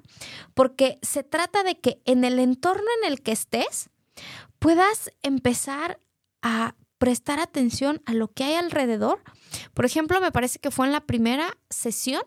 porque 0.53 0.99
se 1.01 1.23
trata 1.23 1.63
de 1.63 1.79
que 1.79 1.99
en 2.05 2.23
el 2.23 2.37
entorno 2.37 2.85
en 3.01 3.11
el 3.11 3.21
que 3.21 3.31
estés 3.31 3.89
puedas 4.59 5.09
empezar 5.23 5.99
a 6.43 6.75
prestar 6.99 7.39
atención 7.39 8.01
a 8.05 8.13
lo 8.13 8.31
que 8.31 8.43
hay 8.43 8.53
alrededor. 8.53 9.23
Por 9.73 9.85
ejemplo, 9.85 10.21
me 10.21 10.31
parece 10.31 10.59
que 10.59 10.69
fue 10.69 10.85
en 10.85 10.91
la 10.91 11.01
primera 11.01 11.57
sesión 11.69 12.21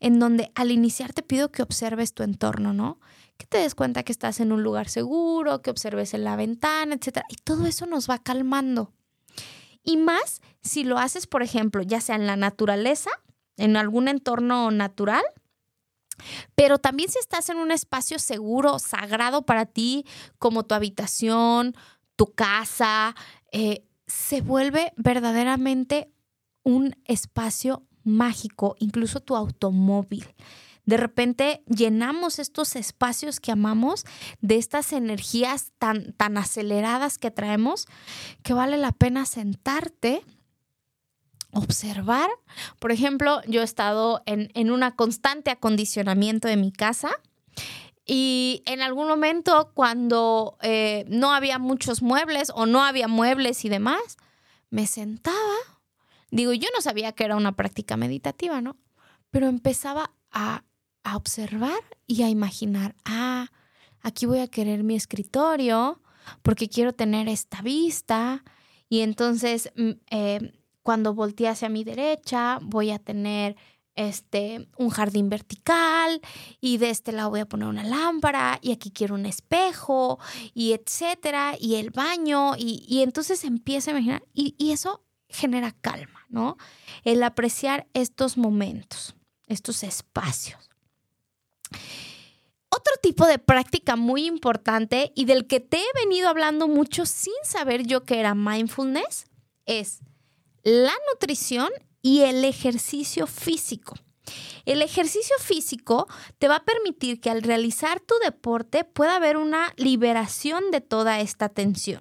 en 0.00 0.18
donde 0.18 0.50
al 0.54 0.70
iniciar 0.70 1.12
te 1.12 1.22
pido 1.22 1.50
que 1.50 1.62
observes 1.62 2.12
tu 2.12 2.22
entorno, 2.22 2.72
¿no? 2.72 3.00
Que 3.38 3.46
te 3.46 3.58
des 3.58 3.74
cuenta 3.74 4.02
que 4.02 4.12
estás 4.12 4.40
en 4.40 4.52
un 4.52 4.62
lugar 4.62 4.88
seguro, 4.88 5.62
que 5.62 5.70
observes 5.70 6.12
en 6.12 6.24
la 6.24 6.36
ventana, 6.36 6.94
etc. 6.94 7.20
Y 7.28 7.36
todo 7.36 7.66
eso 7.66 7.86
nos 7.86 8.10
va 8.10 8.18
calmando. 8.18 8.92
Y 9.82 9.96
más 9.96 10.42
si 10.60 10.82
lo 10.82 10.98
haces, 10.98 11.26
por 11.26 11.42
ejemplo, 11.42 11.82
ya 11.82 12.00
sea 12.00 12.16
en 12.16 12.26
la 12.26 12.36
naturaleza, 12.36 13.10
en 13.56 13.76
algún 13.76 14.08
entorno 14.08 14.70
natural, 14.70 15.22
pero 16.54 16.78
también 16.78 17.10
si 17.10 17.18
estás 17.18 17.48
en 17.50 17.58
un 17.58 17.70
espacio 17.70 18.18
seguro, 18.18 18.78
sagrado 18.78 19.42
para 19.42 19.66
ti, 19.66 20.04
como 20.38 20.64
tu 20.64 20.74
habitación, 20.74 21.76
tu 22.16 22.32
casa, 22.32 23.14
eh, 23.52 23.86
se 24.06 24.40
vuelve 24.40 24.92
verdaderamente 24.96 26.10
un 26.62 26.96
espacio 27.04 27.86
mágico, 28.04 28.76
incluso 28.78 29.20
tu 29.20 29.36
automóvil. 29.36 30.26
De 30.84 30.96
repente 30.96 31.64
llenamos 31.66 32.38
estos 32.38 32.76
espacios 32.76 33.40
que 33.40 33.50
amamos 33.50 34.04
de 34.40 34.56
estas 34.56 34.92
energías 34.92 35.72
tan, 35.78 36.12
tan 36.12 36.38
aceleradas 36.38 37.18
que 37.18 37.32
traemos 37.32 37.86
que 38.44 38.54
vale 38.54 38.76
la 38.76 38.92
pena 38.92 39.26
sentarte, 39.26 40.22
observar. 41.50 42.30
Por 42.78 42.92
ejemplo, 42.92 43.40
yo 43.48 43.62
he 43.62 43.64
estado 43.64 44.22
en, 44.26 44.50
en 44.54 44.70
una 44.70 44.94
constante 44.94 45.50
acondicionamiento 45.50 46.46
de 46.46 46.56
mi 46.56 46.70
casa. 46.70 47.10
Y 48.06 48.62
en 48.66 48.82
algún 48.82 49.08
momento, 49.08 49.72
cuando 49.74 50.56
eh, 50.62 51.04
no 51.08 51.32
había 51.32 51.58
muchos 51.58 52.02
muebles 52.02 52.52
o 52.54 52.64
no 52.64 52.84
había 52.84 53.08
muebles 53.08 53.64
y 53.64 53.68
demás, 53.68 54.16
me 54.70 54.86
sentaba. 54.86 55.56
Digo, 56.30 56.52
yo 56.52 56.68
no 56.74 56.80
sabía 56.80 57.12
que 57.12 57.24
era 57.24 57.36
una 57.36 57.56
práctica 57.56 57.96
meditativa, 57.96 58.60
¿no? 58.60 58.76
Pero 59.30 59.48
empezaba 59.48 60.12
a 60.30 60.62
a 61.06 61.16
observar 61.16 61.78
y 62.08 62.24
a 62.24 62.28
imaginar, 62.28 62.96
ah, 63.04 63.52
aquí 64.02 64.26
voy 64.26 64.40
a 64.40 64.48
querer 64.48 64.82
mi 64.82 64.96
escritorio 64.96 66.02
porque 66.42 66.68
quiero 66.68 66.92
tener 66.92 67.28
esta 67.28 67.62
vista 67.62 68.42
y 68.88 69.00
entonces 69.00 69.70
mm, 69.76 69.90
eh, 70.10 70.52
cuando 70.82 71.14
voltee 71.14 71.48
hacia 71.48 71.68
mi 71.68 71.84
derecha 71.84 72.58
voy 72.60 72.90
a 72.90 72.98
tener 72.98 73.54
este, 73.96 74.68
un 74.76 74.90
jardín 74.90 75.28
vertical 75.28 76.20
y 76.60 76.78
de 76.78 76.90
este 76.90 77.12
lado 77.12 77.30
voy 77.30 77.40
a 77.40 77.46
poner 77.46 77.66
una 77.66 77.82
lámpara 77.82 78.58
y 78.62 78.72
aquí 78.72 78.90
quiero 78.90 79.14
un 79.14 79.26
espejo 79.26 80.18
y 80.54 80.72
etcétera 80.72 81.56
y 81.58 81.76
el 81.76 81.90
baño 81.90 82.54
y, 82.56 82.84
y 82.86 83.02
entonces 83.02 83.42
empieza 83.44 83.90
a 83.90 83.94
imaginar 83.94 84.22
y, 84.32 84.54
y 84.58 84.72
eso 84.72 85.02
genera 85.28 85.72
calma, 85.72 86.26
¿no? 86.28 86.56
El 87.02 87.22
apreciar 87.22 87.88
estos 87.94 88.36
momentos, 88.36 89.16
estos 89.46 89.82
espacios. 89.82 90.70
Otro 92.68 92.92
tipo 93.02 93.26
de 93.26 93.38
práctica 93.38 93.96
muy 93.96 94.26
importante 94.26 95.12
y 95.14 95.24
del 95.24 95.46
que 95.46 95.60
te 95.60 95.78
he 95.78 96.04
venido 96.04 96.28
hablando 96.28 96.68
mucho 96.68 97.06
sin 97.06 97.34
saber 97.42 97.86
yo 97.86 98.04
que 98.04 98.20
era 98.20 98.34
mindfulness 98.34 99.26
es 99.64 100.00
la 100.62 100.92
nutrición 101.12 101.70
y 102.06 102.20
el 102.20 102.44
ejercicio 102.44 103.26
físico. 103.26 103.96
El 104.64 104.80
ejercicio 104.80 105.34
físico 105.40 106.06
te 106.38 106.46
va 106.46 106.56
a 106.58 106.64
permitir 106.64 107.20
que 107.20 107.30
al 107.30 107.42
realizar 107.42 107.98
tu 107.98 108.14
deporte 108.22 108.84
pueda 108.84 109.16
haber 109.16 109.36
una 109.36 109.74
liberación 109.76 110.70
de 110.70 110.80
toda 110.80 111.18
esta 111.18 111.48
tensión. 111.48 112.00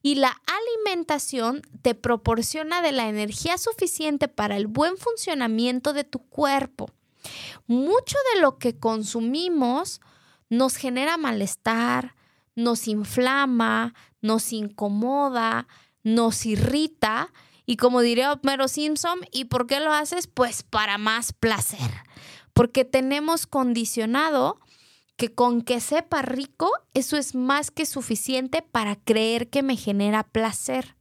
Y 0.00 0.14
la 0.14 0.34
alimentación 0.46 1.60
te 1.82 1.94
proporciona 1.94 2.80
de 2.80 2.92
la 2.92 3.06
energía 3.06 3.58
suficiente 3.58 4.28
para 4.28 4.56
el 4.56 4.66
buen 4.66 4.96
funcionamiento 4.96 5.92
de 5.92 6.04
tu 6.04 6.20
cuerpo. 6.20 6.88
Mucho 7.66 8.16
de 8.32 8.40
lo 8.40 8.56
que 8.56 8.78
consumimos 8.78 10.00
nos 10.48 10.76
genera 10.76 11.18
malestar, 11.18 12.14
nos 12.54 12.88
inflama, 12.88 13.92
nos 14.22 14.54
incomoda, 14.54 15.68
nos 16.02 16.46
irrita. 16.46 17.30
Y 17.70 17.76
como 17.76 18.00
diría 18.00 18.32
Homero 18.32 18.66
Simpson, 18.66 19.20
¿y 19.30 19.44
por 19.44 19.66
qué 19.66 19.78
lo 19.78 19.92
haces? 19.92 20.26
Pues 20.26 20.62
para 20.62 20.96
más 20.96 21.34
placer. 21.34 21.90
Porque 22.54 22.86
tenemos 22.86 23.46
condicionado 23.46 24.58
que 25.16 25.34
con 25.34 25.60
que 25.60 25.78
sepa 25.80 26.22
rico, 26.22 26.70
eso 26.94 27.18
es 27.18 27.34
más 27.34 27.70
que 27.70 27.84
suficiente 27.84 28.62
para 28.62 28.96
creer 28.96 29.50
que 29.50 29.62
me 29.62 29.76
genera 29.76 30.22
placer. 30.22 30.96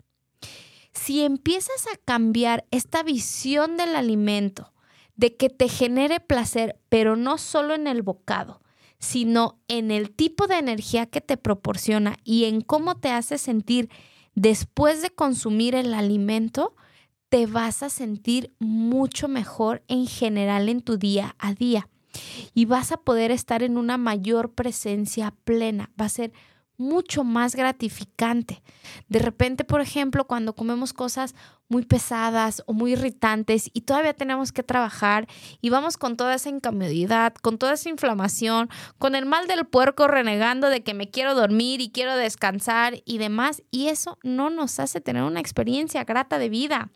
Si 0.91 1.23
empiezas 1.23 1.87
a 1.87 1.95
cambiar 2.03 2.65
esta 2.69 3.01
visión 3.01 3.77
del 3.77 3.95
alimento, 3.95 4.73
de 5.15 5.37
que 5.37 5.49
te 5.49 5.69
genere 5.69 6.19
placer, 6.19 6.77
pero 6.89 7.15
no 7.15 7.37
solo 7.37 7.75
en 7.75 7.87
el 7.87 8.01
bocado, 8.01 8.61
sino 8.99 9.57
en 9.69 9.89
el 9.89 10.11
tipo 10.11 10.47
de 10.47 10.57
energía 10.57 11.05
que 11.05 11.21
te 11.21 11.37
proporciona 11.37 12.17
y 12.25 12.43
en 12.43 12.59
cómo 12.59 12.97
te 12.97 13.09
hace 13.09 13.37
sentir 13.37 13.89
después 14.37 15.01
de 15.01 15.09
consumir 15.09 15.73
el 15.73 15.95
alimento, 15.95 16.75
te 17.27 17.47
vas 17.47 17.81
a 17.81 17.89
sentir 17.89 18.53
mucho 18.59 19.27
mejor 19.27 19.83
en 19.87 20.05
general 20.05 20.69
en 20.69 20.81
tu 20.81 20.97
día 20.97 21.35
a 21.39 21.53
día 21.55 21.89
y 22.53 22.65
vas 22.65 22.91
a 22.91 22.97
poder 22.97 23.31
estar 23.31 23.63
en 23.63 23.79
una 23.79 23.97
mayor 23.97 24.53
presencia 24.53 25.33
plena. 25.43 25.89
Va 25.99 26.05
a 26.05 26.09
ser 26.09 26.33
mucho 26.77 27.23
más 27.23 27.55
gratificante. 27.55 28.61
De 29.09 29.19
repente, 29.19 29.63
por 29.63 29.81
ejemplo, 29.81 30.25
cuando 30.25 30.53
comemos 30.53 30.93
cosas 30.93 31.35
muy 31.69 31.83
pesadas 31.83 32.63
o 32.65 32.73
muy 32.73 32.93
irritantes 32.93 33.69
y 33.73 33.81
todavía 33.81 34.13
tenemos 34.13 34.51
que 34.51 34.63
trabajar 34.63 35.27
y 35.59 35.69
vamos 35.69 35.97
con 35.97 36.15
toda 36.15 36.35
esa 36.35 36.49
incomodidad, 36.49 37.33
con 37.35 37.57
toda 37.57 37.73
esa 37.73 37.89
inflamación, 37.89 38.69
con 38.97 39.15
el 39.15 39.25
mal 39.25 39.47
del 39.47 39.65
puerco 39.65 40.07
renegando 40.07 40.69
de 40.69 40.83
que 40.83 40.93
me 40.93 41.09
quiero 41.09 41.35
dormir 41.35 41.81
y 41.81 41.91
quiero 41.91 42.15
descansar 42.15 43.01
y 43.05 43.17
demás, 43.17 43.63
y 43.71 43.87
eso 43.87 44.17
no 44.23 44.49
nos 44.49 44.79
hace 44.79 45.01
tener 45.01 45.23
una 45.23 45.39
experiencia 45.39 46.03
grata 46.03 46.39
de 46.39 46.49
vida. 46.49 46.89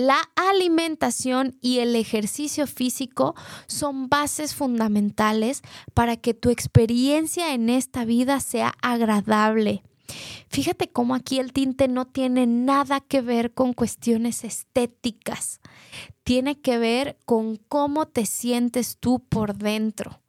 La 0.00 0.30
alimentación 0.36 1.58
y 1.60 1.80
el 1.80 1.96
ejercicio 1.96 2.68
físico 2.68 3.34
son 3.66 4.08
bases 4.08 4.54
fundamentales 4.54 5.62
para 5.92 6.16
que 6.16 6.34
tu 6.34 6.50
experiencia 6.50 7.52
en 7.52 7.68
esta 7.68 8.04
vida 8.04 8.38
sea 8.38 8.74
agradable. 8.80 9.82
Fíjate 10.50 10.88
cómo 10.88 11.16
aquí 11.16 11.40
el 11.40 11.52
tinte 11.52 11.88
no 11.88 12.06
tiene 12.06 12.46
nada 12.46 13.00
que 13.00 13.22
ver 13.22 13.54
con 13.54 13.72
cuestiones 13.72 14.44
estéticas, 14.44 15.60
tiene 16.22 16.60
que 16.60 16.78
ver 16.78 17.18
con 17.24 17.56
cómo 17.56 18.06
te 18.06 18.24
sientes 18.24 18.98
tú 19.00 19.18
por 19.28 19.56
dentro. 19.56 20.20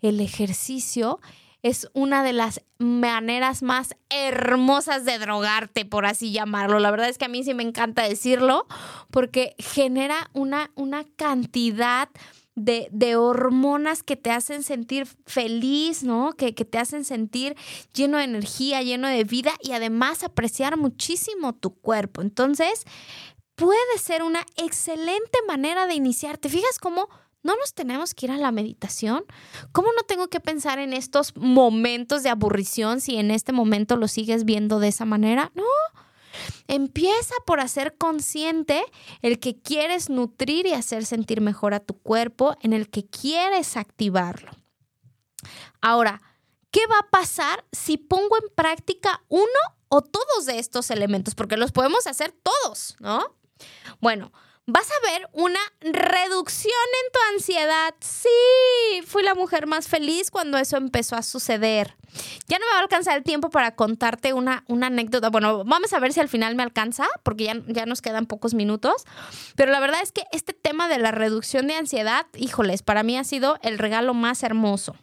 El 0.00 0.20
ejercicio 0.20 1.20
es 1.64 1.88
una 1.94 2.22
de 2.22 2.34
las 2.34 2.60
maneras 2.76 3.62
más 3.62 3.96
hermosas 4.10 5.06
de 5.06 5.18
drogarte, 5.18 5.86
por 5.86 6.04
así 6.04 6.30
llamarlo. 6.30 6.78
La 6.78 6.90
verdad 6.90 7.08
es 7.08 7.16
que 7.16 7.24
a 7.24 7.28
mí 7.28 7.42
sí 7.42 7.54
me 7.54 7.62
encanta 7.62 8.02
decirlo, 8.02 8.66
porque 9.10 9.56
genera 9.58 10.30
una, 10.34 10.70
una 10.74 11.04
cantidad 11.16 12.10
de, 12.54 12.88
de, 12.92 13.16
hormonas 13.16 14.02
que 14.02 14.14
te 14.14 14.30
hacen 14.30 14.62
sentir 14.62 15.06
feliz, 15.24 16.04
¿no? 16.04 16.34
Que, 16.34 16.54
que 16.54 16.66
te 16.66 16.76
hacen 16.76 17.02
sentir 17.02 17.56
lleno 17.94 18.18
de 18.18 18.24
energía, 18.24 18.82
lleno 18.82 19.08
de 19.08 19.24
vida 19.24 19.52
y 19.62 19.72
además 19.72 20.22
apreciar 20.22 20.76
muchísimo 20.76 21.54
tu 21.54 21.74
cuerpo. 21.80 22.20
Entonces, 22.20 22.84
puede 23.54 23.98
ser 23.98 24.22
una 24.22 24.44
excelente 24.56 25.38
manera 25.48 25.86
de 25.86 25.94
iniciar. 25.94 26.36
¿Te 26.36 26.50
fijas 26.50 26.78
cómo 26.78 27.08
¿No 27.44 27.54
nos 27.56 27.74
tenemos 27.74 28.14
que 28.14 28.26
ir 28.26 28.32
a 28.32 28.38
la 28.38 28.50
meditación? 28.50 29.24
¿Cómo 29.70 29.92
no 29.92 30.02
tengo 30.02 30.28
que 30.28 30.40
pensar 30.40 30.78
en 30.78 30.94
estos 30.94 31.36
momentos 31.36 32.22
de 32.22 32.30
aburrición 32.30 33.02
si 33.02 33.16
en 33.16 33.30
este 33.30 33.52
momento 33.52 33.96
lo 33.96 34.08
sigues 34.08 34.46
viendo 34.46 34.80
de 34.80 34.88
esa 34.88 35.04
manera? 35.04 35.52
No. 35.54 35.62
Empieza 36.68 37.34
por 37.46 37.60
hacer 37.60 37.98
consciente 37.98 38.82
el 39.20 39.38
que 39.38 39.60
quieres 39.60 40.08
nutrir 40.08 40.66
y 40.66 40.72
hacer 40.72 41.04
sentir 41.04 41.42
mejor 41.42 41.74
a 41.74 41.80
tu 41.80 41.98
cuerpo, 41.98 42.56
en 42.62 42.72
el 42.72 42.88
que 42.88 43.04
quieres 43.04 43.76
activarlo. 43.76 44.50
Ahora, 45.82 46.22
¿qué 46.70 46.80
va 46.86 46.98
a 46.98 47.10
pasar 47.10 47.66
si 47.72 47.98
pongo 47.98 48.38
en 48.42 48.54
práctica 48.54 49.22
uno 49.28 49.44
o 49.90 50.00
todos 50.00 50.46
de 50.46 50.58
estos 50.58 50.90
elementos? 50.90 51.34
Porque 51.34 51.58
los 51.58 51.72
podemos 51.72 52.06
hacer 52.06 52.32
todos, 52.32 52.96
¿no? 53.00 53.36
Bueno, 54.00 54.32
vas 54.66 54.88
a 54.90 55.10
ver 55.10 55.28
una 55.32 55.60
reducción 55.80 56.72
en 56.72 57.12
tu 57.12 57.18
ansiedad. 57.34 57.94
Sí, 58.00 59.02
fui 59.06 59.22
la 59.22 59.34
mujer 59.34 59.66
más 59.66 59.88
feliz 59.88 60.30
cuando 60.30 60.58
eso 60.58 60.76
empezó 60.76 61.16
a 61.16 61.22
suceder. 61.22 61.96
Ya 62.46 62.58
no 62.58 62.66
me 62.66 62.72
va 62.72 62.78
a 62.78 62.82
alcanzar 62.82 63.16
el 63.16 63.24
tiempo 63.24 63.50
para 63.50 63.74
contarte 63.74 64.32
una, 64.32 64.64
anécdota. 64.68 65.30
Bueno, 65.30 65.64
vamos 65.64 65.92
a 65.92 65.98
ver 65.98 66.12
si 66.12 66.20
al 66.20 66.28
final 66.28 66.54
me 66.54 66.62
alcanza, 66.62 67.06
porque 67.22 67.44
ya, 67.44 67.54
ya 67.66 67.86
nos 67.86 68.02
quedan 68.02 68.26
pocos 68.26 68.54
minutos. 68.54 69.04
Pero 69.56 69.72
la 69.72 69.80
verdad 69.80 70.00
es 70.02 70.12
que 70.12 70.24
este 70.32 70.52
tema 70.52 70.88
de 70.88 70.98
la 70.98 71.10
reducción 71.10 71.66
de 71.66 71.74
ansiedad, 71.74 72.26
híjoles, 72.36 72.82
para 72.82 73.02
mí 73.02 73.18
ha 73.18 73.24
sido 73.24 73.58
el 73.62 73.78
regalo 73.78 74.14
más 74.14 74.42
hermoso. 74.42 74.96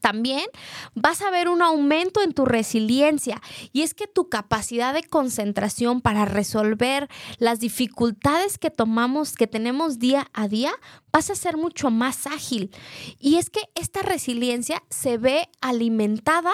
También 0.00 0.46
vas 0.94 1.22
a 1.22 1.30
ver 1.30 1.48
un 1.48 1.62
aumento 1.62 2.22
en 2.22 2.32
tu 2.32 2.44
resiliencia 2.44 3.40
y 3.72 3.82
es 3.82 3.94
que 3.94 4.06
tu 4.06 4.28
capacidad 4.28 4.94
de 4.94 5.02
concentración 5.02 6.00
para 6.00 6.24
resolver 6.24 7.08
las 7.38 7.60
dificultades 7.60 8.58
que 8.58 8.70
tomamos, 8.70 9.34
que 9.34 9.46
tenemos 9.46 9.98
día 9.98 10.28
a 10.32 10.48
día, 10.48 10.72
vas 11.12 11.30
a 11.30 11.34
ser 11.34 11.56
mucho 11.56 11.90
más 11.90 12.26
ágil. 12.26 12.70
Y 13.18 13.36
es 13.36 13.50
que 13.50 13.60
esta 13.74 14.02
resiliencia 14.02 14.82
se 14.90 15.18
ve 15.18 15.48
alimentada 15.60 16.52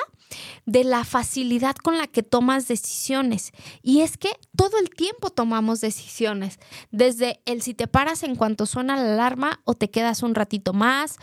de 0.67 0.85
la 0.85 1.05
facilidad 1.05 1.75
con 1.77 1.99
la 1.99 2.07
que 2.07 2.23
tomas 2.23 2.69
decisiones. 2.69 3.53
Y 3.83 4.03
es 4.03 4.17
que 4.17 4.31
todo 4.57 4.79
el 4.79 4.91
tiempo 4.91 5.31
tomamos 5.31 5.81
decisiones, 5.81 6.59
desde 6.91 7.41
el 7.47 7.63
si 7.63 7.75
te 7.75 7.89
paras 7.89 8.23
en 8.23 8.37
cuanto 8.37 8.67
suena 8.67 8.97
la 8.97 9.15
alarma 9.15 9.61
o 9.65 9.75
te 9.75 9.91
quedas 9.91 10.23
un 10.23 10.35
ratito 10.35 10.73
más, 10.73 11.17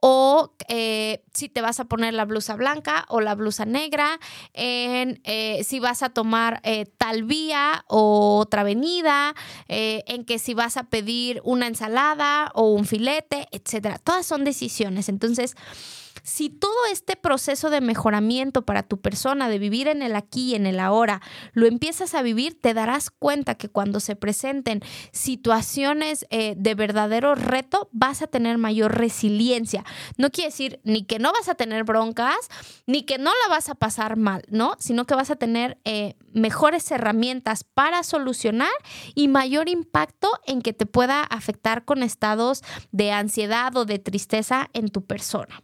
o 0.00 0.54
eh, 0.68 1.22
si 1.32 1.48
te 1.48 1.60
vas 1.60 1.80
a 1.80 1.84
poner 1.84 2.14
la 2.14 2.24
blusa 2.24 2.56
blanca 2.56 3.04
o 3.08 3.20
la 3.20 3.34
blusa 3.34 3.64
negra, 3.64 4.18
en 4.54 5.20
eh, 5.24 5.62
si 5.64 5.80
vas 5.80 6.02
a 6.02 6.10
tomar 6.10 6.60
eh, 6.64 6.86
tal 6.96 7.24
vía 7.24 7.84
o 7.88 8.38
otra 8.38 8.62
avenida, 8.62 9.34
en 9.68 10.24
que 10.24 10.38
si 10.38 10.54
vas 10.54 10.76
a 10.76 10.84
pedir 10.84 11.40
una 11.44 11.66
ensalada 11.66 12.50
o 12.54 12.72
un 12.72 12.86
filete, 12.86 13.46
etcétera. 13.52 13.98
Todas 13.98 14.26
son 14.26 14.44
decisiones. 14.44 15.08
Entonces, 15.08 15.54
si 16.22 16.50
todo 16.50 16.86
este 16.90 17.16
proceso 17.16 17.70
de 17.70 17.80
mejoramiento 17.80 18.62
para 18.62 18.82
tu 18.82 19.00
persona, 19.00 19.48
de 19.48 19.58
vivir 19.58 19.88
en 19.88 20.02
el 20.02 20.16
aquí 20.16 20.50
y 20.50 20.54
en 20.54 20.66
el 20.66 20.80
ahora, 20.80 21.20
lo 21.52 21.66
empiezas 21.66 22.14
a 22.14 22.22
vivir, 22.22 22.58
te 22.60 22.74
darás 22.74 23.10
cuenta 23.10 23.54
que 23.54 23.68
cuando 23.68 24.00
se 24.00 24.16
presenten 24.16 24.82
situaciones 25.12 26.26
eh, 26.30 26.54
de 26.56 26.74
verdadero 26.74 27.34
reto, 27.34 27.88
vas 27.92 28.22
a 28.22 28.26
tener 28.26 28.58
mayor 28.58 28.96
resiliencia. 28.96 29.84
No 30.16 30.30
quiere 30.30 30.50
decir 30.50 30.80
ni 30.84 31.04
que 31.04 31.18
no 31.18 31.32
vas 31.32 31.48
a 31.48 31.54
tener 31.54 31.84
broncas, 31.84 32.36
ni 32.86 33.02
que 33.02 33.18
no 33.18 33.30
la 33.30 33.54
vas 33.54 33.68
a 33.68 33.74
pasar 33.74 34.16
mal, 34.16 34.42
¿no? 34.48 34.76
Sino 34.78 35.06
que 35.06 35.14
vas 35.14 35.30
a 35.30 35.36
tener 35.36 35.78
eh, 35.84 36.16
mejores 36.32 36.90
herramientas 36.90 37.64
para 37.64 38.02
solucionar 38.02 38.70
y 39.14 39.28
mayor 39.28 39.68
impacto 39.68 40.28
en 40.46 40.62
que 40.62 40.72
te 40.72 40.86
pueda 40.86 41.22
afectar 41.22 41.84
con 41.84 42.02
estados 42.02 42.62
de 42.92 43.12
ansiedad 43.12 43.76
o 43.76 43.84
de 43.84 43.98
tristeza 43.98 44.68
en 44.72 44.88
tu 44.88 45.04
persona. 45.04 45.62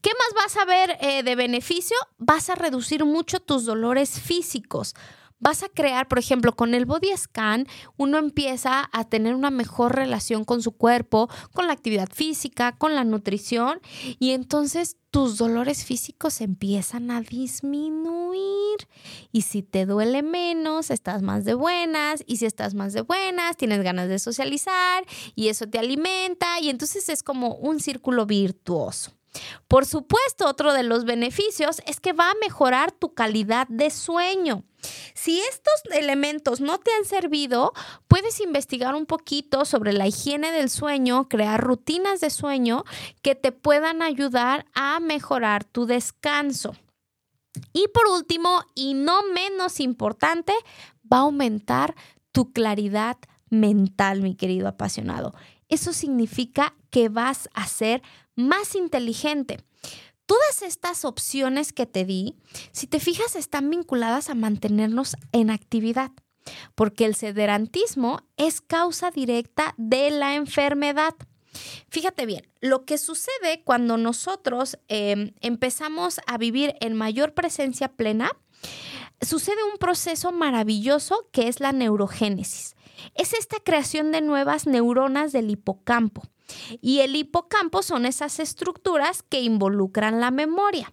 ¿Qué 0.00 0.10
más 0.10 0.44
vas 0.44 0.56
a 0.56 0.64
ver 0.64 0.98
eh, 1.00 1.22
de 1.22 1.34
beneficio? 1.34 1.96
Vas 2.18 2.50
a 2.50 2.54
reducir 2.54 3.04
mucho 3.04 3.40
tus 3.40 3.64
dolores 3.64 4.20
físicos. 4.20 4.94
Vas 5.38 5.62
a 5.62 5.68
crear, 5.68 6.08
por 6.08 6.18
ejemplo, 6.18 6.56
con 6.56 6.74
el 6.74 6.86
body 6.86 7.14
scan, 7.14 7.66
uno 7.98 8.16
empieza 8.16 8.88
a 8.90 9.04
tener 9.04 9.34
una 9.34 9.50
mejor 9.50 9.94
relación 9.94 10.44
con 10.44 10.62
su 10.62 10.72
cuerpo, 10.72 11.28
con 11.52 11.66
la 11.66 11.74
actividad 11.74 12.08
física, 12.10 12.72
con 12.72 12.94
la 12.94 13.04
nutrición, 13.04 13.80
y 14.18 14.30
entonces 14.30 14.96
tus 15.10 15.36
dolores 15.36 15.84
físicos 15.84 16.40
empiezan 16.40 17.10
a 17.10 17.20
disminuir. 17.20 18.88
Y 19.30 19.42
si 19.42 19.62
te 19.62 19.84
duele 19.84 20.22
menos, 20.22 20.90
estás 20.90 21.22
más 21.22 21.44
de 21.44 21.54
buenas. 21.54 22.22
Y 22.26 22.36
si 22.36 22.46
estás 22.46 22.74
más 22.74 22.92
de 22.92 23.00
buenas, 23.00 23.56
tienes 23.56 23.82
ganas 23.82 24.08
de 24.08 24.18
socializar 24.18 25.06
y 25.34 25.48
eso 25.48 25.66
te 25.68 25.78
alimenta. 25.78 26.60
Y 26.60 26.68
entonces 26.68 27.08
es 27.08 27.22
como 27.22 27.54
un 27.54 27.80
círculo 27.80 28.26
virtuoso. 28.26 29.15
Por 29.68 29.86
supuesto, 29.86 30.46
otro 30.46 30.72
de 30.72 30.82
los 30.82 31.04
beneficios 31.04 31.82
es 31.86 32.00
que 32.00 32.12
va 32.12 32.30
a 32.30 32.36
mejorar 32.40 32.92
tu 32.92 33.14
calidad 33.14 33.66
de 33.68 33.90
sueño. 33.90 34.64
Si 35.14 35.40
estos 35.40 35.82
elementos 35.92 36.60
no 36.60 36.78
te 36.78 36.92
han 36.92 37.04
servido, 37.04 37.72
puedes 38.08 38.40
investigar 38.40 38.94
un 38.94 39.06
poquito 39.06 39.64
sobre 39.64 39.92
la 39.92 40.06
higiene 40.06 40.52
del 40.52 40.70
sueño, 40.70 41.28
crear 41.28 41.60
rutinas 41.60 42.20
de 42.20 42.30
sueño 42.30 42.84
que 43.22 43.34
te 43.34 43.52
puedan 43.52 44.02
ayudar 44.02 44.66
a 44.74 45.00
mejorar 45.00 45.64
tu 45.64 45.86
descanso. 45.86 46.74
Y 47.72 47.88
por 47.88 48.06
último, 48.06 48.64
y 48.74 48.94
no 48.94 49.22
menos 49.22 49.80
importante, 49.80 50.52
va 51.10 51.18
a 51.18 51.22
aumentar 51.22 51.94
tu 52.32 52.52
claridad 52.52 53.16
mental, 53.48 54.20
mi 54.20 54.34
querido 54.34 54.68
apasionado. 54.68 55.34
Eso 55.68 55.92
significa 55.92 56.74
que 56.90 57.08
vas 57.08 57.48
a 57.54 57.66
ser 57.66 58.02
más 58.36 58.74
inteligente. 58.74 59.58
Todas 60.26 60.62
estas 60.62 61.04
opciones 61.04 61.72
que 61.72 61.86
te 61.86 62.04
di, 62.04 62.34
si 62.72 62.86
te 62.86 63.00
fijas, 63.00 63.36
están 63.36 63.70
vinculadas 63.70 64.28
a 64.28 64.34
mantenernos 64.34 65.16
en 65.32 65.50
actividad, 65.50 66.10
porque 66.74 67.04
el 67.04 67.14
sederantismo 67.14 68.20
es 68.36 68.60
causa 68.60 69.10
directa 69.10 69.74
de 69.76 70.10
la 70.10 70.34
enfermedad. 70.34 71.14
Fíjate 71.88 72.26
bien, 72.26 72.48
lo 72.60 72.84
que 72.84 72.98
sucede 72.98 73.62
cuando 73.64 73.96
nosotros 73.96 74.78
em, 74.88 75.32
empezamos 75.40 76.20
a 76.26 76.38
vivir 76.38 76.74
en 76.80 76.94
mayor 76.94 77.32
presencia 77.32 77.88
plena, 77.88 78.30
sucede 79.20 79.62
un 79.72 79.78
proceso 79.78 80.32
maravilloso 80.32 81.28
que 81.32 81.48
es 81.48 81.60
la 81.60 81.72
neurogénesis. 81.72 82.74
Es 83.14 83.32
esta 83.32 83.58
creación 83.60 84.12
de 84.12 84.20
nuevas 84.20 84.66
neuronas 84.66 85.32
del 85.32 85.50
hipocampo. 85.50 86.22
Y 86.80 87.00
el 87.00 87.16
hipocampo 87.16 87.82
son 87.82 88.06
esas 88.06 88.38
estructuras 88.40 89.22
que 89.22 89.40
involucran 89.40 90.20
la 90.20 90.30
memoria. 90.30 90.92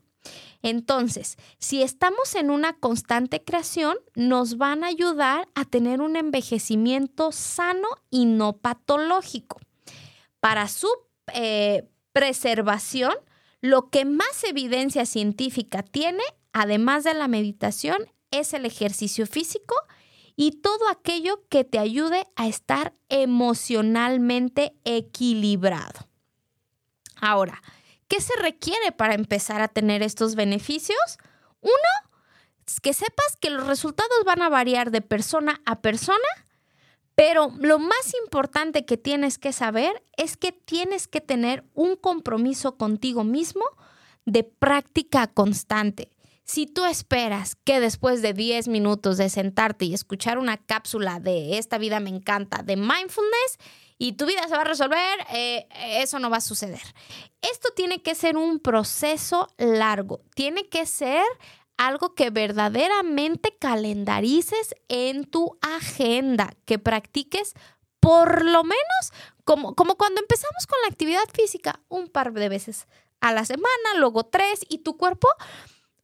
Entonces, 0.62 1.38
si 1.60 1.84
estamos 1.84 2.36
en 2.36 2.50
una 2.50 2.74
constante 2.74 3.44
creación, 3.44 3.98
nos 4.16 4.58
van 4.58 4.84
a 4.84 4.88
ayudar 4.88 5.50
a 5.56 5.66
tener 5.66 6.00
un 6.02 6.16
envejecimiento 6.16 7.34
sano 7.34 7.88
y 8.10 8.26
no 8.26 8.54
patológico. 8.54 9.60
Para 10.40 10.70
su 10.70 10.88
eh, 11.34 11.90
preservación, 12.14 13.14
lo 13.60 13.90
que 13.90 14.06
más 14.06 14.44
evidencia 14.46 15.06
científica 15.06 15.84
tiene, 15.84 16.24
además 16.54 17.04
de 17.04 17.14
la 17.14 17.28
meditación, 17.28 17.98
es 18.32 18.54
el 18.54 18.66
ejercicio 18.66 19.28
físico 19.28 19.76
y 20.36 20.52
todo 20.62 20.90
aquello 20.90 21.48
que 21.50 21.64
te 21.64 21.80
ayude 21.80 22.26
a 22.36 22.48
estar 22.48 22.94
emocionalmente 23.10 24.76
equilibrado. 24.84 26.08
Ahora, 27.16 27.62
¿qué 28.08 28.20
se 28.20 28.34
requiere 28.42 28.92
para 28.92 29.14
empezar 29.14 29.62
a 29.62 29.68
tener 29.68 30.04
estos 30.04 30.36
beneficios? 30.36 31.18
Uno, 31.62 32.12
que 32.82 32.94
sepas 32.94 33.38
que 33.40 33.50
los 33.50 33.68
resultados 33.68 34.24
van 34.26 34.42
a 34.42 34.50
variar 34.50 34.92
de 34.92 35.02
persona 35.02 35.62
a 35.66 35.82
persona, 35.82 36.18
pero 37.16 37.54
lo 37.60 37.80
más 37.80 38.14
importante 38.24 38.86
que 38.86 38.98
tienes 38.98 39.38
que 39.38 39.54
saber 39.54 40.04
es 40.18 40.36
que 40.36 40.52
tienes 40.52 41.08
que 41.08 41.22
tener 41.22 41.64
un 41.74 41.96
compromiso 41.96 42.78
contigo 42.78 43.24
mismo 43.24 43.64
de 44.26 44.44
práctica 44.44 45.28
constante. 45.28 46.10
Si 46.46 46.68
tú 46.68 46.86
esperas 46.86 47.56
que 47.56 47.80
después 47.80 48.22
de 48.22 48.34
10 48.34 48.68
minutos 48.68 49.18
de 49.18 49.30
sentarte 49.30 49.86
y 49.86 49.94
escuchar 49.94 50.38
una 50.38 50.58
cápsula 50.58 51.20
de 51.20 51.58
esta 51.58 51.78
vida 51.78 52.00
me 52.00 52.10
encanta, 52.10 52.64
de 52.64 52.76
mindfulness, 52.76 53.58
y 53.98 54.14
tu 54.14 54.26
vida 54.26 54.46
se 54.48 54.56
va 54.56 54.62
a 54.62 54.66
resolver, 54.66 55.20
eh, 55.32 55.68
eso 56.02 56.20
no 56.20 56.30
va 56.30 56.38
a 56.38 56.42
suceder. 56.42 56.82
Esto 57.42 57.70
tiene 57.76 58.02
que 58.02 58.16
ser 58.16 58.36
un 58.36 58.60
proceso 58.60 59.48
largo, 59.58 60.22
tiene 60.36 60.68
que 60.68 60.86
ser 60.86 61.24
algo 61.78 62.14
que 62.14 62.30
verdaderamente 62.30 63.56
calendarices 63.58 64.76
en 64.90 65.24
tu 65.24 65.58
agenda, 65.62 66.54
que 66.66 66.80
practiques 66.80 67.54
por 68.00 68.44
lo 68.44 68.66
menos 68.66 69.14
como, 69.46 69.76
como 69.76 69.96
cuando 69.96 70.20
empezamos 70.20 70.68
con 70.68 70.78
la 70.82 70.90
actividad 70.90 71.24
física, 71.34 71.80
un 71.88 72.10
par 72.10 72.34
de 72.34 72.50
veces 72.50 72.88
a 73.22 73.32
la 73.32 73.46
semana, 73.46 73.94
luego 73.98 74.26
tres, 74.26 74.66
y 74.68 74.80
tu 74.80 74.98
cuerpo 74.98 75.30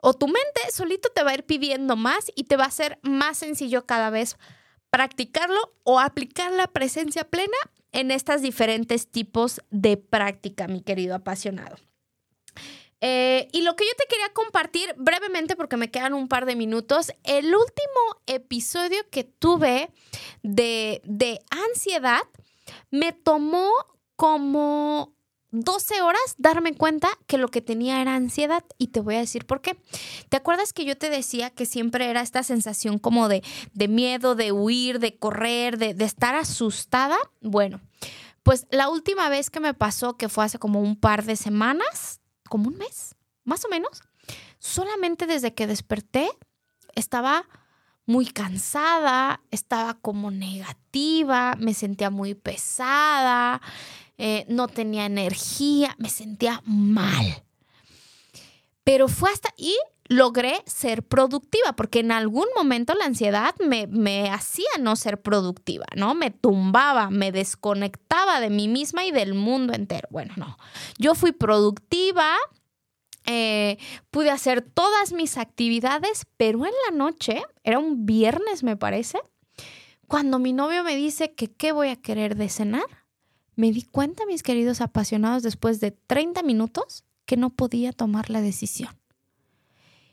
o 0.01 0.13
tu 0.13 0.27
mente 0.27 0.61
solito 0.71 1.09
te 1.09 1.23
va 1.23 1.31
a 1.31 1.35
ir 1.35 1.45
pidiendo 1.45 1.95
más 1.95 2.31
y 2.35 2.45
te 2.45 2.57
va 2.57 2.65
a 2.65 2.71
ser 2.71 2.99
más 3.01 3.37
sencillo 3.37 3.85
cada 3.85 4.09
vez 4.09 4.37
practicarlo 4.89 5.73
o 5.83 5.99
aplicar 5.99 6.51
la 6.51 6.67
presencia 6.67 7.23
plena 7.23 7.57
en 7.91 8.11
estos 8.11 8.41
diferentes 8.41 9.07
tipos 9.07 9.61
de 9.69 9.97
práctica, 9.97 10.67
mi 10.67 10.81
querido 10.81 11.15
apasionado. 11.15 11.77
Eh, 13.01 13.47
y 13.53 13.61
lo 13.61 13.75
que 13.75 13.85
yo 13.85 13.91
te 13.97 14.05
quería 14.09 14.29
compartir 14.33 14.93
brevemente, 14.97 15.55
porque 15.55 15.77
me 15.77 15.89
quedan 15.89 16.13
un 16.13 16.27
par 16.27 16.45
de 16.45 16.55
minutos, 16.55 17.13
el 17.23 17.45
último 17.45 18.21
episodio 18.27 18.99
que 19.09 19.23
tuve 19.23 19.89
de, 20.43 21.01
de 21.05 21.39
ansiedad 21.49 22.23
me 22.91 23.13
tomó 23.13 23.71
como 24.15 25.13
12 25.51 26.01
horas 26.01 26.35
darme 26.37 26.73
cuenta 26.75 27.09
que 27.27 27.37
lo 27.37 27.47
que 27.47 27.61
tenía 27.61 28.01
era 28.01 28.15
ansiedad 28.15 28.63
y 28.77 28.87
te 28.87 28.99
voy 28.99 29.15
a 29.15 29.19
decir 29.19 29.45
por 29.45 29.61
qué. 29.61 29.77
¿Te 30.29 30.37
acuerdas 30.37 30.73
que 30.73 30.85
yo 30.85 30.97
te 30.97 31.09
decía 31.09 31.49
que 31.49 31.65
siempre 31.65 32.09
era 32.09 32.21
esta 32.21 32.43
sensación 32.43 32.99
como 32.99 33.27
de, 33.27 33.43
de 33.73 33.87
miedo, 33.87 34.35
de 34.35 34.51
huir, 34.51 34.99
de 34.99 35.17
correr, 35.17 35.77
de, 35.77 35.93
de 35.93 36.05
estar 36.05 36.35
asustada? 36.35 37.17
Bueno, 37.41 37.81
pues 38.43 38.67
la 38.69 38.89
última 38.89 39.29
vez 39.29 39.49
que 39.49 39.59
me 39.59 39.73
pasó, 39.73 40.17
que 40.17 40.29
fue 40.29 40.45
hace 40.45 40.59
como 40.59 40.81
un 40.81 40.95
par 40.95 41.23
de 41.23 41.35
semanas, 41.35 42.21
como 42.47 42.67
un 42.67 42.77
mes, 42.77 43.15
más 43.43 43.65
o 43.65 43.69
menos, 43.69 44.03
solamente 44.59 45.25
desde 45.25 45.53
que 45.53 45.67
desperté 45.67 46.29
estaba 46.95 47.45
muy 48.05 48.25
cansada, 48.25 49.41
estaba 49.51 49.93
como 49.93 50.31
negativa, 50.31 51.55
me 51.59 51.75
sentía 51.75 52.09
muy 52.09 52.33
pesada, 52.33 53.61
eh, 54.19 54.45
no 54.49 54.67
tenía 54.67 55.05
energía, 55.05 55.95
me 55.97 56.09
sentía 56.09 56.61
mal. 56.65 57.43
Pero 58.83 59.07
fue 59.07 59.31
hasta... 59.31 59.53
Y 59.57 59.75
logré 60.09 60.61
ser 60.65 61.03
productiva, 61.03 61.73
porque 61.73 61.99
en 61.99 62.11
algún 62.11 62.47
momento 62.55 62.95
la 62.95 63.05
ansiedad 63.05 63.55
me, 63.59 63.87
me, 63.87 64.29
hacía 64.29 64.67
no 64.79 64.95
ser 64.95 65.21
productiva, 65.21 65.85
¿no? 65.95 66.15
Me 66.15 66.31
tumbaba, 66.31 67.09
me 67.11 67.31
desconectaba 67.31 68.41
de 68.41 68.49
mí 68.49 68.67
misma 68.67 69.05
y 69.05 69.11
del 69.11 69.35
mundo 69.35 69.73
entero. 69.73 70.07
Bueno, 70.11 70.33
no, 70.35 70.57
yo 70.97 71.13
fui 71.13 71.31
productiva, 71.31 72.35
eh, 73.25 73.77
pude 74.09 74.31
hacer 74.31 74.63
todas 74.63 75.13
mis 75.13 75.37
actividades, 75.37 76.25
pero 76.37 76.65
en 76.65 76.73
la 76.89 76.97
noche, 76.97 77.43
era 77.63 77.77
un 77.77 78.07
viernes 78.07 78.63
me 78.63 78.75
parece, 78.75 79.19
cuando 80.07 80.39
mi 80.39 80.53
novio 80.53 80.83
me 80.83 80.95
dice 80.95 81.35
que 81.35 81.51
qué 81.51 81.71
voy 81.71 81.89
a 81.89 81.95
querer 81.95 82.35
de 82.35 82.49
cenar, 82.49 82.98
me 83.59 83.73
di 83.73 83.81
cuenta, 83.81 84.25
mis 84.25 84.41
queridos 84.41 84.79
apasionados, 84.79 85.43
después 85.43 85.81
de 85.81 85.91
30 85.91 86.43
minutos, 86.43 87.03
que 87.25 87.35
no 87.35 87.49
podía 87.49 87.91
tomar 87.91 88.29
la 88.29 88.39
decisión. 88.39 88.97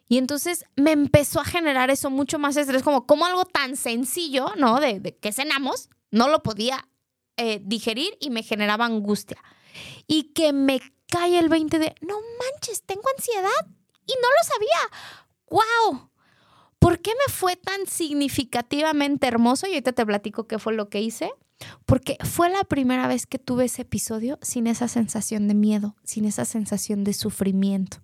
Y 0.08 0.18
entonces 0.18 0.64
me 0.74 0.90
empezó 0.90 1.38
a 1.38 1.44
generar 1.44 1.90
eso 1.90 2.10
mucho 2.10 2.40
más 2.40 2.56
estrés, 2.56 2.82
como, 2.82 3.06
como 3.06 3.24
algo 3.24 3.44
tan 3.44 3.76
sencillo, 3.76 4.52
¿no? 4.56 4.80
De, 4.80 5.16
que 5.20 5.30
cenamos, 5.30 5.90
no 6.10 6.26
lo 6.26 6.42
podía 6.42 6.88
eh, 7.36 7.60
digerir 7.62 8.18
y 8.18 8.30
me 8.30 8.42
generaba 8.42 8.84
angustia. 8.84 9.40
Y 10.08 10.32
que 10.32 10.52
me 10.52 10.80
cae 11.06 11.38
el 11.38 11.48
20 11.48 11.78
de, 11.78 11.94
no 12.00 12.16
manches, 12.40 12.82
tengo 12.82 13.04
ansiedad 13.16 13.66
y 14.06 14.12
no 14.12 14.28
lo 14.28 14.42
sabía. 14.42 15.60
¡Wow! 15.90 16.10
¿Por 16.80 16.98
qué 16.98 17.12
me 17.12 17.32
fue 17.32 17.54
tan 17.54 17.86
significativamente 17.86 19.28
hermoso? 19.28 19.68
Y 19.68 19.70
ahorita 19.70 19.92
te 19.92 20.04
platico 20.04 20.48
qué 20.48 20.58
fue 20.58 20.74
lo 20.74 20.88
que 20.88 21.00
hice. 21.00 21.32
Porque 21.86 22.16
fue 22.24 22.50
la 22.50 22.64
primera 22.64 23.06
vez 23.08 23.26
que 23.26 23.38
tuve 23.38 23.66
ese 23.66 23.82
episodio 23.82 24.38
sin 24.42 24.66
esa 24.66 24.88
sensación 24.88 25.48
de 25.48 25.54
miedo, 25.54 25.96
sin 26.04 26.24
esa 26.24 26.44
sensación 26.44 27.04
de 27.04 27.12
sufrimiento. 27.12 27.98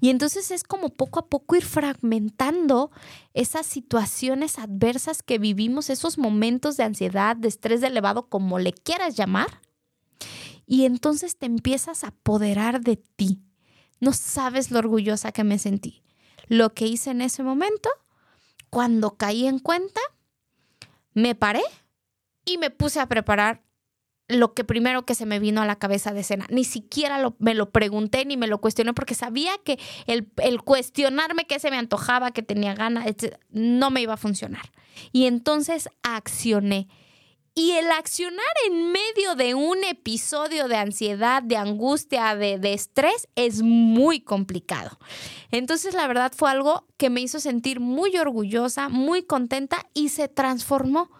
Y 0.00 0.10
entonces 0.10 0.50
es 0.50 0.62
como 0.62 0.90
poco 0.90 1.18
a 1.18 1.28
poco 1.28 1.56
ir 1.56 1.64
fragmentando 1.64 2.90
esas 3.34 3.66
situaciones 3.66 4.58
adversas 4.58 5.22
que 5.22 5.38
vivimos, 5.38 5.90
esos 5.90 6.18
momentos 6.18 6.76
de 6.76 6.84
ansiedad, 6.84 7.36
de 7.36 7.48
estrés 7.48 7.82
elevado, 7.82 8.28
como 8.28 8.58
le 8.58 8.72
quieras 8.72 9.16
llamar. 9.16 9.60
Y 10.66 10.84
entonces 10.84 11.36
te 11.36 11.46
empiezas 11.46 12.04
a 12.04 12.08
apoderar 12.08 12.80
de 12.80 12.96
ti. 12.96 13.40
No 14.00 14.12
sabes 14.12 14.70
lo 14.70 14.78
orgullosa 14.78 15.32
que 15.32 15.44
me 15.44 15.58
sentí. 15.58 16.02
Lo 16.48 16.74
que 16.74 16.86
hice 16.86 17.10
en 17.10 17.22
ese 17.22 17.42
momento, 17.42 17.88
cuando 18.70 19.16
caí 19.16 19.46
en 19.46 19.58
cuenta, 19.58 20.00
me 21.12 21.34
paré 21.34 21.62
y 22.46 22.56
me 22.56 22.70
puse 22.70 23.00
a 23.00 23.06
preparar 23.06 23.66
lo 24.28 24.54
que 24.54 24.64
primero 24.64 25.04
que 25.04 25.14
se 25.14 25.26
me 25.26 25.38
vino 25.38 25.62
a 25.62 25.66
la 25.66 25.76
cabeza 25.76 26.12
de 26.12 26.24
cena. 26.24 26.46
Ni 26.50 26.64
siquiera 26.64 27.32
me 27.38 27.54
lo 27.54 27.70
pregunté 27.70 28.24
ni 28.24 28.36
me 28.36 28.46
lo 28.46 28.60
cuestioné 28.60 28.92
porque 28.94 29.14
sabía 29.14 29.52
que 29.64 29.78
el, 30.06 30.26
cuestionarme 30.62 31.46
qué 31.46 31.58
se 31.58 31.70
me 31.70 31.76
antojaba, 31.76 32.32
que 32.32 32.42
tenía 32.42 32.74
ganas, 32.74 33.06
no 33.50 33.90
me 33.90 34.02
iba 34.02 34.14
a 34.14 34.18
funcionar. 34.18 34.72
Y 35.12 35.26
entonces 35.26 35.88
accioné. 36.02 36.88
Y 37.58 37.70
el 37.70 37.90
accionar 37.90 38.44
en 38.66 38.92
medio 38.92 39.34
de 39.34 39.54
un 39.54 39.82
episodio 39.84 40.68
de 40.68 40.76
ansiedad, 40.76 41.42
de 41.42 41.56
angustia, 41.56 42.36
de, 42.36 42.58
de, 42.58 42.74
estrés, 42.74 43.28
es 43.34 43.62
muy 43.62 44.20
complicado. 44.20 44.98
Entonces, 45.50 45.94
la 45.94 46.06
verdad 46.06 46.32
fue 46.36 46.50
algo 46.50 46.86
que 46.98 47.08
me 47.08 47.22
hizo 47.22 47.40
sentir 47.40 47.80
muy 47.80 48.14
orgullosa, 48.18 48.90
muy 48.90 49.22
contenta 49.22 49.86
y 49.94 50.10
se 50.10 50.28
transformó. 50.28 51.10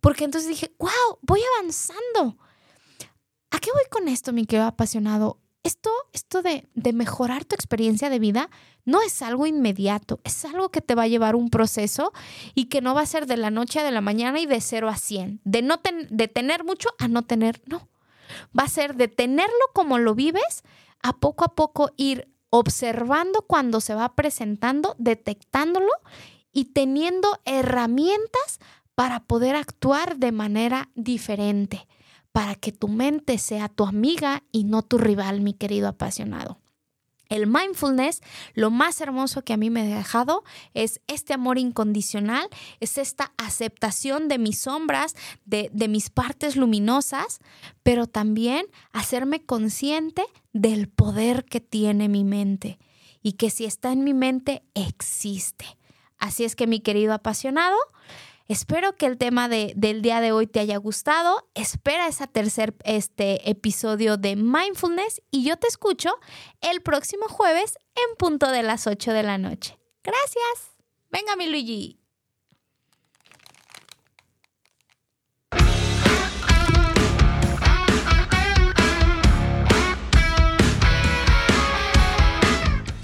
Porque 0.00 0.24
entonces 0.24 0.48
dije, 0.48 0.74
wow, 0.78 1.18
voy 1.22 1.40
avanzando. 1.58 2.38
¿A 3.50 3.58
qué 3.58 3.70
voy 3.72 3.84
con 3.90 4.08
esto, 4.08 4.32
mi 4.32 4.46
querido 4.46 4.66
apasionado? 4.66 5.40
Esto, 5.62 5.90
esto 6.12 6.42
de, 6.42 6.68
de, 6.74 6.92
mejorar 6.92 7.44
tu 7.44 7.56
experiencia 7.56 8.08
de 8.08 8.20
vida 8.20 8.50
no 8.84 9.02
es 9.02 9.20
algo 9.20 9.46
inmediato, 9.46 10.20
es 10.22 10.44
algo 10.44 10.68
que 10.70 10.80
te 10.80 10.94
va 10.94 11.02
a 11.02 11.08
llevar 11.08 11.34
un 11.34 11.50
proceso 11.50 12.12
y 12.54 12.66
que 12.66 12.80
no 12.80 12.94
va 12.94 13.00
a 13.00 13.06
ser 13.06 13.26
de 13.26 13.36
la 13.36 13.50
noche 13.50 13.80
a 13.80 13.84
de 13.84 13.90
la 13.90 14.00
mañana 14.00 14.38
y 14.38 14.46
de 14.46 14.60
cero 14.60 14.88
a 14.88 14.96
cien. 14.96 15.40
de, 15.42 15.62
no 15.62 15.80
de 16.08 16.28
tener 16.28 16.62
mucho 16.62 16.90
a 17.00 17.08
no 17.08 17.22
tener, 17.22 17.62
no. 17.66 17.88
Va 18.56 18.64
a 18.64 18.68
ser 18.68 18.94
de 18.94 19.08
tenerlo 19.08 19.54
como 19.72 19.98
lo 19.98 20.14
vives, 20.14 20.62
a 21.02 21.14
poco 21.14 21.44
a 21.44 21.54
poco 21.54 21.90
ir 21.96 22.28
observando 22.50 23.42
cuando 23.42 23.80
se 23.80 23.94
va 23.94 24.14
presentando, 24.14 24.94
detectándolo 24.98 25.90
y 26.52 26.66
teniendo 26.66 27.40
herramientas 27.44 28.60
para 28.96 29.20
poder 29.20 29.54
actuar 29.54 30.16
de 30.16 30.32
manera 30.32 30.90
diferente 30.96 31.86
para 32.36 32.54
que 32.54 32.70
tu 32.70 32.88
mente 32.88 33.38
sea 33.38 33.70
tu 33.70 33.86
amiga 33.86 34.42
y 34.52 34.64
no 34.64 34.82
tu 34.82 34.98
rival, 34.98 35.40
mi 35.40 35.54
querido 35.54 35.88
apasionado. 35.88 36.60
El 37.30 37.46
mindfulness, 37.46 38.20
lo 38.52 38.70
más 38.70 39.00
hermoso 39.00 39.42
que 39.42 39.54
a 39.54 39.56
mí 39.56 39.70
me 39.70 39.80
ha 39.80 39.96
dejado 39.96 40.44
es 40.74 41.00
este 41.06 41.32
amor 41.32 41.56
incondicional, 41.56 42.46
es 42.78 42.98
esta 42.98 43.32
aceptación 43.38 44.28
de 44.28 44.36
mis 44.36 44.58
sombras, 44.58 45.14
de, 45.46 45.70
de, 45.72 45.88
mis 45.88 46.10
partes 46.10 46.56
luminosas, 46.56 47.38
pero 47.82 48.06
también 48.06 48.66
hacerme 48.92 49.42
consciente 49.42 50.22
del 50.52 50.90
poder 50.90 51.46
que 51.46 51.60
tiene 51.60 52.10
mi 52.10 52.24
mente 52.24 52.78
y 53.22 53.32
que 53.32 53.48
si 53.48 53.64
está 53.64 53.92
en 53.92 54.04
mi 54.04 54.12
mente, 54.12 54.62
existe. 54.74 55.64
Así 56.18 56.44
es 56.44 56.54
que 56.54 56.66
mi 56.66 56.80
querido 56.80 57.14
apasionado, 57.14 57.76
Espero 58.48 58.94
que 58.94 59.06
el 59.06 59.18
tema 59.18 59.48
del 59.48 60.02
día 60.02 60.20
de 60.20 60.30
hoy 60.30 60.46
te 60.46 60.60
haya 60.60 60.76
gustado. 60.76 61.48
Espera 61.54 62.06
ese 62.06 62.28
tercer 62.28 62.74
este, 62.84 63.50
episodio 63.50 64.16
de 64.16 64.36
Mindfulness 64.36 65.20
y 65.30 65.44
yo 65.44 65.56
te 65.56 65.66
escucho 65.66 66.16
el 66.60 66.80
próximo 66.80 67.26
jueves 67.28 67.76
en 67.96 68.16
punto 68.16 68.50
de 68.50 68.62
las 68.62 68.86
8 68.86 69.12
de 69.12 69.22
la 69.24 69.38
noche. 69.38 69.76
Gracias. 70.04 70.76
Venga, 71.10 71.34
mi 71.34 71.46
Luigi. 71.46 72.05